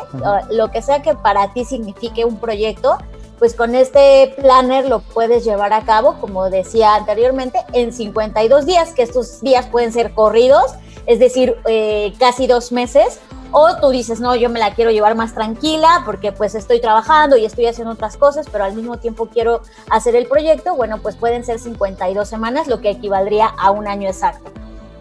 lo 0.50 0.72
que 0.72 0.82
sea 0.82 1.04
que 1.04 1.14
para 1.14 1.54
ti 1.54 1.64
signifique 1.64 2.26
un 2.26 2.40
proyecto, 2.40 2.98
pues 3.38 3.54
con 3.54 3.76
este 3.76 4.34
planner 4.42 4.90
lo 4.90 5.02
puedes 5.02 5.46
llevar 5.46 5.74
a 5.74 5.86
cabo, 5.86 6.16
como 6.20 6.50
decía 6.50 6.96
anteriormente, 6.96 7.60
en 7.74 7.94
52 7.94 8.66
días, 8.66 8.94
que 8.96 9.04
estos 9.04 9.42
días 9.42 9.68
pueden 9.68 9.94
ser 9.94 10.16
corridos, 10.16 10.72
es 11.06 11.20
decir, 11.20 11.56
eh, 11.68 12.14
casi 12.18 12.48
dos 12.48 12.72
meses 12.72 13.20
o 13.52 13.76
tú 13.78 13.90
dices, 13.90 14.20
no, 14.20 14.36
yo 14.36 14.50
me 14.50 14.60
la 14.60 14.74
quiero 14.74 14.92
llevar 14.92 15.16
más 15.16 15.34
tranquila 15.34 16.04
porque 16.06 16.32
pues 16.32 16.56
estoy 16.56 16.80
trabajando 16.80 17.38
y 17.38 17.46
estoy 17.46 17.68
haciendo 17.68 17.94
otras 17.94 18.18
cosas, 18.18 18.48
pero 18.52 18.64
al 18.64 18.74
mismo 18.74 18.98
tiempo 18.98 19.28
quiero 19.28 19.62
hacer 19.90 20.16
el 20.16 20.28
proyecto. 20.28 20.76
Bueno, 20.76 21.00
pues 21.00 21.16
pueden 21.16 21.44
ser 21.44 21.60
52 21.60 22.28
semanas, 22.28 22.68
lo 22.68 22.82
que 22.82 22.90
equivaldría 22.90 23.48
a 23.48 23.72
un 23.72 23.88
año 23.88 24.08
exacto. 24.08 24.52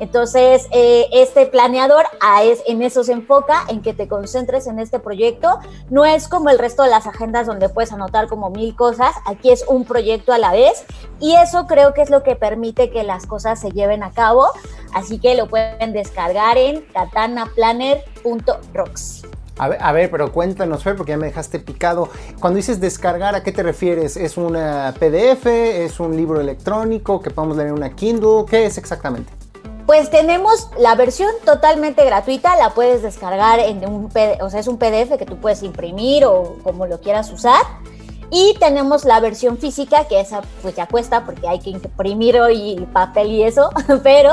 Entonces, 0.01 0.67
eh, 0.73 1.07
este 1.13 1.47
planeador 1.47 2.07
a 2.21 2.43
es, 2.43 2.63
en 2.67 2.83
eso 2.83 3.05
se 3.05 3.13
enfoca, 3.13 3.65
en 3.69 3.83
que 3.83 3.93
te 3.93 4.09
concentres 4.09 4.67
en 4.67 4.79
este 4.79 4.99
proyecto. 4.99 5.61
No 5.91 6.07
es 6.07 6.27
como 6.27 6.49
el 6.49 6.59
resto 6.59 6.83
de 6.83 6.91
las 6.91 7.07
agendas 7.07 7.47
donde 7.47 7.69
puedes 7.69 7.93
anotar 7.93 8.27
como 8.27 8.49
mil 8.51 8.75
cosas, 8.75 9.15
aquí 9.27 9.51
es 9.51 9.65
un 9.69 9.85
proyecto 9.85 10.33
a 10.33 10.39
la 10.39 10.53
vez 10.53 10.85
y 11.21 11.37
eso 11.37 11.67
creo 11.67 11.95
que 11.95 12.03
es 12.03 12.11
lo 12.11 12.23
que 12.23 12.35
permite 12.35 12.91
que 12.91 13.05
las 13.05 13.27
cosas 13.27 13.61
se 13.61 13.71
lleven 13.71 14.03
a 14.03 14.11
cabo. 14.11 14.47
Así 14.95 15.19
que 15.19 15.35
lo 15.35 15.49
pueden 15.49 15.93
descargar 15.93 16.57
en 16.57 16.81
katanaplanner.rocks. 16.93 19.27
A 19.59 19.69
ver, 19.69 19.79
a 19.83 19.93
ver, 19.93 20.11
pero 20.11 20.33
cuéntanos, 20.33 20.83
Fer, 20.83 20.97
porque 20.97 21.13
ya 21.13 21.19
me 21.19 21.27
dejaste 21.27 21.59
picado. 21.59 22.09
Cuando 22.41 22.57
dices 22.57 22.81
descargar, 22.81 23.35
¿a 23.35 23.43
qué 23.43 23.53
te 23.53 23.63
refieres? 23.63 24.17
¿Es 24.17 24.39
una 24.39 24.95
PDF? 24.99 25.45
¿Es 25.45 26.01
un 26.01 26.17
libro 26.17 26.41
electrónico 26.41 27.21
que 27.21 27.31
podemos 27.31 27.59
leer 27.59 27.69
en 27.69 27.75
una 27.75 27.91
Kindle? 27.91 28.47
¿Qué 28.49 28.65
es 28.65 28.79
exactamente? 28.79 29.40
Pues 29.91 30.09
tenemos 30.09 30.69
la 30.79 30.95
versión 30.95 31.33
totalmente 31.45 32.05
gratuita, 32.05 32.55
la 32.55 32.75
puedes 32.75 33.03
descargar 33.03 33.59
en 33.59 33.85
un 33.89 34.09
PDF, 34.09 34.41
o 34.41 34.49
sea, 34.49 34.61
es 34.61 34.69
un 34.69 34.79
PDF 34.79 35.19
que 35.19 35.27
tú 35.27 35.39
puedes 35.39 35.65
imprimir 35.65 36.25
o 36.25 36.59
como 36.63 36.87
lo 36.87 37.01
quieras 37.01 37.33
usar. 37.33 37.61
Y 38.31 38.55
tenemos 38.61 39.05
la 39.05 39.19
versión 39.19 39.59
física, 39.59 40.05
que 40.07 40.21
esa 40.21 40.43
pues 40.63 40.77
ya 40.77 40.87
cuesta 40.87 41.25
porque 41.25 41.49
hay 41.49 41.59
que 41.59 41.71
imprimir 41.71 42.41
hoy 42.41 42.87
papel 42.93 43.33
y 43.33 43.43
eso, 43.43 43.71
pero 44.05 44.31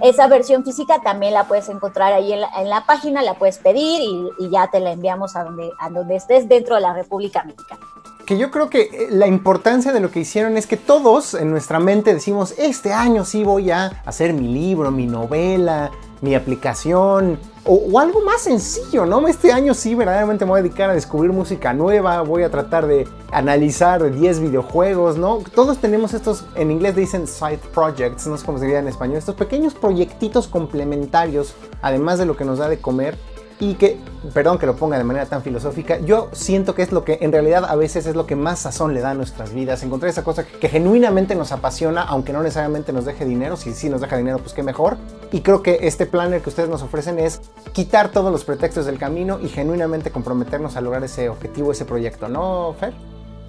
esa 0.00 0.28
versión 0.28 0.64
física 0.64 1.00
también 1.02 1.34
la 1.34 1.48
puedes 1.48 1.68
encontrar 1.68 2.12
ahí 2.12 2.32
en 2.32 2.68
la, 2.70 2.84
página, 2.86 3.20
la 3.20 3.34
puedes 3.34 3.58
pedir 3.58 4.00
y, 4.00 4.28
y, 4.38 4.48
ya 4.48 4.68
te 4.70 4.78
la 4.78 4.92
enviamos 4.92 5.34
a 5.34 5.42
donde, 5.42 5.72
a 5.80 5.90
donde 5.90 6.14
estés 6.14 6.48
dentro 6.48 6.76
de 6.76 6.82
la 6.82 6.92
República 6.92 7.42
Mexicana 7.42 7.84
que 8.30 8.38
yo 8.38 8.52
creo 8.52 8.70
que 8.70 8.82
eh, 8.82 9.08
la 9.10 9.26
importancia 9.26 9.92
de 9.92 9.98
lo 9.98 10.12
que 10.12 10.20
hicieron 10.20 10.56
es 10.56 10.68
que 10.68 10.76
todos 10.76 11.34
en 11.34 11.50
nuestra 11.50 11.80
mente 11.80 12.14
decimos, 12.14 12.54
este 12.58 12.92
año 12.92 13.24
sí 13.24 13.42
voy 13.42 13.72
a 13.72 13.86
hacer 14.06 14.34
mi 14.34 14.46
libro, 14.46 14.92
mi 14.92 15.08
novela, 15.08 15.90
mi 16.20 16.36
aplicación 16.36 17.40
o, 17.64 17.98
algo 17.98 18.22
más 18.22 18.42
sencillo, 18.42 19.04
¿no? 19.04 19.26
Este 19.26 19.52
año 19.52 19.74
sí 19.74 19.96
verdaderamente 19.96 20.44
me 20.44 20.50
voy 20.50 20.60
a 20.60 20.62
dedicar 20.62 20.90
a 20.90 20.94
descubrir 20.94 21.32
música 21.32 21.72
nueva, 21.72 22.22
voy 22.22 22.44
a 22.44 22.50
tratar 22.50 22.86
de 22.86 23.08
analizar 23.32 24.12
10 24.12 24.40
videojuegos, 24.40 25.16
¿no? 25.16 25.38
Todos 25.52 25.78
tenemos 25.78 26.14
estos, 26.14 26.44
en 26.54 26.70
inglés 26.70 26.94
dicen 26.94 27.26
side 27.26 27.58
projects, 27.74 28.28
no 28.28 28.36
sé 28.36 28.46
cómo 28.46 28.58
se 28.58 28.66
diría 28.66 28.78
en 28.78 28.86
español, 28.86 29.16
estos 29.16 29.34
pequeños 29.34 29.74
proyectitos 29.74 30.46
complementarios, 30.46 31.54
además 31.82 32.20
de 32.20 32.26
lo 32.26 32.36
que 32.36 32.44
nos 32.44 32.58
da 32.58 32.68
de 32.68 32.78
comer, 32.78 33.18
y 33.60 33.74
que, 33.74 33.98
perdón 34.32 34.58
que 34.58 34.66
lo 34.66 34.74
ponga 34.74 34.96
de 34.96 35.04
manera 35.04 35.26
tan 35.26 35.42
filosófica, 35.42 35.98
yo 36.00 36.30
siento 36.32 36.74
que 36.74 36.82
es 36.82 36.92
lo 36.92 37.04
que 37.04 37.18
en 37.20 37.30
realidad 37.30 37.66
a 37.66 37.76
veces 37.76 38.06
es 38.06 38.16
lo 38.16 38.26
que 38.26 38.34
más 38.34 38.60
sazón 38.60 38.94
le 38.94 39.00
da 39.00 39.10
a 39.10 39.14
nuestras 39.14 39.52
vidas, 39.52 39.82
encontrar 39.82 40.08
esa 40.08 40.24
cosa 40.24 40.46
que, 40.46 40.68
genuinamente 40.68 41.34
nos 41.34 41.52
apasiona, 41.52 42.02
aunque 42.02 42.32
no 42.32 42.42
necesariamente 42.42 42.92
nos 42.92 43.04
deje 43.04 43.26
dinero, 43.26 43.56
si 43.56 43.74
sí 43.74 43.90
nos 43.90 44.00
deja 44.00 44.16
dinero, 44.16 44.38
pues 44.38 44.54
qué 44.54 44.62
mejor. 44.62 44.96
Y 45.30 45.42
creo 45.42 45.62
que 45.62 45.80
este 45.82 46.06
planner 46.06 46.40
que 46.40 46.48
ustedes 46.48 46.70
nos 46.70 46.82
ofrecen 46.82 47.18
es 47.18 47.42
quitar 47.72 48.10
todos 48.10 48.32
los 48.32 48.44
pretextos 48.44 48.86
del 48.86 48.98
camino 48.98 49.38
y 49.40 49.48
genuinamente 49.48 50.10
comprometernos 50.10 50.76
a 50.76 50.80
lograr 50.80 51.04
ese 51.04 51.28
objetivo, 51.28 51.72
ese 51.72 51.84
proyecto, 51.84 52.28
¿no, 52.28 52.74
Fer? 52.80 52.94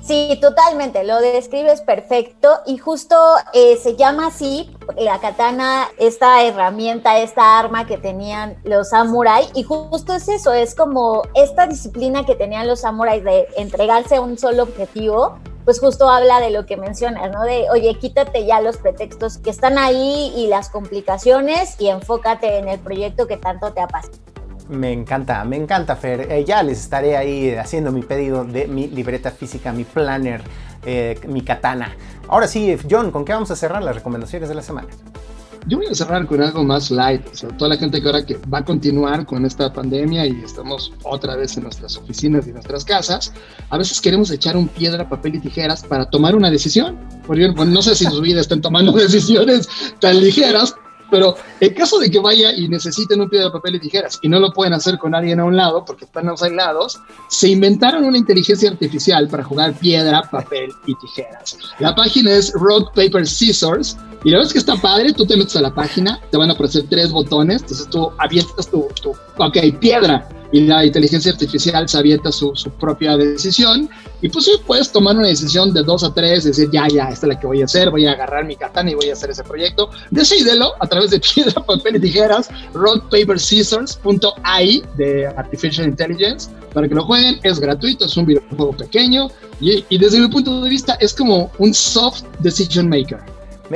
Sí, 0.02 0.38
totalmente, 0.42 1.04
lo 1.04 1.20
describes 1.20 1.82
perfecto 1.82 2.62
y 2.66 2.80
justo 2.80 3.16
eh, 3.54 3.78
se 3.78 3.96
llama 3.96 4.28
así 4.28 4.76
la 4.98 5.20
katana, 5.20 5.90
esta 6.00 6.44
herramienta, 6.44 7.20
esta 7.20 7.60
arma 7.60 7.86
que 7.86 7.98
tenían 7.98 8.58
los 8.64 8.90
samuráis 8.90 9.52
y 9.54 9.62
justo 9.62 10.16
es 10.16 10.28
eso, 10.28 10.54
es 10.54 10.74
como 10.74 11.22
esta 11.36 11.68
disciplina 11.68 12.26
que 12.26 12.34
tenían 12.34 12.68
los 12.68 12.82
samuráis 12.82 13.24
de 13.24 13.48
entregarse 13.58 14.16
a 14.16 14.22
un 14.22 14.40
solo 14.40 14.64
objetivo, 14.64 15.38
pues 15.66 15.80
justo 15.80 16.10
habla 16.10 16.40
de 16.40 16.50
lo 16.50 16.66
que 16.66 16.78
mencionas, 16.78 17.32
¿no? 17.32 17.44
De, 17.44 17.70
oye, 17.70 17.94
quítate 18.00 18.48
ya 18.48 18.60
los 18.60 18.78
pretextos 18.78 19.38
que 19.38 19.52
están 19.52 19.78
ahí 19.78 20.34
y 20.36 20.48
las 20.48 20.70
complicaciones 20.70 21.80
y 21.80 21.90
enfócate 21.90 22.58
en 22.58 22.68
el 22.68 22.80
proyecto 22.80 23.28
que 23.28 23.38
tanto 23.38 23.72
te 23.72 23.82
apasiona. 23.82 24.31
Me 24.72 24.94
encanta, 24.94 25.44
me 25.44 25.58
encanta, 25.58 25.98
Fer. 25.98 26.32
Eh, 26.32 26.46
ya 26.46 26.64
les 26.64 26.80
estaré 26.80 27.18
ahí 27.18 27.54
haciendo 27.56 27.92
mi 27.92 28.04
pedido 28.04 28.46
de 28.46 28.68
mi 28.68 28.88
libreta 28.88 29.30
física, 29.30 29.74
mi 29.74 29.84
planner, 29.84 30.42
eh, 30.86 31.20
mi 31.28 31.42
katana. 31.42 31.94
Ahora 32.30 32.48
sí, 32.48 32.78
John, 32.90 33.12
¿con 33.12 33.26
qué 33.26 33.34
vamos 33.34 33.52
a 33.52 33.58
cerrar 33.58 33.84
las 33.84 33.96
recomendaciones 33.96 34.48
de 34.48 34.56
la 34.56 34.62
semana? 34.62 34.88
Yo 35.68 35.78
voy 35.78 35.88
a 35.88 35.94
cerrar 35.94 36.26
con 36.26 36.42
algo 36.42 36.64
más 36.64 36.90
light, 36.90 37.22
sea, 37.34 37.50
toda 37.50 37.70
la 37.70 37.78
gente 37.78 38.02
que 38.02 38.08
ahora 38.08 38.26
que 38.26 38.40
va 38.52 38.60
a 38.60 38.66
continuar 38.66 39.26
con 39.26 39.46
esta 39.46 39.72
pandemia 39.72 40.26
y 40.26 40.42
estamos 40.42 40.94
otra 41.04 41.36
vez 41.36 41.56
en 41.58 41.64
nuestras 41.64 41.98
oficinas 41.98 42.48
y 42.48 42.54
nuestras 42.54 42.86
casas, 42.86 43.34
a 43.70 43.78
veces 43.78 44.00
queremos 44.00 44.32
echar 44.32 44.56
un 44.56 44.70
piedra, 44.70 45.08
papel 45.08 45.36
y 45.36 45.40
tijeras 45.40 45.84
para 45.84 46.10
tomar 46.10 46.36
una 46.36 46.50
decisión. 46.50 46.98
Por 47.28 47.38
ejemplo, 47.38 47.66
no 47.66 47.82
sé 47.82 47.94
si 47.94 48.06
en 48.06 48.12
su 48.12 48.22
vida 48.22 48.40
están 48.40 48.62
tomando 48.62 48.92
decisiones 48.94 49.70
tan 50.00 50.20
ligeras, 50.20 50.76
pero 51.12 51.36
en 51.60 51.74
caso 51.74 52.00
de 52.00 52.10
que 52.10 52.20
vaya 52.20 52.54
y 52.54 52.68
necesiten 52.68 53.22
un 53.22 53.30
piedra, 53.30 53.52
papel 53.52 53.76
y 53.76 53.80
tijeras 53.80 54.18
y 54.22 54.30
no 54.30 54.40
lo 54.40 54.52
pueden 54.52 54.74
hacer 54.74 54.98
con 54.98 55.14
alguien 55.14 55.40
a 55.40 55.46
un 55.46 55.56
lado 55.56 55.86
porque 55.86 56.06
están 56.06 56.30
aislados, 56.30 57.00
se 57.28 57.50
inventaron 57.50 58.06
una 58.06 58.18
inteligencia 58.18 58.72
artificial 58.72 59.28
para 59.28 59.44
jugar 59.44 59.74
piedra, 59.74 60.24
papel 60.32 60.72
y 60.88 60.96
tijeras. 60.96 61.58
La 61.80 61.94
página 61.94 62.32
es 62.32 62.54
Rock, 62.54 62.94
Paper, 62.96 63.28
Scissors 63.28 63.98
y 64.24 64.30
la 64.30 64.38
verdad 64.38 64.48
es 64.48 64.54
que 64.54 64.60
está 64.60 64.76
padre. 64.78 65.14
Tú 65.14 65.26
te 65.26 65.36
metes 65.36 65.56
a 65.58 65.62
la 65.62 65.74
página, 65.74 66.20
te 66.32 66.38
van 66.38 66.50
a 66.50 66.54
aparecer 66.54 66.86
tres 66.90 67.12
botones, 67.12 67.62
entonces 67.62 67.88
tú 67.90 68.12
abiertas 68.18 68.70
tu, 68.70 68.88
tu 69.02 69.12
ok, 69.38 69.58
piedra 69.80 70.28
y 70.52 70.62
la 70.62 70.86
inteligencia 70.86 71.32
artificial 71.32 71.88
se 71.88 71.98
avienta 71.98 72.32
su, 72.32 72.56
su, 72.56 72.70
propia 72.72 73.18
decisión 73.18 73.90
y 74.22 74.30
pues 74.30 74.46
sí, 74.46 74.52
puedes 74.68 74.92
tomar 74.92 75.18
una 75.18 75.28
decisión 75.28 75.74
de 75.74 75.82
dos 75.82 76.04
a 76.04 76.14
tres, 76.14 76.44
decir, 76.44 76.70
ya, 76.72 76.88
ya, 76.88 77.10
esta 77.10 77.26
es 77.26 77.34
la 77.34 77.40
que 77.40 77.48
voy 77.48 77.62
a 77.62 77.66
hacer, 77.66 77.90
voy 77.90 78.06
a 78.06 78.12
agarrar 78.12 78.46
mi 78.46 78.56
katana 78.56 78.92
y 78.92 78.96
voy 78.96 79.10
a 79.10 79.14
hacer 79.14 79.32
ese 79.32 79.44
proyecto. 79.44 79.90
Decídelo 80.12 80.74
a 80.80 80.88
través 80.88 81.10
de 81.10 81.20
piedra, 81.34 81.64
papel 81.64 81.96
y 81.96 82.00
tijeras, 82.00 82.50
rock, 82.74 83.10
paper, 83.10 83.40
scissors.ai 83.40 84.84
de 84.98 85.28
Artificial 85.28 85.88
Intelligence 85.88 86.50
para 86.74 86.88
que 86.88 86.94
lo 86.94 87.04
jueguen. 87.04 87.40
Es 87.44 87.60
gratuito, 87.60 88.06
es 88.06 88.16
un 88.16 88.26
videojuego 88.26 88.74
pequeño 88.74 89.30
y, 89.60 89.84
y 89.90 89.98
desde 89.98 90.20
mi 90.20 90.28
punto 90.28 90.62
de 90.62 90.70
vista 90.70 90.98
es 91.00 91.14
como 91.14 91.52
un 91.58 91.74
soft 91.74 92.24
decision 92.40 92.88
maker. 92.88 93.20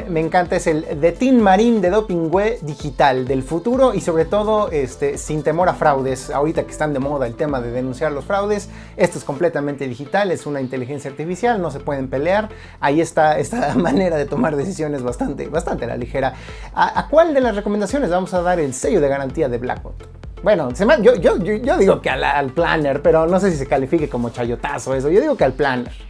Me, 0.04 0.20
encanta, 0.20 0.58
es 0.58 0.68
el 0.68 1.00
de 1.00 1.14
Tin 1.14 1.42
Marín 1.42 1.80
de 1.80 1.90
Dopingüe 1.90 2.60
digital 2.64 3.26
del 3.26 3.44
futuro 3.44 3.94
y 3.94 4.02
sobre 4.02 4.26
todo 4.26 4.70
este, 4.70 5.18
sin 5.18 5.42
temor 5.42 5.70
a 5.70 5.74
fraudes. 5.74 6.30
Ahorita 6.32 6.64
que 6.64 6.72
están 6.72 6.92
de 6.92 7.00
moda 7.00 7.28
el 7.28 7.36
tema 7.36 7.62
de 7.62 7.72
denunciar 7.72 8.12
los 8.12 8.26
fraudes, 8.26 8.68
esto 8.98 9.18
es 9.18 9.24
completamente 9.24 9.88
digital, 9.88 10.32
es 10.32 10.46
una 10.46 10.60
inteligencia 10.60 11.10
artificial, 11.10 11.62
no 11.62 11.72
se 11.72 11.80
pueden 11.80 12.10
pelear. 12.10 12.50
Ahí 12.82 13.00
está 13.00 13.40
esta 13.40 13.74
manera 13.76 14.18
de 14.18 14.26
tomar 14.26 14.58
decisiones 14.58 15.02
bastante, 15.02 15.48
bastante 15.48 15.86
a 15.86 15.88
la 15.88 15.96
ligera. 15.96 16.34
¿A, 16.74 17.08
cuál 17.10 17.34
de 17.34 17.40
las 17.40 17.56
recomendaciones 17.56 18.10
vamos 18.10 18.34
a 18.34 18.42
dar 18.42 18.60
el 18.60 18.74
sello 18.74 19.00
de 19.00 19.08
garantía 19.08 19.48
de 19.48 19.60
Blackbot? 19.60 19.96
Bueno, 20.44 20.72
yo, 21.02 21.16
yo, 21.16 21.38
yo, 21.38 21.78
digo 21.78 22.02
que 22.02 22.10
al, 22.10 22.24
al, 22.26 22.52
planner, 22.52 23.02
pero 23.02 23.28
no 23.28 23.40
sé 23.40 23.50
si 23.50 23.58
se 23.58 23.66
califique 23.66 24.10
como 24.10 24.30
chayotazo 24.30 24.94
eso. 24.94 25.10
Yo 25.10 25.22
digo 25.22 25.38
que 25.38 25.46
al 25.46 25.54
planner. 25.54 26.05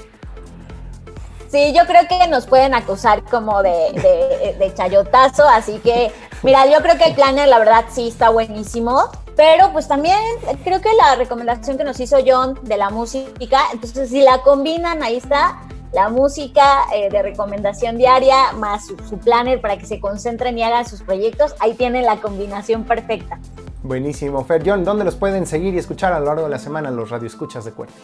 Sí, 1.56 1.72
yo 1.72 1.86
creo 1.86 2.02
que 2.10 2.28
nos 2.28 2.48
pueden 2.48 2.74
acusar 2.74 3.24
como 3.24 3.64
de, 3.64 4.74
chayotazo, 4.76 5.48
así 5.48 5.80
que, 5.80 6.12
mira, 6.44 6.66
yo 6.66 6.80
creo 6.80 6.98
que 6.98 7.06
el 7.06 7.16
planner, 7.16 7.48
la 7.48 7.60
verdad, 7.60 7.86
sí 7.90 8.10
está 8.10 8.28
buenísimo. 8.28 9.04
Pero 9.38 9.72
pues 9.72 9.88
también 9.88 10.20
creo 10.66 10.82
que 10.82 10.90
la 10.96 11.16
recomendación 11.16 11.78
que 11.78 11.86
nos 11.86 11.98
hizo 12.02 12.18
John 12.28 12.60
de 12.64 12.76
la 12.76 12.90
música, 12.90 13.62
entonces 13.72 14.10
si 14.10 14.22
la 14.22 14.42
combinan, 14.42 15.02
ahí 15.02 15.16
está, 15.16 15.62
la 15.94 16.10
música 16.10 16.88
eh, 16.94 17.10
de 17.10 17.22
recomendación 17.22 17.98
diaria 17.98 18.52
más 18.52 18.88
su, 18.88 19.18
planner 19.20 19.62
para 19.62 19.78
que 19.78 19.86
se 19.86 20.02
concentren 20.02 20.58
y 20.58 20.64
hagan 20.64 20.86
sus 20.86 21.04
proyectos, 21.04 21.56
ahí 21.62 21.74
tienen 21.74 22.04
la 22.04 22.18
combinación 22.18 22.84
perfecta. 22.84 23.40
Buenísimo. 23.82 24.44
Fer, 24.44 24.62
John, 24.66 24.84
¿dónde 24.84 25.06
los 25.06 25.16
pueden 25.16 25.48
seguir 25.48 25.74
y 25.74 25.78
escuchar 25.78 26.12
a 26.12 26.20
lo 26.20 26.26
largo 26.26 26.44
de 26.44 26.50
la 26.50 26.60
semana 26.60 26.92
los 26.92 27.12
radioescuchas 27.12 27.64
de 27.64 27.72
Cuerpo? 27.72 27.96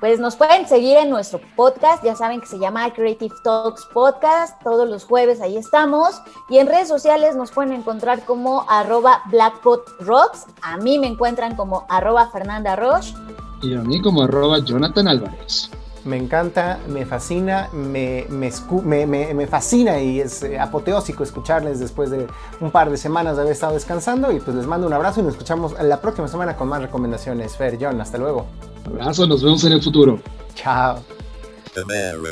Pues 0.00 0.20
nos 0.20 0.36
pueden 0.36 0.68
seguir 0.68 0.96
en 0.96 1.10
nuestro 1.10 1.40
podcast, 1.56 2.04
ya 2.04 2.14
saben 2.14 2.40
que 2.40 2.46
se 2.46 2.58
llama 2.58 2.92
Creative 2.92 3.34
Talks 3.42 3.84
Podcast, 3.92 4.62
todos 4.62 4.88
los 4.88 5.04
jueves 5.04 5.40
ahí 5.40 5.56
estamos. 5.56 6.22
Y 6.48 6.58
en 6.58 6.68
redes 6.68 6.86
sociales 6.86 7.34
nos 7.34 7.50
pueden 7.50 7.72
encontrar 7.72 8.24
como 8.24 8.64
arroba 8.68 9.22
blackpotrocks, 9.26 10.46
a 10.62 10.76
mí 10.76 10.98
me 10.98 11.08
encuentran 11.08 11.56
como 11.56 11.84
arroba 11.88 12.30
Fernanda 12.30 12.76
Roche. 12.76 13.12
Y 13.60 13.74
a 13.74 13.80
mí 13.80 14.00
como 14.00 14.22
arroba 14.22 14.60
Jonathan 14.60 15.08
Álvarez 15.08 15.70
me 16.04 16.16
encanta, 16.16 16.78
me 16.88 17.04
fascina, 17.04 17.68
me, 17.72 18.26
me, 18.30 19.06
me, 19.34 19.46
fascina 19.46 20.00
y 20.00 20.20
es 20.20 20.42
eh, 20.42 20.58
apoteósico 20.58 21.22
escucharles 21.22 21.80
después 21.80 22.10
de 22.10 22.26
un 22.60 22.70
par 22.70 22.90
de 22.90 22.96
semanas 22.96 23.36
de 23.36 23.42
haber 23.42 23.52
estado 23.52 23.74
descansando 23.74 24.32
y 24.32 24.40
pues 24.40 24.56
les 24.56 24.66
mando 24.66 24.86
un 24.86 24.92
abrazo 24.92 25.20
y 25.20 25.24
nos 25.24 25.34
escuchamos 25.34 25.74
la 25.80 26.00
próxima 26.00 26.28
semana 26.28 26.56
con 26.56 26.68
más 26.68 26.80
recomendaciones. 26.80 27.56
Fer, 27.56 27.78
John, 27.80 28.00
hasta 28.00 28.16
luego. 28.16 28.46
Abrazo, 28.88 29.26
nos 29.26 29.42
vemos 29.42 29.62
en 29.64 29.72
el 29.72 29.82
futuro. 29.82 30.22
Chao. 30.54 31.04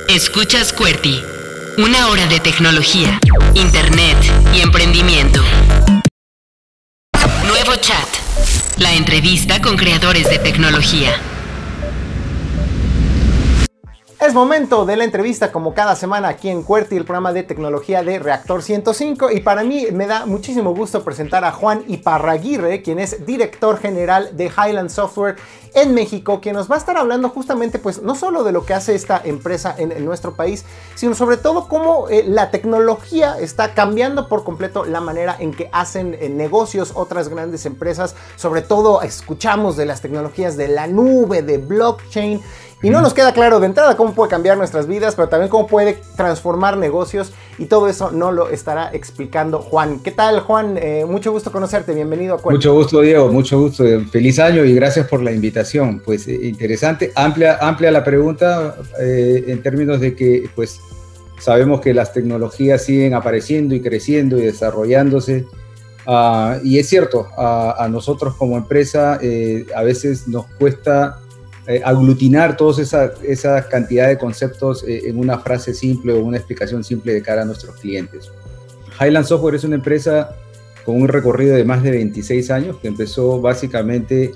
Escuchas 0.09 0.73
QWERTY, 0.73 1.23
una 1.85 2.09
hora 2.09 2.27
de 2.29 2.41
tecnología, 2.41 3.21
internet 3.53 4.17
y 4.55 4.61
emprendimiento. 4.61 5.43
Nuevo 7.47 7.77
chat, 7.77 8.09
la 8.79 8.95
entrevista 8.95 9.61
con 9.61 9.77
creadores 9.77 10.31
de 10.31 10.39
tecnología. 10.39 11.21
Es 14.19 14.33
momento 14.33 14.87
de 14.87 14.97
la 14.97 15.05
entrevista 15.05 15.53
como 15.53 15.75
cada 15.75 15.95
semana 15.95 16.29
aquí 16.29 16.49
en 16.49 16.63
QWERTY, 16.63 16.97
el 16.97 17.05
programa 17.05 17.35
de 17.35 17.43
tecnología 17.43 18.03
de 18.03 18.19
Reactor 18.19 18.63
105 18.63 19.31
y 19.31 19.41
para 19.41 19.63
mí 19.63 19.89
me 19.93 20.07
da 20.07 20.25
muchísimo 20.25 20.75
gusto 20.75 21.05
presentar 21.05 21.45
a 21.45 21.53
Juan 21.53 21.85
Iparraguirre, 21.87 22.81
quien 22.81 22.99
es 22.99 23.27
director 23.27 23.79
general 23.79 24.35
de 24.35 24.47
Highland 24.47 24.89
Software 24.89 25.37
en 25.75 25.93
México, 25.93 26.41
quien 26.41 26.57
nos 26.57 26.71
va 26.71 26.77
a 26.77 26.79
estar 26.79 26.97
hablando 26.97 27.29
justamente 27.29 27.79
pues 27.79 28.01
no 28.01 28.15
solo 28.15 28.43
de 28.43 28.53
lo 28.53 28.65
que 28.65 28.73
hace 28.73 28.95
esta 28.95 29.21
empresa 29.23 29.75
en, 29.77 30.03
nuestro 30.07 30.35
país, 30.35 30.65
sino 30.95 31.15
sobre 31.15 31.37
todo 31.37 31.69
cómo 31.69 32.09
eh, 32.09 32.25
la 32.27 32.51
tecnología 32.51 33.39
está 33.39 33.75
cambiando 33.75 34.29
por 34.29 34.45
completo 34.45 34.87
la 34.87 35.03
manera 35.03 35.37
en 35.39 35.53
que 35.53 35.69
hacen 35.73 36.17
eh, 36.19 36.31
negocios 36.31 36.93
otras 36.95 37.29
grandes 37.29 37.67
empresas, 37.67 38.15
sobre 38.37 38.63
todo 38.63 39.03
escuchamos 39.03 39.77
de 39.77 39.85
las 39.85 40.01
tecnologías 40.01 40.57
de 40.57 40.69
la 40.69 40.87
nube, 40.87 41.43
de 41.43 41.59
blockchain 41.59 42.41
Y 42.83 42.91
no 42.91 43.01
nos 43.01 43.15
queda 43.15 43.33
claro 43.33 43.59
de 43.59 43.67
entrada 43.67 43.97
cómo 43.97 44.15
puede 44.15 44.31
cambiar 44.31 44.59
nuestras 44.59 44.87
vidas, 44.87 45.15
pero 45.15 45.31
también 45.31 45.49
cómo 45.49 45.67
puede 45.67 45.99
transformar 46.15 46.77
negocios 46.77 47.33
y 47.57 47.67
todo 47.67 47.89
eso 47.89 48.11
no 48.11 48.33
lo 48.33 48.51
estará 48.51 48.91
explicando 48.93 49.61
Juan. 49.61 50.01
¿Qué 50.01 50.11
tal 50.11 50.41
Juan? 50.41 50.77
Eh, 50.77 51.07
mucho 51.07 51.33
gusto 51.33 51.51
conocerte, 51.51 51.95
bienvenido 51.95 52.35
a 52.35 52.51
Mucho 52.51 52.75
gusto 52.75 53.01
Diego, 53.01 53.33
mucho 53.33 53.59
gusto, 53.59 53.85
feliz 54.13 54.39
año 54.39 54.63
y 54.63 54.75
gracias 54.75 55.09
por 55.09 55.23
la 55.23 55.33
invitación. 55.33 56.03
Pues 56.05 56.29
eh, 56.29 56.39
interesante, 56.43 57.13
amplia, 57.15 57.57
amplia 57.63 57.91
la 57.91 58.05
pregunta 58.05 58.77
eh, 59.01 59.45
en 59.47 59.63
términos 59.63 60.01
de 60.01 60.15
que 60.15 60.51
pues 60.55 60.79
sabemos 61.39 61.81
que 61.81 61.95
las 61.95 62.13
tecnologías 62.13 62.85
siguen 62.85 63.15
apareciendo 63.15 63.75
y 63.75 63.81
creciendo 63.81 64.37
y 64.39 64.43
desarrollándose. 64.43 65.47
Ah, 66.07 66.59
y 66.63 66.79
es 66.79 66.89
cierto, 66.91 67.27
a 67.37 67.89
nosotros 67.91 68.37
como 68.37 68.59
empresa 68.59 69.19
a 69.75 69.83
veces 69.83 70.29
nos 70.29 70.47
cuesta 70.59 71.21
eh, 71.69 71.83
aglutinar 71.85 72.57
toda 72.57 72.81
esa, 72.81 73.13
esa, 73.25 73.69
cantidad 73.69 74.07
de 74.07 74.19
conceptos 74.19 74.85
eh, 74.87 75.03
en 75.07 75.19
una 75.19 75.39
frase 75.41 75.75
simple 75.75 76.13
o 76.13 76.21
una 76.21 76.37
explicación 76.37 76.85
simple 76.85 77.13
de 77.13 77.23
cara 77.23 77.43
a 77.43 77.45
nuestros 77.45 77.77
clientes. 77.77 78.31
Highland 79.01 79.27
Software 79.27 79.57
es 79.57 79.65
una 79.65 79.75
empresa 79.75 80.37
con 80.85 81.03
un 81.03 81.09
recorrido 81.09 81.57
de 81.57 81.65
más 81.65 81.83
de 81.83 81.91
26 81.91 82.51
años 82.53 82.77
que 82.79 82.87
empezó 82.87 83.41
básicamente 83.41 84.31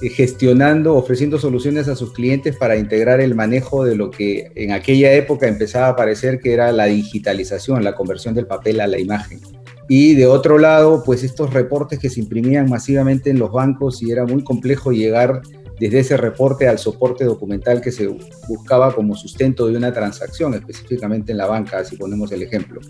eh, 0.00 0.08
gestionando, 0.08 0.96
ofreciendo 0.96 1.38
soluciones 1.38 1.88
a 1.88 1.94
sus 1.94 2.14
clientes 2.14 2.56
para 2.56 2.76
integrar 2.76 3.20
el 3.20 3.34
manejo 3.34 3.84
de 3.84 3.94
lo 3.94 4.10
que 4.10 4.50
en 4.54 4.72
aquella 4.72 5.12
época 5.12 5.46
empezaba 5.46 5.88
a 5.88 5.96
parecer 5.96 6.40
que 6.40 6.54
era 6.54 6.72
la 6.72 6.86
digitalización, 6.86 7.84
la 7.84 7.94
conversión 7.94 8.34
del 8.34 8.46
papel 8.46 8.80
a 8.80 8.86
la 8.86 8.98
imagen. 8.98 9.40
Y 9.88 10.14
de 10.14 10.26
otro 10.26 10.58
lado, 10.58 11.02
pues 11.04 11.22
estos 11.22 11.52
reportes 11.52 11.98
que 11.98 12.08
se 12.08 12.20
imprimían 12.20 12.70
masivamente 12.70 13.28
en 13.28 13.38
los 13.38 13.52
bancos 13.52 14.02
y 14.02 14.10
era 14.10 14.24
muy 14.24 14.42
complejo 14.42 14.90
llegar 14.90 15.42
desde 15.82 15.98
ese 15.98 16.16
reporte 16.16 16.68
al 16.68 16.78
soporte 16.78 17.24
documental 17.24 17.80
que 17.80 17.90
se 17.90 18.06
buscaba 18.46 18.94
como 18.94 19.16
sustento 19.16 19.66
de 19.66 19.76
una 19.76 19.92
transacción, 19.92 20.54
específicamente 20.54 21.32
en 21.32 21.38
la 21.38 21.46
banca, 21.46 21.84
si 21.84 21.96
ponemos 21.96 22.30
el 22.30 22.44
ejemplo. 22.44 22.80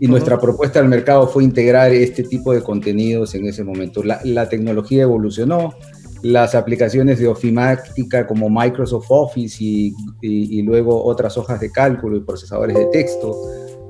Y 0.00 0.06
nuestra 0.06 0.38
propuesta 0.38 0.78
al 0.78 0.86
mercado 0.86 1.26
fue 1.28 1.44
integrar 1.44 1.92
este 1.92 2.24
tipo 2.24 2.52
de 2.52 2.62
contenidos 2.62 3.34
en 3.34 3.46
ese 3.46 3.64
momento. 3.64 4.02
La, 4.04 4.48
tecnología 4.50 5.04
evolucionó, 5.04 5.72
las 6.20 6.54
aplicaciones 6.54 7.18
de 7.20 7.26
ofimática 7.26 8.26
como 8.26 8.50
Microsoft 8.50 9.06
Office 9.08 9.56
y, 9.64 10.62
luego 10.62 11.06
otras 11.06 11.38
hojas 11.38 11.58
de 11.58 11.72
cálculo 11.72 12.18
y 12.18 12.20
procesadores 12.20 12.76
de 12.76 12.84
texto, 12.92 13.34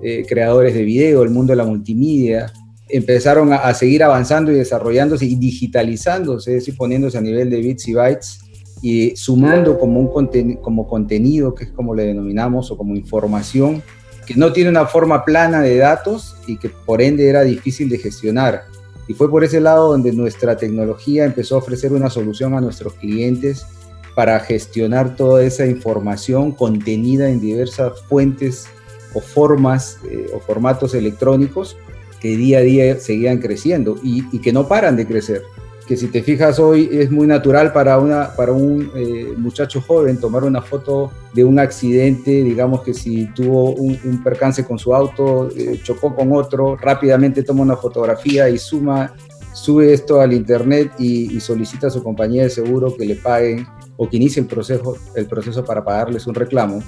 eh, 0.04 0.24
creadores 0.24 0.72
de 0.72 0.84
video, 0.84 1.24
el 1.24 1.30
mundo 1.30 1.50
de 1.52 1.56
la 1.56 1.64
multimedia, 1.64 2.52
empezaron 2.88 3.52
a, 3.52 3.72
seguir 3.74 4.04
avanzando 4.04 4.52
y 4.52 4.56
desarrollándose 4.56 5.26
y 5.26 5.34
digitalizándose, 5.36 6.52
es 6.52 6.62
decir, 6.62 6.76
poniéndose 6.76 7.18
a 7.18 7.20
nivel 7.20 7.50
de 7.50 7.58
bits 7.58 7.88
y 7.88 7.94
bytes 7.94 8.40
y 8.82 9.16
sumando 9.16 9.78
como, 9.78 10.00
un 10.00 10.56
como 10.56 10.86
contenido, 10.86 11.54
que 11.54 11.64
es 11.64 11.70
como 11.70 11.94
le 11.94 12.04
denominamos, 12.04 12.70
o 12.70 12.76
como 12.76 12.94
información, 12.94 13.82
que 14.26 14.34
no 14.34 14.52
tiene 14.52 14.70
una 14.70 14.86
forma 14.86 15.24
plana 15.24 15.60
de 15.62 15.76
datos 15.78 16.36
y 16.46 16.58
que 16.58 16.68
por 16.68 17.00
ende 17.00 17.28
era 17.28 17.42
difícil 17.42 17.88
de 17.88 17.98
gestionar. 17.98 18.64
Y 19.08 19.14
fue 19.14 19.30
por 19.30 19.44
ese 19.44 19.60
lado 19.60 19.88
donde 19.88 20.12
nuestra 20.12 20.56
tecnología 20.56 21.24
empezó 21.24 21.56
a 21.56 21.58
ofrecer 21.58 21.92
una 21.92 22.10
solución 22.10 22.54
a 22.54 22.60
nuestros 22.60 22.94
clientes 22.94 23.66
para 24.14 24.40
gestionar 24.40 25.14
toda 25.16 25.44
esa 25.44 25.66
información 25.66 26.52
contenida 26.52 27.28
en 27.28 27.40
diversas 27.40 28.00
fuentes 28.02 28.66
o 29.14 29.20
formas 29.20 29.98
eh, 30.10 30.26
o 30.34 30.40
formatos 30.40 30.94
electrónicos 30.94 31.76
que 32.20 32.36
día 32.36 32.58
a 32.58 32.62
día 32.62 32.98
seguían 32.98 33.38
creciendo 33.38 33.96
y, 34.02 34.22
que 34.38 34.52
no 34.52 34.68
paran 34.68 34.96
de 34.96 35.06
crecer. 35.06 35.42
Que 35.86 35.96
si 35.96 36.08
te 36.08 36.22
fijas 36.22 36.58
hoy 36.58 36.88
es 36.90 37.12
muy 37.12 37.28
natural 37.28 37.72
para, 37.72 37.98
una, 37.98 38.34
para 38.34 38.52
un 38.52 38.90
eh, 38.96 39.32
muchacho 39.36 39.80
joven 39.80 40.18
tomar 40.18 40.42
una 40.42 40.60
foto 40.60 41.12
de 41.32 41.44
un 41.44 41.60
accidente, 41.60 42.42
digamos 42.42 42.82
que 42.82 42.92
si 42.92 43.26
tuvo 43.26 43.72
un, 43.74 44.22
percance 44.24 44.64
con 44.64 44.78
su 44.78 44.94
auto, 44.94 45.48
eh, 45.56 45.78
chocó 45.82 46.14
con 46.14 46.32
otro, 46.32 46.76
rápidamente 46.76 47.44
toma 47.44 47.62
una 47.62 47.76
fotografía 47.76 48.48
y 48.48 48.58
suma, 48.58 49.14
sube 49.52 49.92
esto 49.92 50.20
al 50.20 50.32
internet 50.32 50.92
y, 50.98 51.38
solicita 51.38 51.86
a 51.86 51.90
su 51.90 52.02
compañía 52.02 52.42
de 52.42 52.50
seguro 52.50 52.96
que 52.96 53.04
le 53.04 53.14
paguen 53.14 53.66
o 53.96 54.08
que 54.08 54.16
inicie 54.16 54.42
el 54.42 54.48
proceso, 54.48 54.96
el 55.14 55.26
proceso 55.26 55.64
para 55.64 55.84
pagarles 55.84 56.26
un 56.26 56.34
reclamo. 56.34 56.82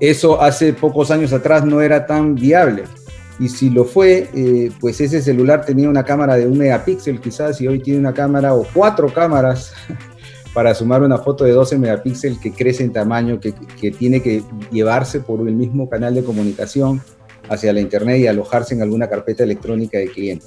Eso 0.00 0.42
hace 0.42 0.74
pocos 0.74 1.10
años 1.10 1.32
atrás 1.32 1.64
no 1.64 1.80
era 1.80 2.04
tan 2.04 2.34
viable 2.34 2.84
y 3.38 3.48
si 3.48 3.70
lo 3.70 3.84
fue, 3.84 4.28
eh, 4.34 4.70
pues 4.80 5.00
ese 5.00 5.20
celular 5.20 5.64
tenía 5.64 5.88
una 5.88 6.04
cámara 6.04 6.36
de 6.36 6.46
un 6.46 6.56
megapíxel 6.56 7.20
quizás 7.20 7.60
y 7.60 7.66
hoy 7.66 7.80
tiene 7.80 7.98
una 7.98 8.14
cámara 8.14 8.54
o 8.54 8.66
cuatro 8.72 9.12
cámaras 9.12 9.72
para 10.54 10.74
sumar 10.74 11.02
una 11.02 11.18
foto 11.18 11.44
de 11.44 11.50
12 11.50 11.78
megapíxeles 11.78 12.38
que 12.38 12.52
crece 12.52 12.84
en 12.84 12.92
tamaño, 12.92 13.40
que, 13.40 13.52
que, 13.80 13.90
tiene 13.90 14.22
que 14.22 14.42
llevarse 14.70 15.20
por 15.20 15.46
el 15.48 15.54
mismo 15.54 15.88
canal 15.88 16.14
de 16.14 16.22
comunicación 16.22 17.02
hacia 17.48 17.72
la 17.72 17.80
internet 17.80 18.20
y 18.20 18.26
alojarse 18.28 18.74
en 18.74 18.82
alguna 18.82 19.08
carpeta 19.08 19.42
electrónica 19.42 19.98
de 19.98 20.06
cliente. 20.06 20.46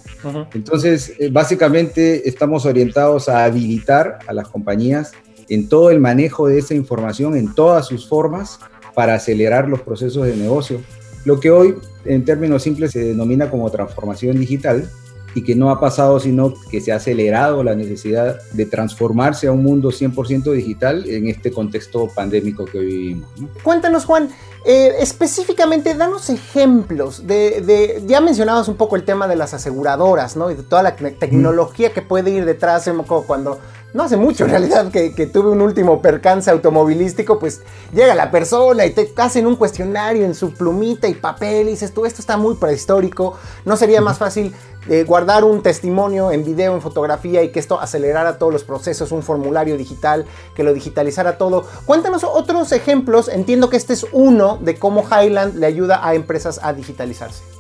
Entonces, 0.54 1.14
eh, 1.20 1.30
básicamente 1.30 2.28
estamos 2.28 2.66
orientados 2.66 3.28
a 3.28 3.44
habilitar 3.44 4.20
a 4.28 4.34
las 4.34 4.48
compañías 4.48 5.12
en 5.50 5.68
todo 5.68 5.92
el 5.92 6.00
manejo 6.00 6.48
de 6.48 6.60
esa 6.60 6.74
información, 6.74 7.36
en 7.36 7.54
todas 7.54 7.86
sus 7.86 8.08
formas, 8.08 8.60
para 8.96 9.14
acelerar 9.14 9.68
los 9.68 9.82
procesos 9.82 10.26
de 10.26 10.36
negocio 10.36 10.82
lo 11.28 11.42
que 11.42 11.52
hoy 11.52 11.76
en 12.08 12.26
términos 12.26 12.64
simples 12.64 12.92
se 12.92 13.00
denomina 13.00 13.50
como 13.50 13.70
transformación 13.70 14.40
digital 14.40 14.90
y 15.36 15.44
que 15.44 15.56
no 15.56 15.70
ha 15.70 15.80
pasado 15.80 16.20
sino 16.20 16.54
que 16.72 16.82
se 16.82 16.92
ha 16.92 16.96
acelerado 16.96 17.64
la 17.64 17.76
necesidad 17.76 18.42
de 18.54 18.66
transformarse 18.66 19.48
a 19.48 19.52
un 19.52 19.62
mundo 19.62 19.90
100% 19.90 20.52
digital 20.54 21.08
en 21.08 21.28
este 21.28 21.52
contexto 21.52 22.08
pandémico 22.08 22.66
que 22.66 22.80
hoy 22.80 22.86
vivimos. 22.86 23.30
Cuéntanos 23.62 24.06
Juan, 24.06 24.30
eh, 24.66 24.96
específicamente 25.00 25.94
danos 25.94 26.30
ejemplos 26.30 27.28
de, 27.28 28.04
ya 28.08 28.20
mencionabas 28.20 28.68
un 28.68 28.76
poco 28.76 28.96
el 28.96 29.04
tema 29.04 29.28
de 29.28 29.36
las 29.36 29.54
aseguradoras, 29.54 30.36
¿no? 30.36 30.50
Y 30.50 30.56
de 30.56 30.64
toda 30.64 30.82
la 30.84 30.96
tecnología 30.96 31.94
que 31.94 32.02
puede 32.02 32.32
ir 32.32 32.44
detrás, 32.44 32.90
cuando 33.28 33.60
no 33.98 34.04
hace 34.04 34.16
mucho 34.16 34.46
en 34.46 34.52
realidad 34.52 34.92
que, 34.92 35.26
tuve 35.26 35.50
un 35.50 35.60
último 35.60 36.04
percance 36.04 36.52
automovilístico, 36.52 37.40
pues 37.40 37.62
llega 37.92 38.14
la 38.14 38.30
persona 38.30 38.86
y 38.86 38.92
te 38.92 39.12
hacen 39.18 39.48
un 39.48 39.56
cuestionario 39.56 40.24
en 40.24 40.36
su 40.36 40.54
plumita 40.54 41.08
y 41.08 41.16
papel 41.16 41.68
y 41.68 41.72
dices 41.72 41.96
tú, 41.96 42.06
esto 42.06 42.22
está 42.22 42.38
muy 42.38 42.56
prehistórico, 42.56 43.36
¿no 43.66 43.76
sería 43.76 44.00
más 44.00 44.20
fácil 44.20 44.54
eh, 44.88 45.04
guardar 45.04 45.44
un 45.44 45.64
testimonio 45.64 46.32
en 46.32 46.46
video, 46.46 46.76
en 46.76 46.82
fotografía 46.82 47.42
y 47.42 47.52
que 47.52 47.60
esto 47.60 47.82
acelerara 47.82 48.38
todos 48.38 48.54
los 48.54 48.64
procesos, 48.64 49.12
un 49.12 49.24
formulario 49.24 49.76
digital, 49.78 50.28
que 50.54 50.62
lo 50.62 50.76
digitalizara 50.76 51.40
todo? 51.40 51.66
Cuéntanos 51.88 52.24
otros 52.24 52.72
ejemplos, 52.74 53.28
entiendo 53.28 53.72
que 53.72 53.78
este 53.78 53.94
es 53.94 54.06
uno 54.12 54.60
de 54.62 54.76
cómo 54.78 55.06
Highland 55.10 55.56
le 55.56 55.66
ayuda 55.66 56.08
a 56.08 56.14
empresas 56.14 56.60
a 56.62 56.72
digitalizarse. 56.72 57.57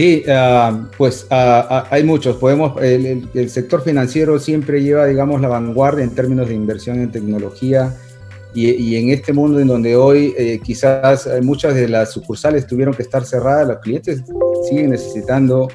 Sí, 0.00 0.22
ah, 0.30 0.88
pues 0.96 1.26
ah, 1.28 1.66
ah, 1.68 1.86
hay 1.90 2.04
muchos. 2.04 2.36
Podemos, 2.36 2.82
el, 2.82 3.50
sector 3.50 3.82
financiero 3.82 4.38
siempre 4.38 4.82
lleva, 4.82 5.04
digamos, 5.04 5.42
la 5.42 5.48
vanguardia 5.48 6.02
en 6.02 6.14
términos 6.14 6.48
de 6.48 6.54
inversión 6.54 7.00
en 7.00 7.12
tecnología 7.12 7.94
y, 8.54 8.96
en 8.96 9.10
este 9.10 9.34
mundo 9.34 9.60
en 9.60 9.68
donde 9.68 9.96
hoy 9.96 10.32
eh, 10.38 10.58
quizás 10.64 11.28
muchas 11.42 11.74
de 11.74 11.86
las 11.86 12.12
sucursales 12.14 12.66
tuvieron 12.66 12.94
que 12.94 13.02
estar 13.02 13.26
cerradas, 13.26 13.68
los 13.68 13.78
clientes 13.80 14.22
siguen 14.66 14.88
necesitando 14.88 15.68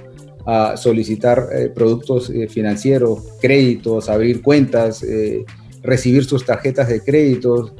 solicitar 0.76 1.48
eh, 1.54 1.70
productos 1.70 2.32
eh, 2.32 2.48
financieros, 2.48 3.20
créditos, 3.40 4.10
abrir 4.10 4.42
cuentas, 4.42 5.06
recibir 5.84 6.26
sus 6.26 6.44
tarjetas 6.44 6.88
de 6.88 7.02
créditos, 7.02 7.74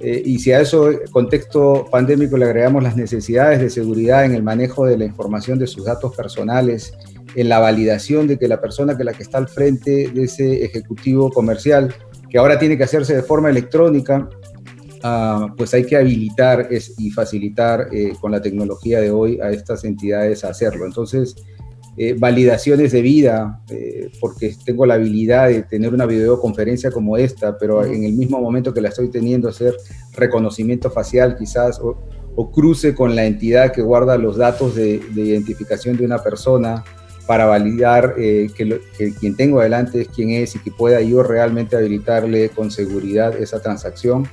eh, 0.00 0.22
y 0.24 0.38
si 0.38 0.50
a 0.52 0.60
eso 0.60 0.90
contexto 1.12 1.86
pandémico 1.90 2.38
le 2.38 2.46
agregamos 2.46 2.82
las 2.82 2.96
necesidades 2.96 3.60
de 3.60 3.68
seguridad 3.68 4.24
en 4.24 4.34
el 4.34 4.42
manejo 4.42 4.86
de 4.86 4.96
la 4.96 5.04
información 5.04 5.58
de 5.58 5.66
sus 5.66 5.84
datos 5.84 6.16
personales, 6.16 6.94
en 7.34 7.48
la 7.50 7.58
validación 7.58 8.26
de 8.26 8.38
que 8.38 8.48
la 8.48 8.60
persona 8.60 8.96
que 8.96 9.04
la 9.04 9.12
que 9.12 9.22
está 9.22 9.38
al 9.38 9.48
frente 9.48 10.10
de 10.10 10.24
ese 10.24 10.64
ejecutivo 10.64 11.30
comercial, 11.30 11.94
que 12.30 12.38
ahora 12.38 12.58
tiene 12.58 12.78
que 12.78 12.84
hacerse 12.84 13.14
de 13.14 13.22
forma 13.22 13.50
electrónica, 13.50 14.28
ah, 15.02 15.48
pues 15.56 15.74
hay 15.74 15.84
que 15.84 15.96
habilitar 15.96 16.68
y 16.70 17.10
facilitar 17.10 17.88
eh, 17.92 18.14
con 18.20 18.32
la 18.32 18.40
tecnología 18.40 19.00
de 19.00 19.10
hoy 19.10 19.38
a 19.40 19.50
estas 19.50 19.84
entidades 19.84 20.44
a 20.44 20.48
hacerlo. 20.48 20.86
Entonces, 20.86 21.36
eh, 21.96 22.14
validaciones 22.16 22.92
de 22.92 23.02
vida, 23.02 23.60
eh, 23.68 24.10
porque 24.20 24.54
tengo 24.64 24.86
la 24.86 24.94
habilidad 24.94 25.48
de 25.48 25.62
tener 25.62 25.92
una 25.92 26.06
videoconferencia 26.06 26.90
como 26.92 27.16
esta, 27.16 27.58
pero 27.58 27.84
en 27.84 28.04
el 28.04 28.12
mismo 28.12 28.40
momento 28.40 28.72
que 28.72 28.80
la 28.80 28.90
estoy 28.90 29.10
teniendo, 29.10 29.48
hacer 29.48 29.74
reconocimiento 30.12 30.90
facial 30.90 31.36
quizás, 31.36 31.80
o, 31.80 31.98
cruce 32.52 32.94
con 32.94 33.14
la 33.14 33.26
entidad 33.26 33.70
que 33.70 33.82
guarda 33.82 34.16
los 34.16 34.38
datos 34.38 34.74
de, 34.74 35.02
identificación 35.14 35.98
de 35.98 36.06
una 36.06 36.22
persona 36.22 36.84
para 37.26 37.44
validar 37.44 38.14
eh, 38.16 38.48
que, 38.56 38.80
que, 38.96 39.12
quien 39.12 39.36
tengo 39.36 39.60
adelante 39.60 40.00
es 40.00 40.08
quien 40.08 40.30
es 40.30 40.54
y 40.54 40.58
que 40.60 40.70
pueda 40.70 41.02
yo 41.02 41.22
realmente 41.22 41.76
habilitarle 41.76 42.48
con 42.48 42.70
seguridad 42.70 43.36
esa 43.36 43.60
transacción, 43.60 44.26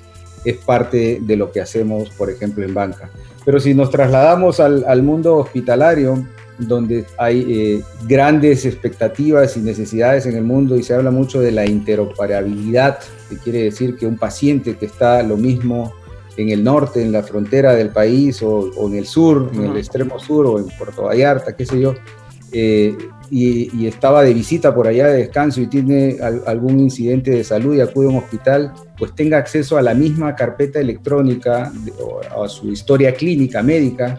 es 0.46 0.56
parte 0.56 1.20
de 1.22 1.36
lo 1.36 1.52
que 1.52 1.60
hacemos, 1.60 2.12
por 2.12 2.30
ejemplo, 2.30 2.64
en 2.64 2.74
banca. 2.74 3.10
Pero 3.44 3.60
si 3.60 3.74
nos 3.74 3.90
trasladamos 3.90 4.62
al, 4.62 4.86
al 4.88 5.04
mundo 5.04 5.36
hospitalario, 5.36 6.26
donde 6.60 7.06
hay 7.18 7.46
eh, 7.48 7.84
grandes 8.08 8.66
expectativas 8.66 9.58
y 9.58 9.62
necesidades 9.62 10.26
en 10.26 10.36
el 10.36 10.44
mundo 10.44 10.76
y 10.76 10.84
se 10.84 10.94
habla 10.94 11.12
mucho 11.12 11.40
de 11.40 11.52
la 11.52 11.66
interoperabilidad 11.66 13.00
que 13.30 13.38
quiere 13.38 13.64
decir 13.64 13.96
que 13.96 14.08
un 14.08 14.18
paciente 14.18 14.76
que 14.76 14.86
está 14.86 15.22
lo 15.24 15.38
mismo 15.38 15.94
en 16.38 16.50
el 16.50 16.64
norte, 16.64 17.02
en 17.02 17.12
la 17.12 17.24
frontera 17.24 17.74
del 17.74 17.90
país, 17.90 18.42
o, 18.44 18.72
en 18.88 18.96
el 18.96 19.06
sur, 19.06 19.50
en 19.54 19.66
el 19.66 19.78
extremo 19.78 20.20
sur, 20.20 20.46
o 20.46 20.60
en 20.60 20.68
Puerto 20.78 21.04
Vallarta, 21.04 21.56
qué 21.56 21.66
sé 21.66 21.80
yo, 21.80 21.96
eh, 22.52 22.96
y, 23.30 23.86
estaba 23.86 24.24
de 24.24 24.34
visita 24.34 24.74
por 24.74 24.88
allá 24.88 25.08
de 25.08 25.18
descanso 25.18 25.60
y 25.60 25.68
tiene 25.68 26.18
algún 26.46 26.80
incidente 26.80 27.32
de 27.32 27.44
salud 27.44 27.76
y 27.76 27.82
acude 27.82 28.06
a 28.06 28.10
un 28.10 28.18
hospital, 28.18 28.74
pues 28.98 29.14
tenga 29.16 29.38
acceso 29.38 29.78
a 29.78 29.82
la 29.82 29.94
misma 29.94 30.36
carpeta 30.36 30.80
electrónica 30.80 31.72
o 32.36 32.44
a 32.44 32.48
su 32.48 32.72
historia 32.72 33.14
clínica 33.14 33.62
médica, 33.62 34.18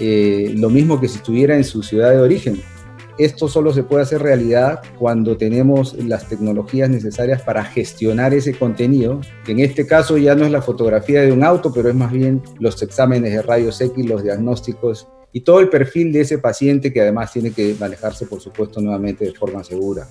eh, 0.00 0.54
lo 0.56 0.70
mismo 0.70 1.00
que 1.00 1.08
si 1.08 1.18
estuviera 1.18 1.56
en 1.56 1.64
su 1.64 1.82
ciudad 1.82 2.10
de 2.10 2.18
origen. 2.18 2.60
Esto 3.18 3.48
solo 3.48 3.70
se 3.74 3.82
puede 3.82 4.02
hacer 4.02 4.22
realidad 4.22 4.80
cuando 4.98 5.36
tenemos 5.36 5.94
las 5.94 6.26
tecnologías 6.26 6.88
necesarias 6.88 7.42
para 7.42 7.62
gestionar 7.62 8.32
ese 8.32 8.54
contenido, 8.54 9.20
que 9.44 9.52
en 9.52 9.60
este 9.60 9.86
caso 9.86 10.16
ya 10.16 10.34
no 10.34 10.46
es 10.46 10.50
la 10.50 10.62
fotografía 10.62 11.20
de 11.20 11.30
un 11.30 11.44
auto, 11.44 11.70
pero 11.70 11.90
es 11.90 11.94
más 11.94 12.10
bien 12.10 12.42
los 12.58 12.80
exámenes 12.82 13.34
de 13.34 13.42
rayos 13.42 13.78
X, 13.78 14.06
los 14.06 14.22
diagnósticos 14.22 15.06
y 15.32 15.40
todo 15.42 15.60
el 15.60 15.68
perfil 15.68 16.12
de 16.12 16.22
ese 16.22 16.38
paciente 16.38 16.92
que 16.92 17.00
además 17.00 17.32
tiene 17.32 17.52
que 17.52 17.76
manejarse, 17.78 18.26
por 18.26 18.40
supuesto, 18.40 18.80
nuevamente 18.80 19.24
de 19.24 19.32
forma 19.32 19.62
segura. 19.62 20.08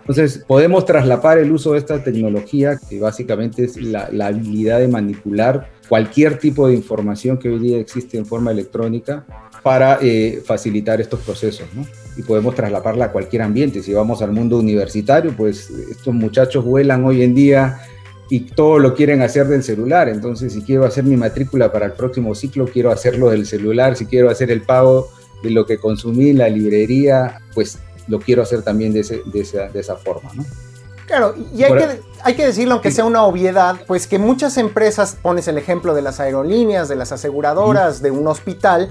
Entonces, 0.00 0.44
podemos 0.46 0.84
traslapar 0.84 1.38
el 1.38 1.52
uso 1.52 1.72
de 1.72 1.78
esta 1.78 2.02
tecnología, 2.02 2.78
que 2.88 2.98
básicamente 2.98 3.64
es 3.64 3.76
la, 3.76 4.08
habilidad 4.26 4.80
de 4.80 4.88
manipular 4.88 5.70
cualquier 5.90 6.38
tipo 6.38 6.68
de 6.68 6.74
información 6.74 7.36
que 7.36 7.48
hoy 7.48 7.58
día 7.58 7.78
existe 7.78 8.16
en 8.16 8.24
forma 8.24 8.52
electrónica 8.52 9.24
para 9.64 9.98
eh, 10.00 10.40
facilitar 10.46 11.00
estos 11.00 11.18
procesos, 11.18 11.66
¿no? 11.74 11.84
Y 12.16 12.22
podemos 12.22 12.54
traslaparla 12.54 13.06
a 13.06 13.10
cualquier 13.10 13.42
ambiente. 13.42 13.82
Si 13.82 13.92
vamos 13.92 14.22
al 14.22 14.30
mundo 14.30 14.56
universitario, 14.56 15.34
pues 15.36 15.68
estos 15.68 16.14
muchachos 16.14 16.64
vuelan 16.64 17.04
hoy 17.04 17.24
en 17.24 17.34
día 17.34 17.80
y 18.28 18.42
todo 18.42 18.78
lo 18.78 18.94
quieren 18.94 19.20
hacer 19.20 19.48
del 19.48 19.64
celular. 19.64 20.08
Entonces, 20.08 20.52
si 20.52 20.62
quiero 20.62 20.84
hacer 20.84 21.02
mi 21.02 21.16
matrícula 21.16 21.72
para 21.72 21.86
el 21.86 21.92
próximo 21.92 22.36
ciclo, 22.36 22.66
quiero 22.66 22.92
hacerlo 22.92 23.30
del 23.30 23.44
celular. 23.44 23.96
Si 23.96 24.06
quiero 24.06 24.30
hacer 24.30 24.52
el 24.52 24.62
pago 24.62 25.10
de 25.42 25.50
lo 25.50 25.66
que 25.66 25.78
consumí 25.78 26.30
en 26.30 26.38
la 26.38 26.48
librería, 26.48 27.40
pues 27.52 27.80
lo 28.06 28.20
quiero 28.20 28.42
hacer 28.42 28.62
también 28.62 28.92
de, 28.92 29.00
esa, 29.00 29.96
forma, 29.96 30.30
¿no? 30.34 30.44
Claro, 31.08 31.34
y 31.52 31.64
hay, 31.64 31.72
que, 31.72 32.00
hay 32.24 32.34
que 32.34 32.46
decirlo, 32.46 32.74
aunque 32.74 32.90
sea 32.90 33.04
una 33.04 33.24
obviedad, 33.24 33.76
pues 33.86 34.06
que 34.06 34.18
muchas 34.18 34.56
empresas, 34.58 35.16
pones 35.20 35.48
el 35.48 35.58
ejemplo 35.58 35.94
de 35.94 36.02
las 36.02 36.20
aerolíneas, 36.20 36.88
de 36.88 36.96
las 36.96 37.12
aseguradoras, 37.12 38.02
de 38.02 38.10
un 38.10 38.26
hospital, 38.26 38.90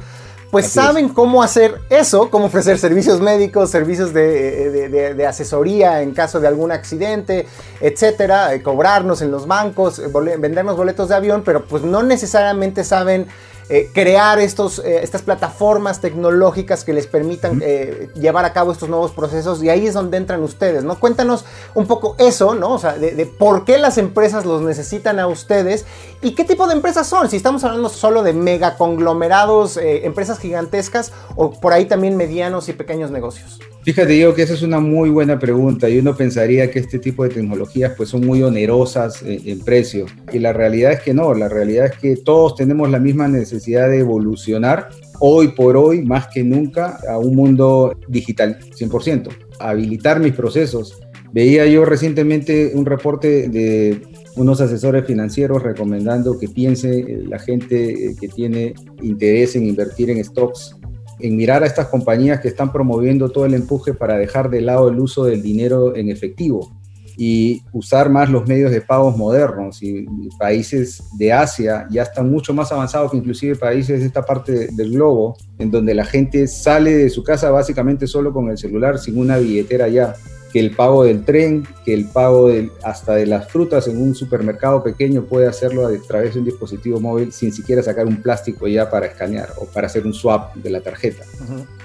pues 0.51 0.67
saben 0.67 1.09
cómo 1.09 1.43
hacer 1.43 1.79
eso, 1.89 2.29
cómo 2.31 2.45
ofrecer 2.45 2.79
servicios 2.79 3.21
médicos, 3.21 3.69
servicios 3.69 4.13
de, 4.13 5.25
asesoría 5.27 6.01
en 6.01 6.13
caso 6.13 6.39
de 6.39 6.47
algún 6.47 6.71
accidente, 6.71 7.47
etcétera, 7.81 8.53
eh, 8.53 8.63
cobrarnos 8.63 9.21
en 9.21 9.29
los 9.29 9.45
bancos, 9.45 9.99
eh, 9.99 10.07
vendernos 10.39 10.75
boletos 10.75 11.09
de 11.09 11.15
avión, 11.15 11.43
pero 11.45 11.65
pues 11.65 11.83
no 11.83 12.01
necesariamente 12.01 12.83
saben 12.83 13.27
eh, 13.71 13.91
crear 13.93 14.39
estos, 14.39 14.79
eh, 14.79 15.01
estas 15.03 15.21
plataformas 15.21 16.01
tecnológicas 16.01 16.83
que 16.83 16.91
les 16.91 17.05
permitan 17.05 17.61
eh, 17.63 18.09
llevar 18.15 18.43
a 18.43 18.51
cabo 18.51 18.71
estos 18.71 18.89
nuevos 18.89 19.11
procesos 19.11 19.63
y 19.63 19.69
ahí 19.69 19.85
es 19.85 19.93
donde 19.93 20.17
entran 20.17 20.41
ustedes, 20.41 20.83
¿no? 20.83 20.99
Cuéntanos 20.99 21.45
un 21.75 21.85
poco 21.85 22.15
eso, 22.17 22.55
¿no? 22.55 22.73
O 22.73 22.79
sea, 22.79 22.93
de, 22.93 23.25
por 23.27 23.65
qué 23.65 23.77
las 23.77 23.99
empresas 23.99 24.43
los 24.43 24.63
necesitan 24.63 25.19
a 25.19 25.27
ustedes 25.27 25.85
y 26.23 26.31
qué 26.31 26.45
tipo 26.45 26.65
de 26.65 26.73
empresas 26.73 27.05
son, 27.05 27.29
si 27.29 27.37
estamos 27.37 27.63
hablando 27.63 27.89
solo 27.89 28.23
de 28.23 28.33
megaconglomerados, 28.33 29.77
empresas 29.77 30.39
gigantescas 30.39 31.11
o 31.35 31.51
por 31.51 31.71
ahí 31.71 31.85
también 31.85 32.17
medianos 32.17 32.69
y 32.69 32.73
pequeños 32.73 33.11
negocios. 33.11 33.59
Fíjate 33.89 34.19
yo 34.19 34.35
que 34.35 34.43
esa 34.43 34.53
es 34.53 34.61
una 34.61 34.79
muy 34.79 35.09
buena 35.09 35.39
pregunta 35.39 35.89
y 35.89 35.97
uno 35.97 36.15
pensaría 36.15 36.69
que 36.69 36.77
este 36.77 36.99
tipo 36.99 37.23
de 37.23 37.31
tecnologías 37.31 37.93
pues 37.97 38.09
son 38.09 38.23
muy 38.23 38.43
onerosas 38.43 39.23
en, 39.25 39.61
precio 39.61 40.05
y 40.31 40.37
la 40.37 40.53
realidad 40.53 40.91
es 40.91 40.99
que 40.99 41.11
no, 41.11 41.33
la 41.33 41.49
realidad 41.49 41.87
es 41.87 41.97
que 41.97 42.15
todos 42.15 42.53
tenemos 42.53 42.91
la 42.91 42.99
misma 42.99 43.27
necesidad 43.27 43.89
de 43.89 44.01
evolucionar 44.01 44.89
hoy 45.19 45.53
por 45.53 45.75
hoy 45.75 46.03
más 46.03 46.27
que 46.27 46.43
nunca 46.43 46.99
a 47.09 47.17
un 47.17 47.35
mundo 47.35 47.97
digital 48.07 48.59
100%, 48.79 49.29
habilitar 49.59 50.19
mis 50.19 50.33
procesos. 50.33 51.01
Veía 51.33 51.65
yo 51.65 51.83
recientemente 51.83 52.73
un 52.75 52.85
reporte 52.85 53.49
de 53.49 54.03
unos 54.35 54.61
asesores 54.61 55.03
financieros 55.07 55.63
recomendando 55.63 56.37
que 56.37 56.47
piense 56.47 57.23
la 57.27 57.39
gente 57.39 58.15
que 58.21 58.27
tiene 58.27 58.75
interés 59.01 59.55
en 59.55 59.65
invertir 59.65 60.11
en 60.11 60.23
stocks 60.23 60.75
en 61.19 61.35
mirar 61.35 61.63
a 61.63 61.67
estas 61.67 61.87
compañías 61.87 62.39
que 62.39 62.47
están 62.47 62.71
promoviendo 62.71 63.29
todo 63.29 63.45
el 63.45 63.53
empuje 63.53 63.93
para 63.93 64.17
dejar 64.17 64.49
de 64.49 64.61
lado 64.61 64.89
el 64.89 64.99
uso 64.99 65.25
del 65.25 65.41
dinero 65.41 65.95
en 65.95 66.09
efectivo 66.09 66.79
y 67.21 67.63
usar 67.73 68.09
más 68.09 68.29
los 68.29 68.47
medios 68.47 68.71
de 68.71 68.79
pagos 68.79 69.17
modernos. 69.17 69.83
Y 69.83 70.07
países 70.37 71.03
de 71.17 71.33
Asia 71.33 71.85
ya 71.91 72.03
están 72.03 72.31
mucho 72.31 72.53
más 72.53 72.71
avanzados 72.71 73.11
que 73.11 73.17
inclusive 73.17 73.57
países 73.57 73.99
de 73.99 74.05
esta 74.05 74.25
parte 74.25 74.69
del 74.71 74.93
globo, 74.93 75.35
en 75.57 75.69
donde 75.69 75.93
la 75.93 76.05
gente 76.05 76.47
sale 76.47 76.93
de 76.93 77.09
su 77.09 77.21
casa 77.21 77.51
básicamente 77.51 78.07
solo 78.07 78.31
con 78.31 78.49
el 78.49 78.57
celular, 78.57 78.97
sin 78.99 79.17
una 79.17 79.37
billetera 79.37 79.89
ya 79.89 80.15
que 80.51 80.59
el 80.59 80.75
pago 80.75 81.03
del 81.03 81.23
tren, 81.23 81.67
que 81.85 81.93
el 81.93 82.05
pago 82.05 82.49
hasta 82.83 83.15
de 83.15 83.25
las 83.25 83.51
frutas 83.51 83.87
en 83.87 84.01
un 84.01 84.15
supermercado 84.15 84.83
pequeño 84.83 85.23
puede 85.23 85.47
hacerlo 85.47 85.87
a 85.87 85.91
través 86.07 86.33
de 86.33 86.39
un 86.39 86.45
dispositivo 86.45 86.99
móvil 86.99 87.31
sin 87.31 87.53
siquiera 87.53 87.83
sacar 87.83 88.07
un 88.07 88.21
plástico 88.21 88.67
ya 88.67 88.89
para 88.89 89.07
escanear 89.07 89.53
o 89.57 89.65
para 89.65 89.87
hacer 89.87 90.05
un 90.05 90.13
swap 90.13 90.55
de 90.55 90.69
la 90.69 90.81
tarjeta. 90.81 91.23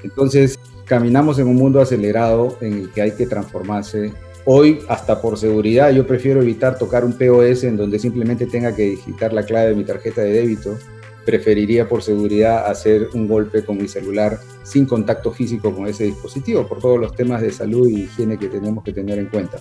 Entonces, 0.02 0.58
caminamos 0.84 1.38
en 1.38 1.48
un 1.48 1.56
mundo 1.56 1.80
acelerado 1.80 2.56
en 2.60 2.74
el 2.74 2.90
que 2.90 3.02
hay 3.02 3.12
que 3.12 3.26
transformarse. 3.26 4.12
Hoy, 4.46 4.80
hasta 4.88 5.22
por 5.22 5.38
seguridad, 5.38 5.90
yo 5.90 6.06
prefiero 6.06 6.42
evitar 6.42 6.78
tocar 6.78 7.04
un 7.04 7.14
POS 7.14 7.64
en 7.64 7.76
donde 7.78 7.98
simplemente 7.98 8.46
tenga 8.46 8.74
que 8.74 8.90
digitar 8.90 9.32
la 9.32 9.44
clave 9.44 9.70
de 9.70 9.74
mi 9.74 9.84
tarjeta 9.84 10.20
de 10.20 10.32
débito 10.32 10.76
preferiría 11.24 11.88
por 11.88 12.02
seguridad 12.02 12.66
hacer 12.66 13.08
un 13.14 13.26
golpe 13.28 13.64
con 13.64 13.76
mi 13.78 13.88
celular 13.88 14.38
sin 14.62 14.86
contacto 14.86 15.30
físico 15.30 15.74
con 15.74 15.86
ese 15.86 16.04
dispositivo, 16.04 16.66
por 16.66 16.78
todos 16.78 16.98
los 16.98 17.14
temas 17.14 17.42
de 17.42 17.50
salud 17.50 17.88
y 17.88 18.02
higiene 18.02 18.38
que 18.38 18.48
tenemos 18.48 18.82
que 18.82 18.92
tener 18.92 19.18
en 19.18 19.26
cuenta. 19.26 19.58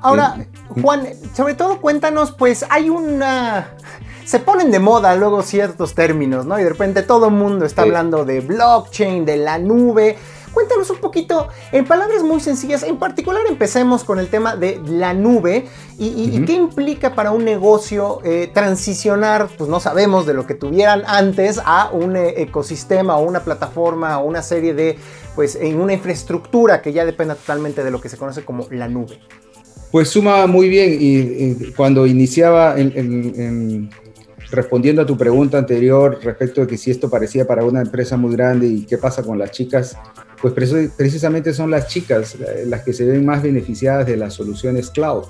Ahora, 0.00 0.36
eh, 0.40 0.48
Juan, 0.80 1.06
sobre 1.34 1.54
todo 1.54 1.80
cuéntanos, 1.80 2.32
pues 2.32 2.64
hay 2.70 2.88
una... 2.88 3.74
Se 4.24 4.38
ponen 4.38 4.70
de 4.70 4.78
moda 4.78 5.14
luego 5.16 5.42
ciertos 5.42 5.94
términos, 5.94 6.46
¿no? 6.46 6.58
Y 6.58 6.62
de 6.62 6.70
repente 6.70 7.02
todo 7.02 7.26
el 7.26 7.34
mundo 7.34 7.66
está 7.66 7.82
hablando 7.82 8.24
de 8.24 8.40
blockchain, 8.40 9.26
de 9.26 9.36
la 9.36 9.58
nube. 9.58 10.16
Cuéntanos 10.54 10.88
un 10.90 10.98
poquito, 10.98 11.48
en 11.72 11.84
palabras 11.84 12.22
muy 12.22 12.40
sencillas, 12.40 12.84
en 12.84 12.96
particular 12.96 13.42
empecemos 13.48 14.04
con 14.04 14.20
el 14.20 14.28
tema 14.28 14.54
de 14.54 14.80
la 14.86 15.12
nube 15.12 15.66
y, 15.98 16.44
qué 16.44 16.52
implica 16.52 17.14
para 17.14 17.32
un 17.32 17.44
negocio 17.44 18.20
eh, 18.24 18.48
transicionar, 18.52 19.48
pues 19.58 19.68
no 19.68 19.80
sabemos 19.80 20.26
de 20.26 20.34
lo 20.34 20.46
que 20.46 20.54
tuvieran 20.54 21.02
antes 21.06 21.60
a 21.64 21.90
un 21.90 22.16
eh, 22.16 22.42
ecosistema 22.42 23.16
o 23.16 23.24
una 23.24 23.42
plataforma 23.42 24.18
o 24.20 24.26
una 24.26 24.42
serie 24.42 24.74
de, 24.74 24.96
pues 25.34 25.56
en 25.56 25.80
una 25.80 25.92
infraestructura 25.92 26.80
que 26.80 26.92
ya 26.92 27.04
dependa 27.04 27.34
totalmente 27.34 27.82
de 27.82 27.90
lo 27.90 28.00
que 28.00 28.08
se 28.08 28.16
conoce 28.16 28.44
como 28.44 28.68
la 28.70 28.88
nube. 28.88 29.18
Pues 29.90 30.08
suma 30.08 30.46
muy 30.46 30.68
bien 30.68 30.96
y, 31.00 31.72
cuando 31.72 32.06
iniciaba 32.06 32.74
en, 32.76 33.90
respondiendo 34.54 35.02
a 35.02 35.06
tu 35.06 35.16
pregunta 35.16 35.58
anterior 35.58 36.18
respecto 36.22 36.62
de 36.62 36.66
que 36.66 36.78
si 36.78 36.90
esto 36.90 37.10
parecía 37.10 37.46
para 37.46 37.64
una 37.64 37.80
empresa 37.80 38.16
muy 38.16 38.32
grande 38.32 38.66
y 38.66 38.86
qué 38.86 38.98
pasa 38.98 39.22
con 39.22 39.38
las 39.38 39.50
chicas, 39.50 39.96
pues 40.40 40.54
precisamente 40.96 41.52
son 41.52 41.70
las 41.70 41.88
chicas 41.88 42.36
eh, 42.36 42.64
las 42.66 42.82
que 42.82 42.92
se 42.92 43.04
ven 43.04 43.24
más 43.24 43.42
beneficiadas 43.42 44.06
de 44.06 44.16
las 44.16 44.34
soluciones 44.34 44.90
cloud, 44.90 45.24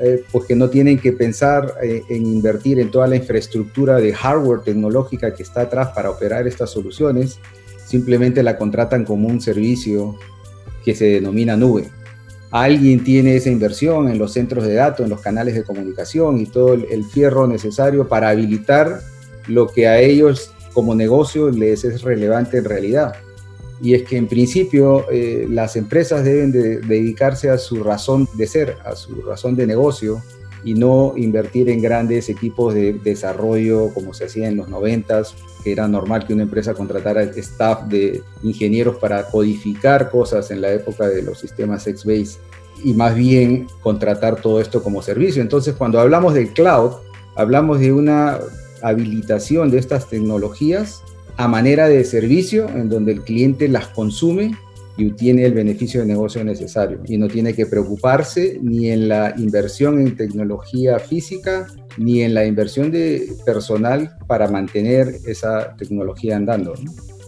eh, 0.00 0.24
porque 0.30 0.54
no 0.54 0.68
tienen 0.68 0.98
que 0.98 1.12
pensar 1.12 1.74
eh, 1.82 2.02
en 2.08 2.26
invertir 2.26 2.78
en 2.78 2.90
toda 2.90 3.06
la 3.06 3.16
infraestructura 3.16 3.96
de 3.96 4.12
hardware 4.12 4.60
tecnológica 4.60 5.34
que 5.34 5.42
está 5.42 5.62
atrás 5.62 5.88
para 5.94 6.10
operar 6.10 6.46
estas 6.46 6.70
soluciones, 6.70 7.38
simplemente 7.86 8.42
la 8.42 8.58
contratan 8.58 9.04
como 9.04 9.28
un 9.28 9.40
servicio 9.40 10.16
que 10.84 10.94
se 10.94 11.06
denomina 11.06 11.56
nube. 11.56 11.88
Alguien 12.50 13.04
tiene 13.04 13.36
esa 13.36 13.50
inversión 13.50 14.08
en 14.08 14.18
los 14.18 14.32
centros 14.32 14.64
de 14.64 14.74
datos, 14.74 15.04
en 15.04 15.10
los 15.10 15.20
canales 15.20 15.54
de 15.54 15.64
comunicación 15.64 16.40
y 16.40 16.46
todo 16.46 16.74
el 16.74 17.04
fierro 17.04 17.46
necesario 17.46 18.08
para 18.08 18.30
habilitar 18.30 19.00
lo 19.48 19.66
que 19.66 19.86
a 19.86 19.98
ellos 20.00 20.52
como 20.72 20.94
negocio 20.94 21.50
les 21.50 21.84
es 21.84 22.02
relevante 22.02 22.58
en 22.58 22.64
realidad. 22.64 23.14
Y 23.80 23.94
es 23.94 24.02
que 24.04 24.16
en 24.16 24.26
principio 24.26 25.06
eh, 25.10 25.46
las 25.48 25.76
empresas 25.76 26.24
deben 26.24 26.50
de, 26.52 26.78
dedicarse 26.80 27.50
a 27.50 27.58
su 27.58 27.82
razón 27.82 28.28
de 28.34 28.46
ser, 28.46 28.76
a 28.84 28.96
su 28.96 29.22
razón 29.22 29.56
de 29.56 29.66
negocio 29.66 30.22
y 30.64 30.74
no 30.74 31.14
invertir 31.16 31.68
en 31.70 31.80
grandes 31.80 32.28
equipos 32.28 32.74
de 32.74 32.94
desarrollo 32.94 33.92
como 33.94 34.14
se 34.14 34.24
hacía 34.24 34.48
en 34.48 34.56
los 34.56 34.68
90, 34.68 35.22
que 35.62 35.72
era 35.72 35.88
normal 35.88 36.26
que 36.26 36.34
una 36.34 36.42
empresa 36.42 36.74
contratara 36.74 37.22
staff 37.22 37.84
de 37.84 38.22
ingenieros 38.42 38.96
para 38.96 39.24
codificar 39.28 40.10
cosas 40.10 40.50
en 40.50 40.60
la 40.60 40.72
época 40.72 41.08
de 41.08 41.22
los 41.22 41.38
sistemas 41.38 41.86
X-Base 41.86 42.38
y 42.84 42.92
más 42.94 43.14
bien 43.14 43.66
contratar 43.80 44.40
todo 44.40 44.60
esto 44.60 44.82
como 44.82 45.02
servicio. 45.02 45.42
Entonces, 45.42 45.74
cuando 45.74 46.00
hablamos 46.00 46.34
del 46.34 46.52
cloud, 46.52 46.92
hablamos 47.34 47.80
de 47.80 47.92
una 47.92 48.38
habilitación 48.82 49.70
de 49.70 49.78
estas 49.78 50.08
tecnologías 50.08 51.02
a 51.36 51.48
manera 51.48 51.88
de 51.88 52.04
servicio 52.04 52.68
en 52.68 52.88
donde 52.88 53.12
el 53.12 53.22
cliente 53.22 53.68
las 53.68 53.88
consume 53.88 54.56
y 54.98 55.12
tiene 55.12 55.46
el 55.46 55.54
beneficio 55.54 56.00
de 56.00 56.06
negocio 56.06 56.42
necesario 56.42 57.00
y 57.06 57.16
no 57.16 57.28
tiene 57.28 57.54
que 57.54 57.66
preocuparse 57.66 58.58
ni 58.60 58.90
en 58.90 59.08
la 59.08 59.32
inversión 59.38 60.00
en 60.00 60.16
tecnología 60.16 60.98
física 60.98 61.68
ni 61.96 62.22
en 62.22 62.34
la 62.34 62.44
inversión 62.44 62.90
de 62.90 63.32
personal 63.46 64.16
para 64.26 64.48
mantener 64.48 65.14
esa 65.24 65.76
tecnología 65.76 66.36
andando. 66.36 66.74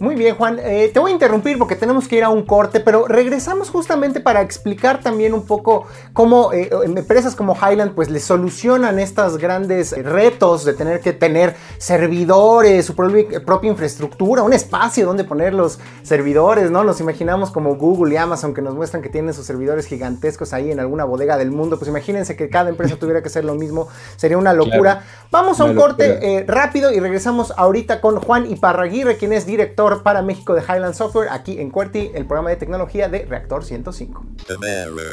Muy 0.00 0.14
bien, 0.14 0.34
Juan. 0.34 0.58
Eh, 0.58 0.90
te 0.94 0.98
voy 0.98 1.10
a 1.10 1.12
interrumpir 1.12 1.58
porque 1.58 1.76
tenemos 1.76 2.08
que 2.08 2.16
ir 2.16 2.24
a 2.24 2.30
un 2.30 2.46
corte, 2.46 2.80
pero 2.80 3.06
regresamos 3.06 3.68
justamente 3.68 4.18
para 4.18 4.40
explicar 4.40 5.00
también 5.00 5.34
un 5.34 5.44
poco 5.44 5.86
cómo 6.14 6.54
eh, 6.54 6.70
empresas 6.84 7.36
como 7.36 7.54
Highland 7.54 7.94
pues 7.94 8.08
le 8.08 8.18
solucionan 8.18 8.98
estos 8.98 9.36
grandes 9.36 9.92
retos 10.02 10.64
de 10.64 10.72
tener 10.72 11.00
que 11.00 11.12
tener 11.12 11.54
servidores, 11.76 12.86
su 12.86 12.96
propia, 12.96 13.68
infraestructura, 13.68 14.42
un 14.42 14.54
espacio 14.54 15.04
donde 15.04 15.24
poner 15.24 15.52
los 15.52 15.78
servidores, 16.02 16.70
¿no? 16.70 16.82
Nos 16.82 16.98
imaginamos 17.02 17.50
como 17.50 17.74
Google 17.76 18.14
y 18.14 18.16
Amazon 18.16 18.54
que 18.54 18.62
nos 18.62 18.74
muestran 18.74 19.02
que 19.02 19.10
tienen 19.10 19.34
sus 19.34 19.44
servidores 19.44 19.84
gigantescos 19.84 20.54
ahí 20.54 20.70
en 20.70 20.80
alguna 20.80 21.04
bodega 21.04 21.36
del 21.36 21.50
mundo. 21.50 21.78
Pues 21.78 21.90
imagínense 21.90 22.36
que 22.36 22.48
cada 22.48 22.70
empresa 22.70 22.96
tuviera 22.98 23.20
que 23.20 23.28
hacer 23.28 23.44
lo 23.44 23.54
mismo, 23.54 23.88
sería 24.16 24.38
una 24.38 24.54
locura. 24.54 25.04
Vamos 25.30 25.60
a 25.60 25.64
un 25.64 25.74
corte 25.74 26.38
eh, 26.38 26.44
rápido 26.48 26.90
y 26.90 27.00
regresamos 27.00 27.52
ahorita 27.54 28.00
con 28.00 28.18
Juan 28.18 28.50
Iparraguirre, 28.50 29.18
quien 29.18 29.34
es 29.34 29.44
director 29.44 29.89
para 29.98 30.22
México 30.22 30.54
de 30.54 30.62
Highland 30.62 30.94
Software, 30.94 31.28
aquí 31.30 31.58
en 31.58 31.70
QWERTY, 31.70 32.12
el 32.14 32.26
programa 32.26 32.50
de 32.50 32.56
tecnología 32.56 33.08
de 33.08 33.26
Reactor 33.26 33.64
105. 33.64 34.24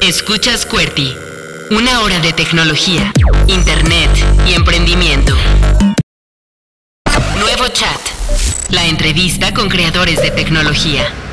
Escuchas 0.00 0.64
QWERTY, 0.64 1.14
una 1.72 2.00
hora 2.02 2.18
de 2.20 2.32
tecnología, 2.32 3.12
internet 3.46 4.10
y 4.46 4.54
emprendimiento. 4.54 5.34
Nuevo 7.38 7.68
chat, 7.72 8.00
la 8.70 8.86
entrevista 8.86 9.52
con 9.52 9.68
creadores 9.68 10.22
de 10.22 10.30
tecnología. 10.30 11.27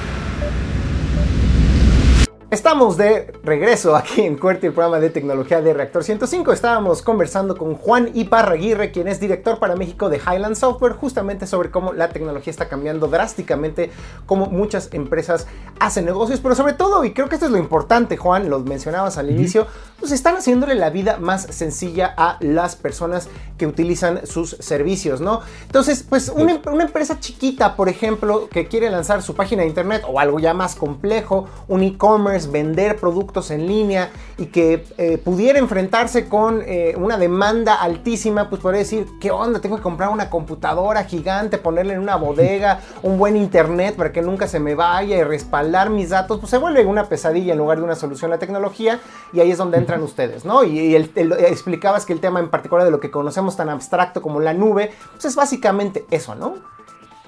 Estamos 2.51 2.95
de 2.95 3.33
regreso 3.43 3.95
aquí 3.95 4.21
en 4.21 4.37
Cuerti, 4.37 4.67
el 4.67 4.73
programa 4.73 4.99
de 4.99 5.09
tecnología 5.09 5.63
de 5.63 5.73
Reactor 5.73 6.03
105. 6.03 6.53
Estábamos 6.53 7.01
conversando 7.01 7.57
con 7.57 7.73
Juan 7.73 8.11
Iparraguirre, 8.13 8.91
quien 8.91 9.07
es 9.07 9.19
director 9.19 9.57
para 9.57 9.75
México 9.75 10.09
de 10.09 10.17
Highland 10.17 10.55
Software, 10.55 10.93
justamente 10.93 11.47
sobre 11.47 11.71
cómo 11.71 11.91
la 11.93 12.09
tecnología 12.09 12.51
está 12.51 12.69
cambiando 12.69 13.07
drásticamente, 13.07 13.89
cómo 14.27 14.45
muchas 14.45 14.93
empresas 14.93 15.47
hacen 15.79 16.05
negocios, 16.05 16.39
pero 16.39 16.53
sobre 16.53 16.73
todo, 16.73 17.03
y 17.03 17.13
creo 17.13 17.29
que 17.29 17.35
esto 17.35 17.47
es 17.47 17.51
lo 17.51 17.57
importante, 17.57 18.15
Juan, 18.15 18.47
lo 18.47 18.59
mencionabas 18.59 19.17
al 19.17 19.31
inicio, 19.31 19.65
pues 20.05 20.13
están 20.13 20.35
haciéndole 20.35 20.75
la 20.75 20.91
vida 20.91 21.17
más 21.17 21.47
sencilla 21.49 22.13
a 22.15 22.37
las 22.39 22.75
personas 22.75 23.27
que 23.57 23.65
utilizan 23.65 24.27
sus 24.27 24.51
servicios, 24.59 25.19
¿no? 25.19 25.41
Entonces, 25.65 26.05
pues 26.07 26.29
una, 26.29 26.59
una 26.71 26.83
empresa 26.83 27.19
chiquita, 27.19 27.75
por 27.75 27.89
ejemplo, 27.89 28.47
que 28.49 28.67
quiere 28.67 28.91
lanzar 28.91 29.23
su 29.23 29.33
página 29.33 29.63
de 29.63 29.69
internet 29.69 30.03
o 30.07 30.19
algo 30.19 30.39
ya 30.39 30.53
más 30.53 30.75
complejo, 30.75 31.47
un 31.67 31.81
e-commerce, 31.81 32.49
vender 32.49 32.97
productos 32.97 33.49
en 33.49 33.65
línea 33.65 34.11
y 34.37 34.47
que 34.47 34.85
eh, 34.97 35.17
pudiera 35.17 35.57
enfrentarse 35.57 36.27
con 36.27 36.61
eh, 36.65 36.93
una 36.97 37.17
demanda 37.17 37.75
altísima, 37.75 38.49
pues 38.49 38.61
podría 38.61 38.79
decir, 38.79 39.07
¿qué 39.19 39.31
onda? 39.31 39.59
Tengo 39.59 39.77
que 39.77 39.81
comprar 39.81 40.09
una 40.09 40.29
computadora 40.29 41.05
gigante, 41.05 41.57
ponerle 41.57 41.93
en 41.93 41.99
una 41.99 42.17
bodega, 42.17 42.81
un 43.01 43.17
buen 43.17 43.37
internet 43.37 43.95
para 43.95 44.11
que 44.11 44.21
nunca 44.21 44.47
se 44.47 44.59
me 44.59 44.75
vaya 44.75 45.17
y 45.17 45.23
respaldar 45.23 45.89
mis 45.89 46.09
datos, 46.09 46.39
pues 46.39 46.51
se 46.51 46.57
vuelve 46.57 46.85
una 46.85 47.05
pesadilla 47.05 47.53
en 47.53 47.57
lugar 47.57 47.79
de 47.79 47.85
una 47.85 47.95
solución 47.95 48.29
la 48.29 48.37
tecnología 48.37 48.99
y 49.33 49.39
ahí 49.39 49.49
es 49.49 49.57
donde 49.57 49.77
ustedes, 50.01 50.45
¿no? 50.45 50.63
Y, 50.63 50.95
explicabas 50.95 52.05
que 52.05 52.13
el 52.13 52.19
tema 52.19 52.39
en 52.39 52.49
particular 52.49 52.85
de 52.85 52.91
lo 52.91 52.99
que 52.99 53.11
conocemos 53.11 53.55
tan 53.55 53.69
abstracto 53.69 54.21
como 54.21 54.39
la 54.39 54.53
nube, 54.53 54.91
pues 55.13 55.25
es 55.25 55.35
básicamente 55.35 56.05
eso, 56.11 56.35
¿no? 56.35 56.55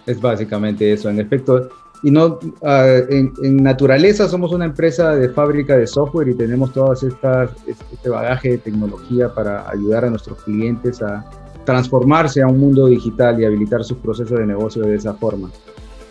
Es 0.06 0.22
básicamente 0.22 0.92
eso. 0.94 1.10
En 1.10 1.20
efecto, 1.20 1.70
y 2.04 2.12
no 2.12 2.40
ah, 2.64 3.00
en, 3.10 3.34
naturaleza 3.58 4.28
somos 4.28 4.54
una 4.54 4.66
empresa 4.66 5.16
de 5.16 5.30
fábrica 5.30 5.76
de 5.76 5.88
software 5.88 6.30
y 6.30 6.36
tenemos 6.36 6.72
estas 7.02 7.52
este 7.66 8.10
bagaje 8.10 8.52
de 8.52 8.58
tecnología 8.60 9.34
para 9.34 9.70
ayudar 9.70 10.06
a 10.06 10.10
nuestros 10.10 10.44
clientes 10.44 11.02
a 11.02 11.26
transformarse 11.66 12.42
a 12.42 12.48
un 12.48 12.60
mundo 12.60 12.88
digital 12.88 13.40
y 13.42 13.46
habilitar 13.46 13.84
sus 13.84 13.98
procesos 13.98 14.40
de 14.40 14.46
negocio 14.46 14.84
de 14.84 14.96
esa 14.96 15.14
forma 15.16 15.50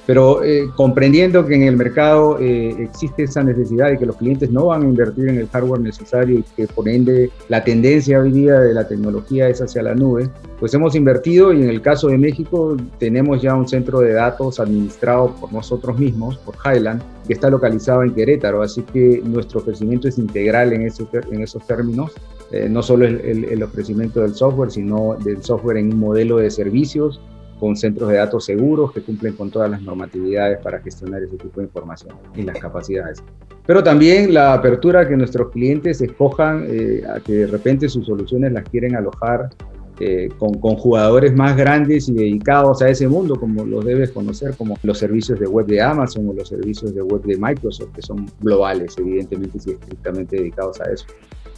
pero 0.07 0.43
eh, 0.45 0.71
comprendiendo 0.77 1.45
que 1.45 1.57
en 1.57 1.65
el 1.65 1.77
mercado 1.77 2.39
eh, 2.39 2.75
existe 2.79 3.25
esa 3.25 3.43
necesidad 3.43 3.91
y 3.91 3.99
que 3.99 4.07
los 4.07 4.17
clientes 4.17 4.51
no 4.51 4.67
van 4.67 4.83
a 4.83 4.85
invertir 4.85 5.29
en 5.29 5.39
el 5.39 5.49
hardware 5.49 5.81
necesario 5.81 6.39
y 6.39 6.45
que 6.57 6.69
por 6.69 6.89
ende 6.89 7.31
la 7.49 7.65
tendencia 7.65 8.21
hoy 8.21 8.31
día 8.31 8.61
de 8.61 8.73
la 8.73 8.87
tecnología 8.87 9.49
es 9.49 9.61
hacia 9.61 9.83
la 9.83 9.97
nube, 9.97 10.31
pues 10.61 10.73
hemos 10.75 10.95
invertido 10.95 11.53
y 11.53 11.63
en 11.63 11.69
el 11.69 11.83
caso 11.83 12.07
de 12.07 12.19
México 12.19 12.77
tenemos 12.99 13.43
ya 13.43 13.55
un 13.55 13.67
centro 13.67 14.01
de 14.01 14.13
datos 14.13 14.61
administrado 14.61 15.35
por 15.35 15.53
nosotros 15.53 15.99
mismos, 15.99 16.39
por 16.39 16.55
Highland, 16.65 17.03
que 17.27 17.33
está 17.33 17.51
localizado 17.51 18.05
en 18.05 18.15
Querétaro, 18.15 18.63
así 18.63 18.83
que 18.83 19.21
nuestro 19.25 19.59
ofrecimiento 19.59 20.07
es 20.07 20.19
integral 20.19 20.73
en, 20.73 20.83
en 20.83 21.43
esos 21.43 21.67
términos, 21.67 22.13
eh, 22.53 22.69
no 22.71 22.81
solo 22.81 23.07
el, 23.07 23.45
el 23.45 23.63
ofrecimiento 23.65 24.21
del 24.21 24.35
software, 24.35 24.71
sino 24.71 25.17
del 25.25 25.43
software 25.43 25.79
en 25.79 25.93
un 25.93 25.99
modelo 25.99 26.37
de 26.37 26.49
servicios 26.49 27.21
con 27.59 27.77
centros 27.77 28.09
de 28.11 28.17
datos 28.17 28.45
seguros 28.45 28.93
que 28.93 29.03
cumplen 29.03 29.35
con 29.35 29.51
todas 29.51 29.71
las 29.71 29.83
normatividades 29.83 30.59
para 30.59 30.81
gestionar 30.81 31.23
ese 31.23 31.37
tipo 31.37 31.61
de 31.61 31.67
información 31.67 32.15
y 32.35 32.43
las 32.43 32.59
capacidades. 32.59 33.23
Pero 33.67 33.83
también 33.83 34.33
la 34.33 34.55
apertura 34.55 35.09
que 35.09 35.17
nuestros 35.17 35.51
clientes 35.51 36.01
escojan 36.01 36.67
eh, 36.69 37.03
a 37.09 37.21
que 37.21 37.33
de 37.33 37.47
repente 37.47 37.89
sus 37.89 38.07
soluciones 38.07 38.53
las 38.53 38.65
quieren 38.69 38.95
alojar 38.95 39.51
eh, 39.99 40.29
con, 40.39 40.53
con, 40.61 40.77
jugadores 40.77 41.35
más 41.35 41.57
grandes 41.57 42.09
y 42.11 42.13
dedicados 42.13 42.83
a 42.83 42.91
ese 42.91 43.09
mundo, 43.09 43.37
como 43.37 43.65
los 43.65 43.83
debes 43.83 44.11
conocer, 44.11 44.55
como 44.55 44.77
los 44.83 44.99
servicios 44.99 45.41
de 45.41 45.47
web 45.47 45.65
de 45.65 45.81
Amazon 45.81 46.29
o 46.29 46.35
los 46.35 46.51
servicios 46.51 46.95
de 46.95 47.01
web 47.01 47.23
de 47.23 47.39
Microsoft, 47.39 47.93
que 47.95 48.03
son 48.03 48.27
globales, 48.41 48.95
evidentemente, 48.99 49.59
y 49.65 49.71
estrictamente 49.71 50.37
dedicados 50.37 50.79
a 50.83 50.93
eso 50.93 51.07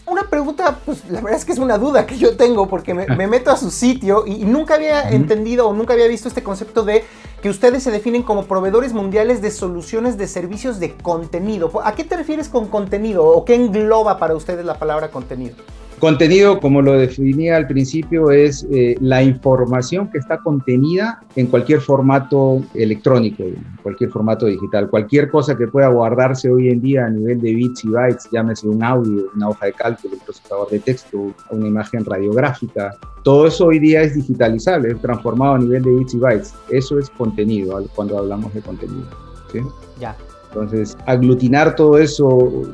una 0.09 0.29
pregunta, 0.29 0.79
pues 0.85 1.09
la 1.09 1.21
verdad 1.21 1.39
es 1.39 1.45
que 1.45 1.53
es 1.53 1.59
una 1.59 1.79
duda 1.79 2.07
que 2.07 2.19
yo 2.19 2.37
tengo 2.37 2.69
porque 2.69 2.95
me, 2.95 3.27
meto 3.27 3.51
a 3.51 3.57
su 3.57 3.71
sitio 3.71 4.25
y, 4.27 4.45
nunca 4.45 4.75
había 4.75 5.11
entendido 5.11 5.69
o 5.69 5.73
nunca 5.73 5.95
había 5.95 6.09
visto 6.09 6.29
este 6.29 6.43
concepto 6.43 6.85
de 6.85 7.05
que 7.43 7.51
ustedes 7.51 7.83
se 7.83 7.91
definen 7.91 8.23
como 8.23 8.45
proveedores 8.47 8.93
mundiales 8.93 9.41
de 9.43 9.51
soluciones 9.51 10.19
de 10.19 10.27
servicios 10.27 10.81
de 10.81 10.95
contenido. 10.97 11.71
¿A 11.85 11.95
qué 11.95 12.05
te 12.05 12.17
refieres 12.17 12.49
con 12.49 12.67
contenido 12.69 13.25
o 13.25 13.45
qué 13.45 13.55
engloba 13.55 14.19
para 14.19 14.35
ustedes 14.35 14.65
la 14.65 14.79
palabra 14.79 15.11
contenido? 15.11 15.57
Contenido, 15.99 16.61
como 16.61 16.81
lo 16.81 16.93
definía 16.93 17.57
al 17.57 17.67
principio, 17.67 18.31
es 18.31 18.67
eh, 18.71 18.97
la 19.01 19.23
información 19.23 20.09
que 20.11 20.19
está 20.19 20.39
contenida 20.39 21.21
en 21.35 21.47
cualquier 21.47 21.81
formato 21.81 22.63
electrónico, 22.75 23.43
cualquier 23.83 24.11
formato 24.11 24.47
digital, 24.47 24.89
cualquier 24.89 25.29
cosa 25.29 25.57
que 25.57 25.67
pueda 25.67 25.89
guardarse 25.89 26.51
hoy 26.51 26.69
en 26.69 26.81
día 26.81 27.07
a 27.07 27.11
nivel 27.11 27.41
de 27.41 27.53
bits 27.53 27.85
y 27.85 27.89
bytes, 27.89 28.29
llámese 28.31 28.69
un 28.69 28.85
audio, 28.85 29.31
una 29.35 29.49
hoja 29.49 29.67
de 29.67 29.73
cálculo, 29.73 30.15
un 30.15 30.21
procesador 30.21 30.71
de 30.71 30.79
texto, 30.79 31.35
una 31.51 31.67
imagen 31.67 32.05
radiográfica, 32.05 32.97
todo 33.25 33.49
eso 33.49 33.67
hoy 33.67 33.81
día 33.81 34.03
es 34.03 34.15
digitalizable, 34.15 34.93
es 34.93 35.01
transformado 35.01 35.55
a 35.55 35.59
nivel 35.59 35.83
de 35.83 35.91
bits 35.97 36.15
y 36.15 36.19
bytes. 36.19 36.55
Eso 36.71 36.99
es 36.99 37.11
contenido 37.11 37.85
cuando 37.95 38.19
hablamos 38.19 38.55
de 38.55 38.61
contenido. 38.61 39.07
¿sí? 39.53 39.61
Ya. 40.01 40.17
Entonces, 40.49 40.97
aglutinar 41.07 41.77
todo 41.77 41.99
eso, 41.99 42.29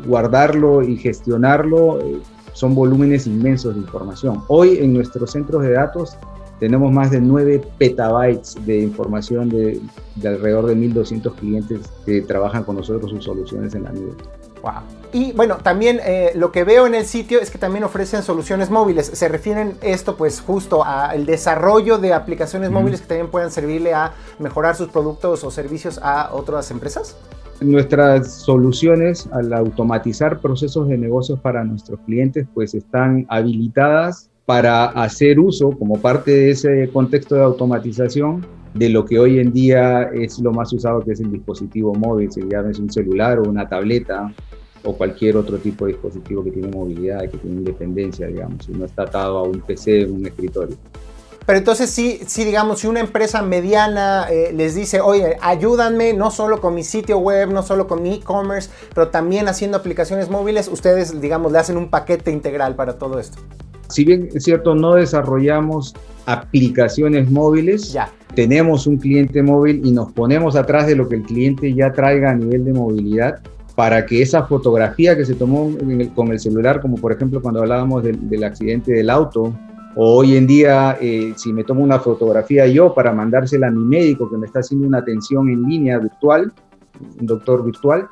guardarlo 0.06 0.82
y 0.82 0.96
gestionarlo 0.96 2.00
eh, 2.00 2.20
son 2.54 2.74
volúmenes 2.74 3.26
inmensos 3.26 3.74
de 3.74 3.80
información. 3.82 4.42
Hoy 4.48 4.78
en 4.78 4.94
nuestros 4.94 5.32
centros 5.32 5.62
de 5.62 5.72
datos 5.72 6.16
tenemos 6.58 6.90
más 6.92 7.10
de 7.10 7.20
9 7.20 7.62
petabytes 7.78 8.54
de 8.64 8.80
información 8.80 9.48
de, 9.50 9.80
alrededor 10.24 10.66
de 10.66 10.76
1.200 10.76 11.34
clientes 11.34 11.80
que 12.06 12.22
trabajan 12.22 12.64
con 12.64 12.76
nosotros 12.76 13.10
sus 13.10 13.24
soluciones 13.24 13.74
en 13.74 13.84
la 13.84 13.92
nube. 13.92 14.14
Wow. 14.62 14.72
Y 15.12 15.32
bueno, 15.32 15.58
también 15.62 16.00
eh, 16.02 16.32
lo 16.36 16.52
que 16.52 16.64
veo 16.64 16.86
en 16.86 16.94
el 16.94 17.04
sitio 17.04 17.38
es 17.40 17.50
que 17.50 17.58
también 17.58 17.84
ofrecen 17.84 18.22
soluciones 18.22 18.70
móviles. 18.70 19.06
¿Se 19.06 19.28
refieren 19.28 19.76
esto 19.82 20.16
pues 20.16 20.40
justo 20.40 20.84
al 20.84 21.26
desarrollo 21.26 21.98
de 21.98 22.14
aplicaciones 22.14 22.70
móviles 22.70 23.02
que 23.02 23.08
también 23.08 23.30
puedan 23.30 23.50
servirle 23.50 23.92
a 23.92 24.14
mejorar 24.38 24.74
sus 24.74 24.88
productos 24.88 25.44
o 25.44 25.50
servicios 25.50 26.00
a 26.02 26.30
otras 26.32 26.70
empresas? 26.70 27.16
Nuestras 27.60 28.32
soluciones 28.32 29.28
al 29.32 29.52
automatizar 29.52 30.40
procesos 30.40 30.88
de 30.88 30.98
negocios 30.98 31.38
para 31.40 31.64
nuestros 31.64 32.00
clientes 32.00 32.46
pues 32.52 32.74
están 32.74 33.26
habilitadas 33.28 34.28
para 34.44 34.86
hacer 34.86 35.38
uso 35.38 35.70
como 35.70 35.98
parte 35.98 36.30
de 36.30 36.50
ese 36.50 36.90
contexto 36.92 37.36
de 37.36 37.42
automatización 37.42 38.44
de 38.74 38.88
lo 38.88 39.04
que 39.04 39.18
hoy 39.18 39.38
en 39.38 39.52
día 39.52 40.10
es 40.12 40.38
lo 40.40 40.52
más 40.52 40.72
usado 40.72 41.00
que 41.00 41.12
es 41.12 41.20
el 41.20 41.30
dispositivo 41.30 41.94
móvil, 41.94 42.30
si 42.30 42.42
llames 42.42 42.78
un 42.78 42.90
celular 42.90 43.38
o 43.38 43.48
una 43.48 43.68
tableta 43.68 44.34
o 44.82 44.94
cualquier 44.94 45.36
otro 45.36 45.56
tipo 45.58 45.86
de 45.86 45.92
dispositivo 45.92 46.44
que 46.44 46.50
tiene 46.50 46.68
movilidad, 46.68 47.22
que 47.30 47.38
tiene 47.38 47.58
independencia, 47.58 48.26
digamos, 48.26 48.68
y 48.68 48.72
no 48.72 48.84
está 48.84 49.04
atado 49.04 49.38
a 49.38 49.42
un 49.44 49.60
PC 49.60 50.04
o 50.04 50.12
un 50.12 50.26
escritorio. 50.26 50.76
Pero 51.46 51.58
entonces 51.58 51.90
sí, 51.90 52.20
sí, 52.26 52.44
digamos, 52.44 52.80
si 52.80 52.86
una 52.86 53.00
empresa 53.00 53.42
mediana 53.42 54.26
eh, 54.30 54.52
les 54.54 54.74
dice, 54.74 55.00
oye, 55.00 55.36
ayúdanme 55.42 56.14
no 56.14 56.30
solo 56.30 56.60
con 56.60 56.74
mi 56.74 56.82
sitio 56.82 57.18
web, 57.18 57.50
no 57.52 57.62
solo 57.62 57.86
con 57.86 58.02
mi 58.02 58.14
e-commerce, 58.14 58.70
pero 58.94 59.08
también 59.08 59.46
haciendo 59.48 59.76
aplicaciones 59.76 60.30
móviles, 60.30 60.68
ustedes, 60.68 61.20
digamos, 61.20 61.52
le 61.52 61.58
hacen 61.58 61.76
un 61.76 61.90
paquete 61.90 62.30
integral 62.30 62.74
para 62.76 62.94
todo 62.94 63.18
esto. 63.18 63.38
Si 63.88 64.04
bien 64.04 64.30
es 64.32 64.44
cierto, 64.44 64.74
no 64.74 64.94
desarrollamos 64.94 65.94
aplicaciones 66.24 67.30
móviles, 67.30 67.92
ya. 67.92 68.10
tenemos 68.34 68.86
un 68.86 68.96
cliente 68.96 69.42
móvil 69.42 69.82
y 69.84 69.92
nos 69.92 70.12
ponemos 70.12 70.56
atrás 70.56 70.86
de 70.86 70.96
lo 70.96 71.08
que 71.08 71.16
el 71.16 71.22
cliente 71.22 71.74
ya 71.74 71.92
traiga 71.92 72.30
a 72.30 72.34
nivel 72.34 72.64
de 72.64 72.72
movilidad 72.72 73.40
para 73.74 74.06
que 74.06 74.22
esa 74.22 74.44
fotografía 74.44 75.16
que 75.16 75.26
se 75.26 75.34
tomó 75.34 75.70
con 76.14 76.32
el 76.32 76.40
celular, 76.40 76.80
como 76.80 76.96
por 76.96 77.12
ejemplo 77.12 77.42
cuando 77.42 77.60
hablábamos 77.60 78.04
del 78.04 78.44
accidente 78.44 78.92
del 78.92 79.10
auto, 79.10 79.52
o 79.96 80.16
hoy 80.16 80.36
en 80.36 80.46
día 80.46 80.98
eh, 81.00 81.32
si 81.36 81.52
me 81.52 81.64
tomo 81.64 81.82
una 81.82 81.98
fotografía 81.98 82.66
yo 82.66 82.94
para 82.94 83.12
mandársela 83.12 83.68
a 83.68 83.70
mi 83.70 83.84
médico 83.84 84.30
que 84.30 84.36
me 84.36 84.46
está 84.46 84.60
haciendo 84.60 84.86
una 84.86 84.98
atención 84.98 85.48
en 85.48 85.62
línea 85.64 85.98
virtual, 85.98 86.52
un 87.20 87.26
doctor 87.26 87.64
virtual, 87.64 88.08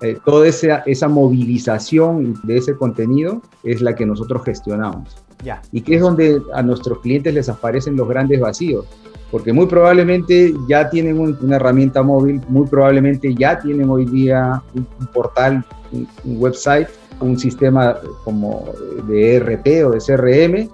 eh, 0.00 0.18
toda 0.24 0.46
esa, 0.46 0.78
esa 0.86 1.08
movilización 1.08 2.34
de 2.44 2.56
ese 2.56 2.76
contenido 2.76 3.42
es 3.62 3.80
la 3.80 3.94
que 3.94 4.06
nosotros 4.06 4.44
gestionamos. 4.44 5.16
Ya. 5.44 5.60
Y 5.70 5.82
que 5.82 5.96
es 5.96 6.00
donde 6.00 6.40
a 6.54 6.62
nuestros 6.62 7.00
clientes 7.00 7.34
les 7.34 7.48
aparecen 7.48 7.96
los 7.96 8.08
grandes 8.08 8.40
vacíos 8.40 8.86
porque 9.30 9.52
muy 9.52 9.66
probablemente 9.66 10.54
ya 10.68 10.88
tienen 10.88 11.18
una 11.18 11.56
herramienta 11.56 12.02
móvil, 12.02 12.40
muy 12.48 12.66
probablemente 12.66 13.34
ya 13.34 13.58
tienen 13.58 13.88
hoy 13.88 14.04
día 14.06 14.62
un, 14.74 14.86
portal, 15.12 15.64
un, 15.92 16.08
website, 16.24 16.88
un 17.20 17.38
sistema 17.38 17.96
como 18.24 18.66
de 19.06 19.36
ERP 19.36 19.86
o 19.86 19.90
de 19.90 19.98
CRM, 19.98 20.68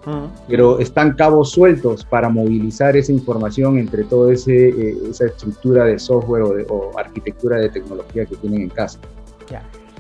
pero 0.49 0.79
están 0.79 1.15
cabos 1.15 1.51
sueltos 1.51 2.05
para 2.05 2.29
movilizar 2.29 2.97
esa 2.97 3.13
información 3.13 3.79
entre 3.79 4.05
toda 4.05 4.33
eh, 4.33 4.97
esa 5.09 5.27
estructura 5.27 5.85
de 5.85 5.99
software 5.99 6.67
o, 6.69 6.99
arquitectura 6.99 7.59
de 7.59 7.69
tecnología 7.69 8.25
que 8.25 8.37
tienen 8.37 8.63
en 8.63 8.69
casa. 8.69 8.99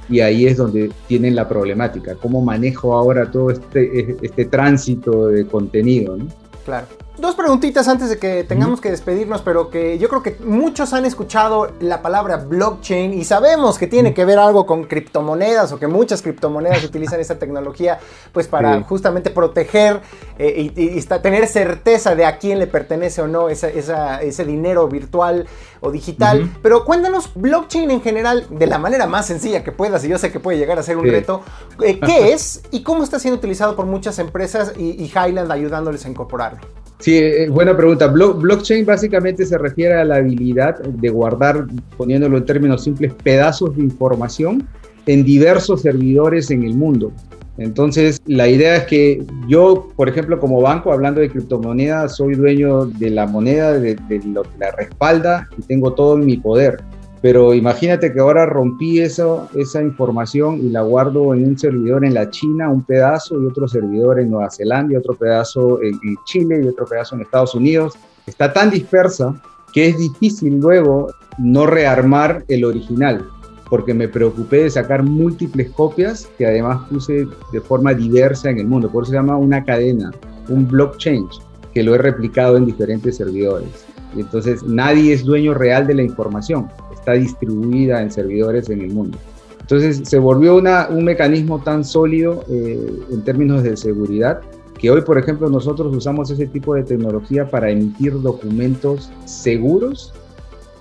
Y 0.08 0.20
ahí 0.20 0.46
es 0.46 0.56
donde 0.56 0.90
tienen 1.06 1.36
la 1.36 1.48
problemática, 1.48 2.16
cómo 2.16 2.42
manejo 2.42 2.94
ahora 2.94 3.30
todo 3.30 3.50
este, 3.50 4.16
este 4.20 4.44
tránsito 4.46 5.28
de 5.28 5.46
contenido. 5.46 6.16
¿no? 6.16 6.26
Claro. 6.64 6.86
Dos 7.22 7.36
preguntitas 7.36 7.86
antes 7.86 8.08
de 8.08 8.18
que 8.18 8.42
tengamos 8.42 8.80
que 8.80 8.90
despedirnos, 8.90 9.42
pero 9.42 9.70
que 9.70 9.96
yo 9.96 10.08
creo 10.08 10.24
que 10.24 10.36
muchos 10.44 10.92
han 10.92 11.04
escuchado 11.04 11.70
la 11.78 12.02
palabra 12.02 12.38
blockchain 12.38 13.14
y 13.14 13.22
sabemos 13.22 13.78
que 13.78 13.86
tiene 13.86 14.12
que 14.12 14.24
ver 14.24 14.40
algo 14.40 14.66
con 14.66 14.82
criptomonedas 14.82 15.70
o 15.70 15.78
que 15.78 15.86
muchas 15.86 16.20
criptomonedas 16.20 16.82
utilizan 16.82 17.20
esta 17.20 17.38
tecnología 17.38 18.00
pues 18.32 18.48
para 18.48 18.82
justamente 18.82 19.30
proteger 19.30 20.00
eh, 20.36 20.72
y, 20.74 21.00
tener 21.00 21.46
certeza 21.46 22.16
de 22.16 22.26
a 22.26 22.38
quién 22.38 22.58
le 22.58 22.66
pertenece 22.66 23.22
o 23.22 23.28
no 23.28 23.48
ese 23.48 24.44
dinero 24.44 24.88
virtual 24.88 25.46
o 25.80 25.92
digital. 25.92 26.50
Pero 26.60 26.84
cuéntanos 26.84 27.30
blockchain 27.36 27.88
en 27.92 28.00
general 28.02 28.48
de 28.50 28.66
la 28.66 28.78
manera 28.78 29.06
más 29.06 29.26
sencilla 29.26 29.62
que 29.62 29.70
puedas 29.70 30.04
y 30.04 30.08
yo 30.08 30.18
sé 30.18 30.32
que 30.32 30.40
puede 30.40 30.58
llegar 30.58 30.76
a 30.80 30.82
ser 30.82 30.96
un 30.96 31.06
reto. 31.06 31.42
Eh, 31.84 32.00
¿Qué 32.00 32.32
es 32.32 32.64
y 32.72 32.82
cómo 32.82 33.04
está 33.04 33.20
siendo 33.20 33.38
utilizado 33.38 33.76
por 33.76 33.86
muchas 33.86 34.18
empresas 34.18 34.72
y, 34.76 35.00
y 35.00 35.06
Highland 35.06 35.52
ayudándoles 35.52 36.04
a 36.04 36.08
incorporarlo? 36.08 36.81
Sí, 37.02 37.16
eh, 37.16 37.48
buena 37.48 37.76
pregunta. 37.76 38.06
blockchain 38.06 38.86
básicamente 38.86 39.44
se 39.44 39.58
refiere 39.58 39.94
a 39.94 40.04
la 40.04 40.16
habilidad 40.16 40.78
de 40.78 41.08
guardar, 41.08 41.66
poniéndolo 41.96 42.38
en 42.38 42.44
términos 42.44 42.84
simples, 42.84 43.12
pedazos 43.24 43.76
de 43.76 43.82
información 43.82 44.68
en 45.06 45.24
diversos 45.24 45.82
servidores 45.82 46.52
en 46.52 46.62
el 46.62 46.74
mundo. 46.76 47.12
Entonces, 47.58 48.20
la 48.26 48.46
idea 48.46 48.76
es 48.76 48.84
que 48.84 49.26
yo, 49.48 49.88
por 49.96 50.08
ejemplo, 50.08 50.38
como 50.38 50.60
banco, 50.60 50.92
hablando 50.92 51.20
de 51.20 51.28
criptomonedas, 51.28 52.16
soy 52.16 52.36
dueño 52.36 52.86
de 52.86 53.10
la 53.10 53.26
moneda, 53.26 53.72
de, 53.72 53.96
lo 54.24 54.44
que 54.44 54.58
la 54.60 54.70
respalda 54.70 55.48
y 55.58 55.62
tengo 55.62 55.94
todo 55.94 56.16
en 56.16 56.24
mi 56.24 56.36
poder. 56.36 56.84
Pero 57.22 57.54
imagínate 57.54 58.12
que 58.12 58.18
ahora 58.18 58.46
rompí 58.46 59.00
eso, 59.00 59.48
esa 59.54 59.80
información 59.80 60.58
y 60.58 60.70
la 60.70 60.82
guardo 60.82 61.32
en 61.34 61.46
un 61.46 61.56
servidor 61.56 62.04
en 62.04 62.14
la 62.14 62.28
China, 62.30 62.68
un 62.68 62.82
pedazo, 62.82 63.40
y 63.40 63.46
otro 63.46 63.68
servidor 63.68 64.18
en 64.18 64.28
Nueva 64.28 64.50
Zelanda, 64.50 64.92
y 64.92 64.96
otro 64.96 65.14
pedazo 65.14 65.80
en, 65.82 66.00
Chile, 66.24 66.60
y 66.64 66.66
otro 66.66 66.84
pedazo 66.84 67.14
en 67.14 67.22
Estados 67.22 67.54
Unidos. 67.54 67.94
Está 68.26 68.52
tan 68.52 68.70
dispersa 68.70 69.40
que 69.72 69.86
es 69.86 69.98
difícil 69.98 70.58
luego 70.58 71.12
no 71.38 71.64
rearmar 71.64 72.44
el 72.48 72.64
original, 72.64 73.24
porque 73.70 73.94
me 73.94 74.08
preocupé 74.08 74.64
de 74.64 74.70
sacar 74.70 75.04
múltiples 75.04 75.70
copias 75.70 76.28
que 76.36 76.46
además 76.46 76.88
puse 76.90 77.28
de 77.52 77.60
forma 77.60 77.94
diversa 77.94 78.50
en 78.50 78.58
el 78.58 78.66
mundo. 78.66 78.90
Por 78.90 79.04
eso 79.04 79.12
se 79.12 79.18
llama 79.18 79.36
una 79.36 79.62
cadena, 79.64 80.10
un 80.48 80.66
blockchain, 80.66 81.28
que 81.72 81.84
lo 81.84 81.94
he 81.94 81.98
replicado 81.98 82.56
en 82.56 82.66
diferentes 82.66 83.16
servidores. 83.16 83.86
Y 84.16 84.22
entonces 84.22 84.64
nadie 84.64 85.12
es 85.14 85.22
dueño 85.24 85.54
real 85.54 85.86
de 85.86 85.94
la 85.94 86.02
información 86.02 86.68
está 87.02 87.12
distribuida 87.14 88.00
en 88.00 88.12
servidores 88.12 88.70
en 88.70 88.80
el 88.80 88.92
mundo. 88.92 89.18
Entonces 89.60 90.02
se 90.08 90.18
volvió 90.18 90.56
una, 90.56 90.88
un 90.88 91.04
mecanismo 91.04 91.60
tan 91.60 91.84
sólido 91.84 92.44
eh, 92.48 92.78
en 93.10 93.22
términos 93.22 93.62
de 93.64 93.76
seguridad 93.76 94.40
que 94.78 94.90
hoy, 94.90 95.02
por 95.02 95.18
ejemplo, 95.18 95.48
nosotros 95.48 95.94
usamos 95.94 96.30
ese 96.30 96.46
tipo 96.46 96.74
de 96.74 96.82
tecnología 96.82 97.48
para 97.48 97.70
emitir 97.70 98.20
documentos 98.20 99.10
seguros 99.24 100.12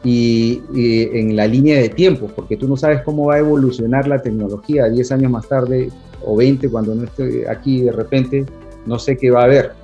y, 0.03 0.61
en 0.74 1.36
la 1.36 1.45
línea 1.45 1.80
de 1.80 1.89
tiempo, 1.89 2.28
porque 2.36 2.57
tú 2.57 2.67
no 2.67 2.76
sabes 2.76 3.01
cómo 3.03 3.28
va 3.28 3.36
a 3.36 3.39
evolucionar 3.39 4.07
la 4.07 4.19
tecnología 4.19 4.89
10 4.89 5.11
años 5.11 5.32
más 5.32 5.47
tarde 5.47 5.89
o 6.26 6.36
20 6.36 6.69
cuando 6.69 6.95
no 6.95 7.03
esté 7.03 7.47
aquí 7.47 7.82
de 7.82 7.91
repente, 7.91 8.45
no 8.88 8.97
sé 8.97 9.17
qué 9.17 9.30
va 9.30 9.41
a 9.41 9.45
haber. 9.45 9.81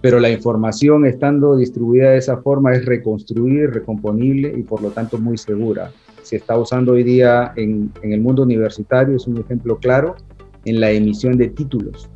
Pero 0.00 0.20
la 0.20 0.30
información 0.30 1.06
estando 1.06 1.56
distribuida 1.56 2.10
de 2.10 2.18
esa 2.18 2.38
forma 2.38 2.72
es 2.72 2.84
reconstruida 2.84 3.64
y 3.64 3.66
recomponible 3.66 4.52
y 4.56 4.62
por 4.62 4.80
lo 4.80 4.90
tanto 4.90 5.18
muy 5.18 5.36
segura. 5.36 5.90
Se 6.22 6.36
está 6.36 6.56
usando 6.56 6.92
hoy 6.92 7.02
día 7.02 7.52
en, 7.56 7.90
el 8.02 8.20
mundo 8.20 8.42
universitario, 8.42 9.16
es 9.16 9.26
un 9.26 9.38
ejemplo 9.38 9.78
claro, 9.78 10.14
en 10.64 10.80
la 10.80 10.90
emisión 10.90 11.36
de 11.36 11.48
títulos, 11.48 12.08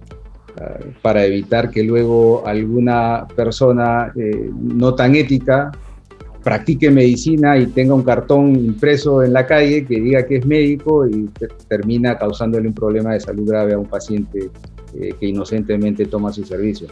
ah, 0.60 0.78
para 1.00 1.24
evitar 1.24 1.70
que 1.70 1.82
luego 1.82 2.46
alguna 2.46 3.26
persona 3.34 4.12
eh, 4.16 4.50
no 4.52 4.94
tan 4.94 5.14
ética 5.16 5.72
practique 6.42 6.90
medicina 6.90 7.56
y 7.56 7.66
tenga 7.66 7.94
un 7.94 8.02
cartón 8.02 8.56
impreso 8.56 9.22
en 9.22 9.32
la 9.32 9.46
calle 9.46 9.84
que 9.84 10.00
diga 10.00 10.26
que 10.26 10.36
es 10.36 10.46
médico 10.46 11.06
y 11.06 11.28
termina 11.68 12.18
causándole 12.18 12.68
un 12.68 12.74
problema 12.74 13.12
de 13.12 13.20
salud 13.20 13.48
grave 13.48 13.74
a 13.74 13.78
un 13.78 13.86
paciente 13.86 14.50
eh, 14.94 15.14
que 15.18 15.26
inocentemente 15.26 16.06
toma 16.06 16.32
su 16.32 16.44
servicio. 16.44 16.88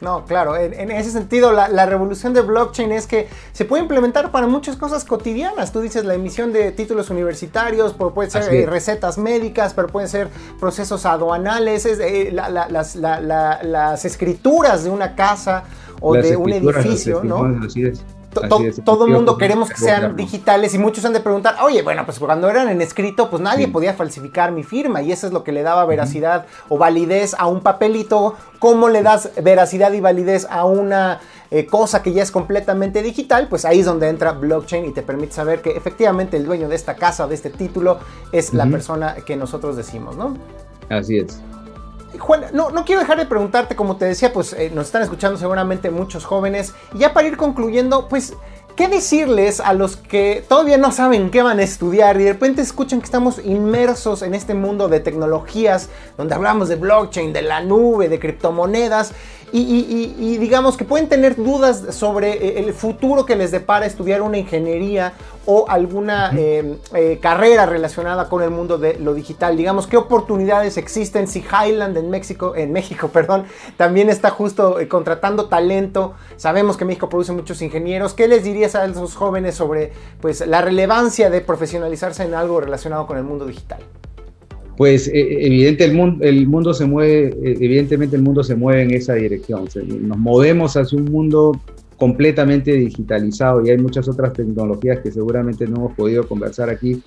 No, 0.00 0.24
claro, 0.24 0.56
en, 0.56 0.90
ese 0.90 1.10
sentido 1.10 1.52
la, 1.52 1.86
revolución 1.86 2.32
de 2.32 2.40
blockchain 2.40 2.90
es 2.92 3.06
que 3.06 3.28
se 3.52 3.66
puede 3.66 3.82
implementar 3.82 4.30
para 4.30 4.46
muchas 4.46 4.76
cosas 4.76 5.04
cotidianas. 5.04 5.72
Tú 5.72 5.80
dices 5.80 6.06
la 6.06 6.14
emisión 6.14 6.52
de 6.54 6.72
títulos 6.72 7.10
universitarios, 7.10 7.92
pueden 7.92 8.30
ser 8.30 8.52
eh, 8.54 8.64
recetas 8.64 9.18
médicas, 9.18 9.74
pero 9.74 9.88
pueden 9.88 10.08
ser 10.08 10.28
procesos 10.58 11.04
aduanales, 11.04 11.84
eh, 11.84 12.30
las, 12.32 14.04
escrituras 14.04 14.84
de 14.84 14.90
una 14.90 15.14
casa 15.14 15.64
o 16.00 16.14
de 16.14 16.34
un 16.36 16.50
edificio, 16.52 17.22
¿no? 17.22 17.44
Todo 18.84 19.06
el 19.06 19.12
mundo 19.12 19.36
queremos 19.36 19.68
que 19.70 19.76
sean 19.76 20.16
digitales 20.16 20.74
y 20.74 20.78
muchos 20.78 21.04
han 21.04 21.12
de 21.12 21.20
preguntar, 21.20 21.56
oye, 21.62 21.82
bueno, 21.82 22.04
pues 22.04 22.18
cuando 22.18 22.48
eran 22.48 22.68
en 22.68 22.80
escrito, 22.80 23.28
pues 23.30 23.42
nadie 23.42 23.68
podía 23.68 23.94
falsificar 23.94 24.52
mi 24.52 24.62
firma 24.62 25.02
y 25.02 25.12
eso 25.12 25.26
es 25.26 25.32
lo 25.32 25.42
que 25.42 25.52
le 25.52 25.62
daba 25.62 25.84
veracidad 25.84 26.46
o 26.68 26.78
validez 26.78 27.34
a 27.38 27.46
un 27.46 27.60
papelito. 27.60 28.34
¿Cómo 28.58 28.88
le 28.88 29.02
das 29.02 29.30
veracidad 29.42 29.92
y 29.92 30.00
validez 30.00 30.46
a 30.50 30.64
una 30.66 31.20
eh, 31.50 31.66
cosa 31.66 32.02
que 32.02 32.12
ya 32.12 32.22
es 32.22 32.30
completamente 32.30 33.02
digital? 33.02 33.48
Pues 33.48 33.64
ahí 33.64 33.80
es 33.80 33.86
donde 33.86 34.08
entra 34.08 34.32
blockchain 34.32 34.84
y 34.84 34.92
te 34.92 35.02
permite 35.02 35.32
saber 35.32 35.62
que 35.62 35.70
efectivamente 35.70 36.36
el 36.36 36.44
dueño 36.44 36.68
de 36.68 36.76
esta 36.76 36.94
casa, 36.94 37.26
de 37.26 37.34
este 37.34 37.50
título, 37.50 37.98
es 38.32 38.52
la 38.54 38.66
persona 38.66 39.16
que 39.26 39.36
nosotros 39.36 39.76
decimos, 39.76 40.16
¿no? 40.16 40.36
Así 40.88 41.18
es. 41.18 41.40
Juan, 42.18 42.46
no, 42.52 42.70
no 42.70 42.84
quiero 42.84 43.00
dejar 43.00 43.18
de 43.18 43.26
preguntarte, 43.26 43.76
como 43.76 43.96
te 43.96 44.04
decía, 44.04 44.32
pues 44.32 44.52
eh, 44.52 44.70
nos 44.74 44.86
están 44.86 45.02
escuchando 45.02 45.38
seguramente 45.38 45.90
muchos 45.90 46.24
jóvenes. 46.24 46.74
Y 46.94 46.98
ya 46.98 47.12
para 47.12 47.28
ir 47.28 47.36
concluyendo, 47.36 48.08
pues, 48.08 48.34
¿qué 48.76 48.88
decirles 48.88 49.60
a 49.60 49.74
los 49.74 49.96
que 49.96 50.44
todavía 50.48 50.76
no 50.76 50.90
saben 50.92 51.30
qué 51.30 51.42
van 51.42 51.60
a 51.60 51.62
estudiar 51.62 52.20
y 52.20 52.24
de 52.24 52.32
repente 52.32 52.62
escuchan 52.62 53.00
que 53.00 53.04
estamos 53.04 53.38
inmersos 53.44 54.22
en 54.22 54.34
este 54.34 54.54
mundo 54.54 54.88
de 54.88 55.00
tecnologías, 55.00 55.88
donde 56.16 56.34
hablamos 56.34 56.68
de 56.68 56.76
blockchain, 56.76 57.32
de 57.32 57.42
la 57.42 57.60
nube, 57.60 58.08
de 58.08 58.18
criptomonedas? 58.18 59.12
Y, 59.52 60.38
digamos 60.38 60.76
que 60.76 60.84
pueden 60.84 61.08
tener 61.08 61.36
dudas 61.36 61.94
sobre 61.94 62.32
eh, 62.32 62.60
el 62.60 62.72
futuro 62.72 63.24
que 63.26 63.36
les 63.36 63.50
depara 63.50 63.86
estudiar 63.86 64.22
una 64.22 64.38
ingeniería 64.38 65.12
o 65.46 65.66
alguna 65.68 66.30
em, 66.36 66.76
eh, 66.94 67.18
carrera 67.20 67.66
relacionada 67.66 68.28
con 68.28 68.42
el 68.42 68.50
mundo 68.50 68.78
de 68.78 68.98
lo 68.98 69.14
digital. 69.14 69.56
Digamos, 69.56 69.86
qué 69.86 69.96
oportunidades 69.96 70.76
existen 70.76 71.26
si 71.26 71.40
Highland 71.40 71.96
en 71.96 72.10
México, 72.10 72.54
en 72.54 72.72
México, 72.72 73.08
perdón, 73.12 73.44
también 73.76 74.10
está 74.10 74.30
justo 74.30 74.78
eh, 74.78 74.88
contratando 74.88 75.48
talento. 75.48 76.14
Sabemos 76.36 76.76
que 76.76 76.84
México 76.84 77.08
produce 77.08 77.32
muchos 77.32 77.62
ingenieros. 77.62 78.14
¿Qué 78.14 78.28
les 78.28 78.44
dirías 78.44 78.74
a 78.74 78.84
esos 78.84 79.14
jóvenes 79.14 79.54
sobre 79.54 79.92
pues, 80.20 80.46
la 80.46 80.60
relevancia 80.60 81.30
de 81.30 81.40
profesionalizarse 81.40 82.24
en 82.24 82.34
algo 82.34 82.60
relacionado 82.60 83.06
con 83.06 83.16
el 83.16 83.24
mundo 83.24 83.46
digital? 83.46 83.80
Pues 84.80 85.08
eh, 85.08 85.12
eh, 85.12 85.76
el 85.78 85.92
mundo, 85.92 86.24
el 86.24 86.46
mundo 86.46 86.72
se 86.72 86.86
mueve, 86.86 87.36
eh, 87.44 87.58
evidentemente 87.60 88.16
el 88.16 88.22
mundo 88.22 88.42
se 88.42 88.54
mueve 88.54 88.80
en 88.80 88.92
esa 88.92 89.12
dirección. 89.12 89.68
nos 90.00 90.16
movemos 90.16 90.74
hacia 90.74 90.96
un 90.96 91.04
mundo 91.04 91.60
completamente 91.98 92.72
digitalizado 92.72 93.62
y 93.62 93.68
hay 93.68 93.76
muchas 93.76 94.08
otras 94.08 94.32
tecnologías 94.32 95.00
que 95.00 95.12
seguramente 95.12 95.66
no 95.66 95.76
hemos 95.76 95.92
podido 95.92 96.26
conversar 96.26 96.70
aquí, 96.70 97.02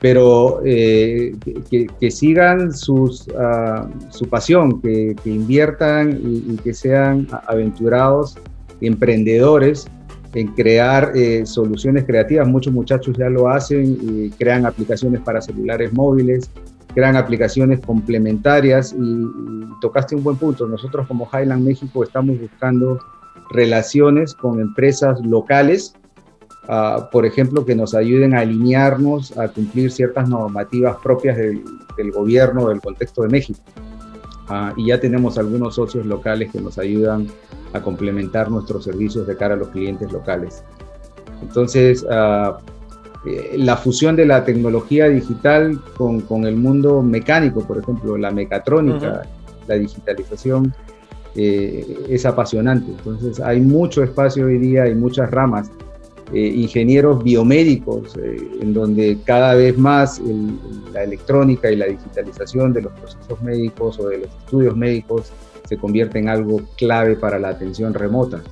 pero 0.00 0.60
que, 0.62 2.08
sigan 2.08 2.72
sus, 2.72 3.26
ah, 3.36 3.90
su 4.10 4.28
pasión, 4.28 4.80
que, 4.80 5.16
inviertan 5.24 6.20
y, 6.22 6.56
que 6.58 6.72
sean 6.72 7.26
aventurados 7.48 8.38
emprendedores 8.80 9.88
en 10.34 10.54
crear 10.54 11.10
eh, 11.16 11.44
soluciones 11.46 12.04
creativas. 12.04 12.46
Muchos 12.46 12.72
muchachos 12.72 13.16
ya 13.18 13.28
lo 13.28 13.48
hacen, 13.48 13.98
y 14.00 14.30
crean 14.30 14.66
aplicaciones 14.66 15.20
para 15.22 15.40
celulares 15.40 15.92
móviles, 15.92 16.48
crean 16.98 17.14
aplicaciones 17.14 17.78
complementarias 17.78 18.92
y, 18.92 19.24
tocaste 19.80 20.16
un 20.16 20.24
buen 20.24 20.36
punto. 20.36 20.66
Nosotros 20.66 21.06
como 21.06 21.28
Highland 21.32 21.64
México 21.64 22.02
estamos 22.02 22.40
buscando 22.40 22.98
relaciones 23.50 24.34
con 24.34 24.60
empresas 24.60 25.24
locales, 25.24 25.94
ah, 26.66 27.08
por 27.12 27.24
ejemplo, 27.24 27.64
que 27.64 27.76
nos 27.76 27.94
ayuden 27.94 28.34
a 28.34 28.40
alinearnos 28.40 29.38
a 29.38 29.46
cumplir 29.46 29.92
ciertas 29.92 30.28
normativas 30.28 30.96
propias 30.96 31.36
del, 31.36 31.62
gobierno, 32.12 32.68
del 32.68 32.80
contexto 32.80 33.22
de 33.22 33.28
México. 33.28 33.60
Ah, 34.48 34.72
y 34.76 34.88
ya 34.88 34.98
tenemos 34.98 35.38
algunos 35.38 35.76
socios 35.76 36.04
locales 36.04 36.50
que 36.50 36.60
nos 36.60 36.78
ayudan 36.78 37.28
a 37.74 37.80
complementar 37.80 38.50
nuestros 38.50 38.82
servicios 38.82 39.24
de 39.24 39.36
cara 39.36 39.54
a 39.54 39.56
los 39.56 39.68
clientes 39.68 40.10
locales. 40.10 40.64
Entonces, 41.42 42.04
eh, 42.10 42.50
la 43.56 43.76
fusión 43.76 44.16
de 44.16 44.24
la 44.24 44.44
tecnología 44.44 45.08
digital 45.08 45.80
con, 45.96 46.20
con, 46.20 46.46
el 46.46 46.56
mundo 46.56 47.02
mecánico, 47.02 47.66
por 47.66 47.78
ejemplo, 47.78 48.16
la 48.16 48.30
mecatrónica, 48.30 49.22
la 49.66 49.74
digitalización, 49.74 50.72
eh, 51.34 52.06
es 52.08 52.26
apasionante. 52.26 52.90
Entonces, 52.90 53.40
hay 53.40 53.60
mucho 53.60 54.02
espacio 54.02 54.46
hoy 54.46 54.58
día, 54.58 54.84
hay 54.84 54.94
muchas 54.94 55.30
ramas. 55.30 55.70
Eh, 56.32 56.40
ingenieros 56.40 57.24
biomédicos, 57.24 58.14
en 58.16 58.74
donde 58.74 59.18
cada 59.24 59.54
vez 59.54 59.78
más 59.78 60.20
la 60.92 61.02
electrónica 61.04 61.70
y 61.70 61.76
la 61.76 61.86
digitalización 61.86 62.74
de 62.74 62.82
los 62.82 62.92
procesos 62.92 63.40
médicos 63.40 63.98
o 63.98 64.08
de 64.08 64.18
los 64.18 64.28
estudios 64.28 64.76
médicos 64.76 65.32
se 65.66 65.78
convierte 65.78 66.18
en 66.18 66.28
algo 66.28 66.60
clave 66.76 67.16
para 67.16 67.38
la 67.38 67.48
atención 67.48 67.94
remota. 67.94 68.42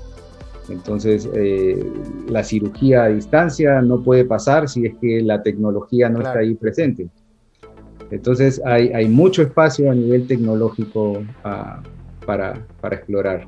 Entonces, 0.68 1.28
eh, 1.34 1.84
la 2.28 2.42
cirugía 2.42 3.04
a 3.04 3.08
distancia 3.08 3.80
no 3.82 4.02
puede 4.02 4.24
pasar 4.24 4.68
si 4.68 4.86
es 4.86 4.94
que 5.00 5.20
la 5.22 5.42
tecnología 5.42 6.08
no 6.08 6.18
está 6.18 6.38
ahí 6.38 6.54
presente. 6.54 7.08
Entonces, 8.10 8.60
hay, 8.64 8.88
hay, 8.88 9.08
mucho 9.08 9.42
espacio 9.42 9.90
a 9.90 9.94
nivel 9.94 10.26
tecnológico 10.26 11.22
ah, 11.44 11.82
para, 12.24 12.66
para 12.80 12.96
explorar. 12.96 13.46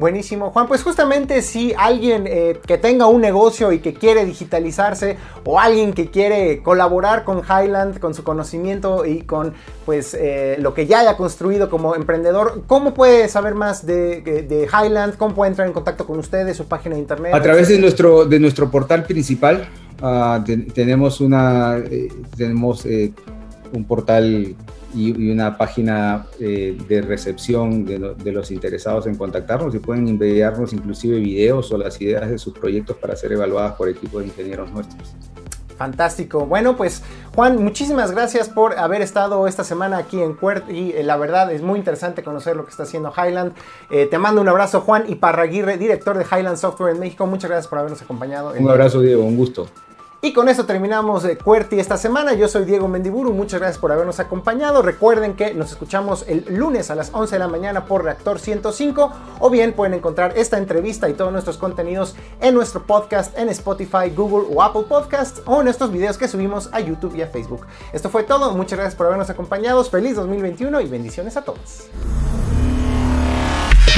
Buenísimo, 0.00 0.50
Juan. 0.50 0.66
Pues 0.66 0.82
justamente 0.82 1.42
si 1.42 1.74
alguien 1.76 2.24
eh, 2.26 2.58
que 2.66 2.78
tenga 2.78 3.04
un 3.06 3.20
negocio 3.20 3.70
y 3.70 3.80
que 3.80 3.92
quiere 3.92 4.24
digitalizarse 4.24 5.18
o 5.44 5.60
alguien 5.60 5.92
que 5.92 6.08
quiere 6.10 6.62
colaborar 6.62 7.22
con 7.22 7.42
Highland, 7.44 8.00
con 8.00 8.14
su 8.14 8.24
conocimiento 8.24 9.04
y 9.04 9.20
con 9.20 9.52
pues 9.84 10.14
eh, 10.14 10.56
lo 10.58 10.72
que 10.72 10.86
ya 10.86 11.00
haya 11.00 11.18
construido 11.18 11.68
como 11.68 11.94
emprendedor, 11.94 12.62
¿cómo 12.66 12.94
puede 12.94 13.28
saber 13.28 13.54
más 13.54 13.84
de, 13.84 14.66
Highland? 14.72 15.18
¿Cómo 15.18 15.34
puede 15.34 15.50
entrar 15.50 15.68
en 15.68 15.74
contacto 15.74 16.06
con 16.06 16.18
ustedes, 16.18 16.56
su 16.56 16.64
página 16.64 16.94
de 16.94 17.02
internet? 17.02 17.34
A 17.34 17.42
través 17.42 17.68
de 17.68 17.78
nuestro, 17.78 18.24
de 18.24 18.40
nuestro 18.40 18.70
portal 18.70 19.04
principal. 19.04 19.68
Ah, 20.00 20.42
tenemos 20.72 21.20
una 21.20 21.76
eh, 21.76 22.08
tenemos 22.34 22.86
un 23.72 23.84
portal 23.84 24.54
y, 24.94 25.30
una 25.30 25.56
página 25.56 26.26
eh, 26.40 26.76
de 26.88 27.00
recepción 27.02 27.84
de, 27.84 28.32
los 28.32 28.50
interesados 28.50 29.06
en 29.06 29.14
contactarnos 29.14 29.74
y 29.74 29.78
pueden 29.78 30.08
enviarnos 30.08 30.72
inclusive 30.72 31.18
videos 31.18 31.70
o 31.72 31.78
las 31.78 32.00
ideas 32.00 32.28
de 32.28 32.38
sus 32.38 32.52
proyectos 32.52 32.96
para 32.96 33.14
ser 33.14 33.32
evaluadas 33.32 33.74
por 33.74 33.88
equipos 33.88 34.22
de 34.22 34.28
ingenieros 34.28 34.70
nuestros. 34.72 35.14
Fantástico. 35.80 36.44
Bueno, 36.44 36.76
pues 36.76 37.02
Juan, 37.34 37.64
muchísimas 37.64 38.10
gracias 38.10 38.50
por 38.50 38.78
haber 38.78 39.00
estado 39.00 39.46
esta 39.46 39.64
semana 39.64 39.96
aquí 39.96 40.20
en 40.20 40.36
Quert 40.36 40.70
y 40.70 40.90
eh, 40.90 41.02
la 41.02 41.16
verdad 41.16 41.50
es 41.50 41.62
muy 41.62 41.78
interesante 41.78 42.22
conocer 42.22 42.54
lo 42.54 42.64
que 42.64 42.70
está 42.70 42.82
haciendo 42.82 43.10
Highland. 43.16 43.54
Eh, 43.90 44.04
te 44.04 44.18
mando 44.18 44.42
un 44.42 44.48
abrazo 44.50 44.82
Juan 44.82 45.04
y 45.08 45.14
Parraguirre, 45.14 45.78
director 45.78 46.18
de 46.18 46.24
Highland 46.24 46.58
Software 46.58 46.94
en 46.94 47.00
México. 47.00 47.26
Muchas 47.26 47.48
gracias 47.48 47.68
por 47.68 47.78
habernos 47.78 48.02
acompañado. 48.02 48.52
Un 48.58 48.68
abrazo 48.68 49.00
Diego, 49.00 49.24
un 49.24 49.38
gusto. 49.38 49.68
Y 50.22 50.34
con 50.34 50.50
eso 50.50 50.66
terminamos 50.66 51.22
de 51.22 51.38
QWERTY 51.38 51.80
esta 51.80 51.96
semana. 51.96 52.34
Yo 52.34 52.46
soy 52.46 52.66
Diego 52.66 52.88
Mendiburu, 52.88 53.32
muchas 53.32 53.58
gracias 53.58 53.78
por 53.78 53.90
habernos 53.90 54.20
acompañado. 54.20 54.82
Recuerden 54.82 55.34
que 55.34 55.54
nos 55.54 55.70
escuchamos 55.70 56.26
el 56.28 56.44
lunes 56.50 56.90
a 56.90 56.94
las 56.94 57.08
11 57.14 57.36
de 57.36 57.38
la 57.38 57.48
mañana 57.48 57.86
por 57.86 58.04
Reactor 58.04 58.38
105 58.38 59.12
o 59.38 59.48
bien 59.48 59.72
pueden 59.72 59.94
encontrar 59.94 60.34
esta 60.36 60.58
entrevista 60.58 61.08
y 61.08 61.14
todos 61.14 61.32
nuestros 61.32 61.56
contenidos 61.56 62.16
en 62.42 62.54
nuestro 62.54 62.82
podcast 62.82 63.36
en 63.38 63.48
Spotify, 63.48 64.10
Google 64.14 64.54
o 64.54 64.62
Apple 64.62 64.84
Podcasts 64.86 65.40
o 65.46 65.62
en 65.62 65.68
estos 65.68 65.90
videos 65.90 66.18
que 66.18 66.28
subimos 66.28 66.68
a 66.72 66.80
YouTube 66.80 67.16
y 67.16 67.22
a 67.22 67.26
Facebook. 67.26 67.66
Esto 67.94 68.10
fue 68.10 68.22
todo, 68.22 68.54
muchas 68.54 68.78
gracias 68.78 68.96
por 68.96 69.06
habernos 69.06 69.30
acompañado. 69.30 69.82
Feliz 69.84 70.16
2021 70.16 70.82
y 70.82 70.86
bendiciones 70.86 71.38
a 71.38 71.42
todos. 71.42 71.88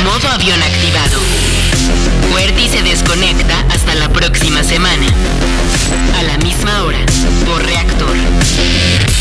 Modo 0.05 0.29
avión 0.29 0.63
activado. 0.63 1.19
QWERTY 2.31 2.69
se 2.69 2.83
desconecta 2.83 3.61
hasta 3.71 3.97
la 3.97 4.09
próxima 4.09 4.63
semana. 4.63 5.07
A 6.19 6.23
la 6.23 6.39
misma 6.39 6.85
hora, 6.85 7.05
por 7.47 7.63
reactor. 7.65 9.12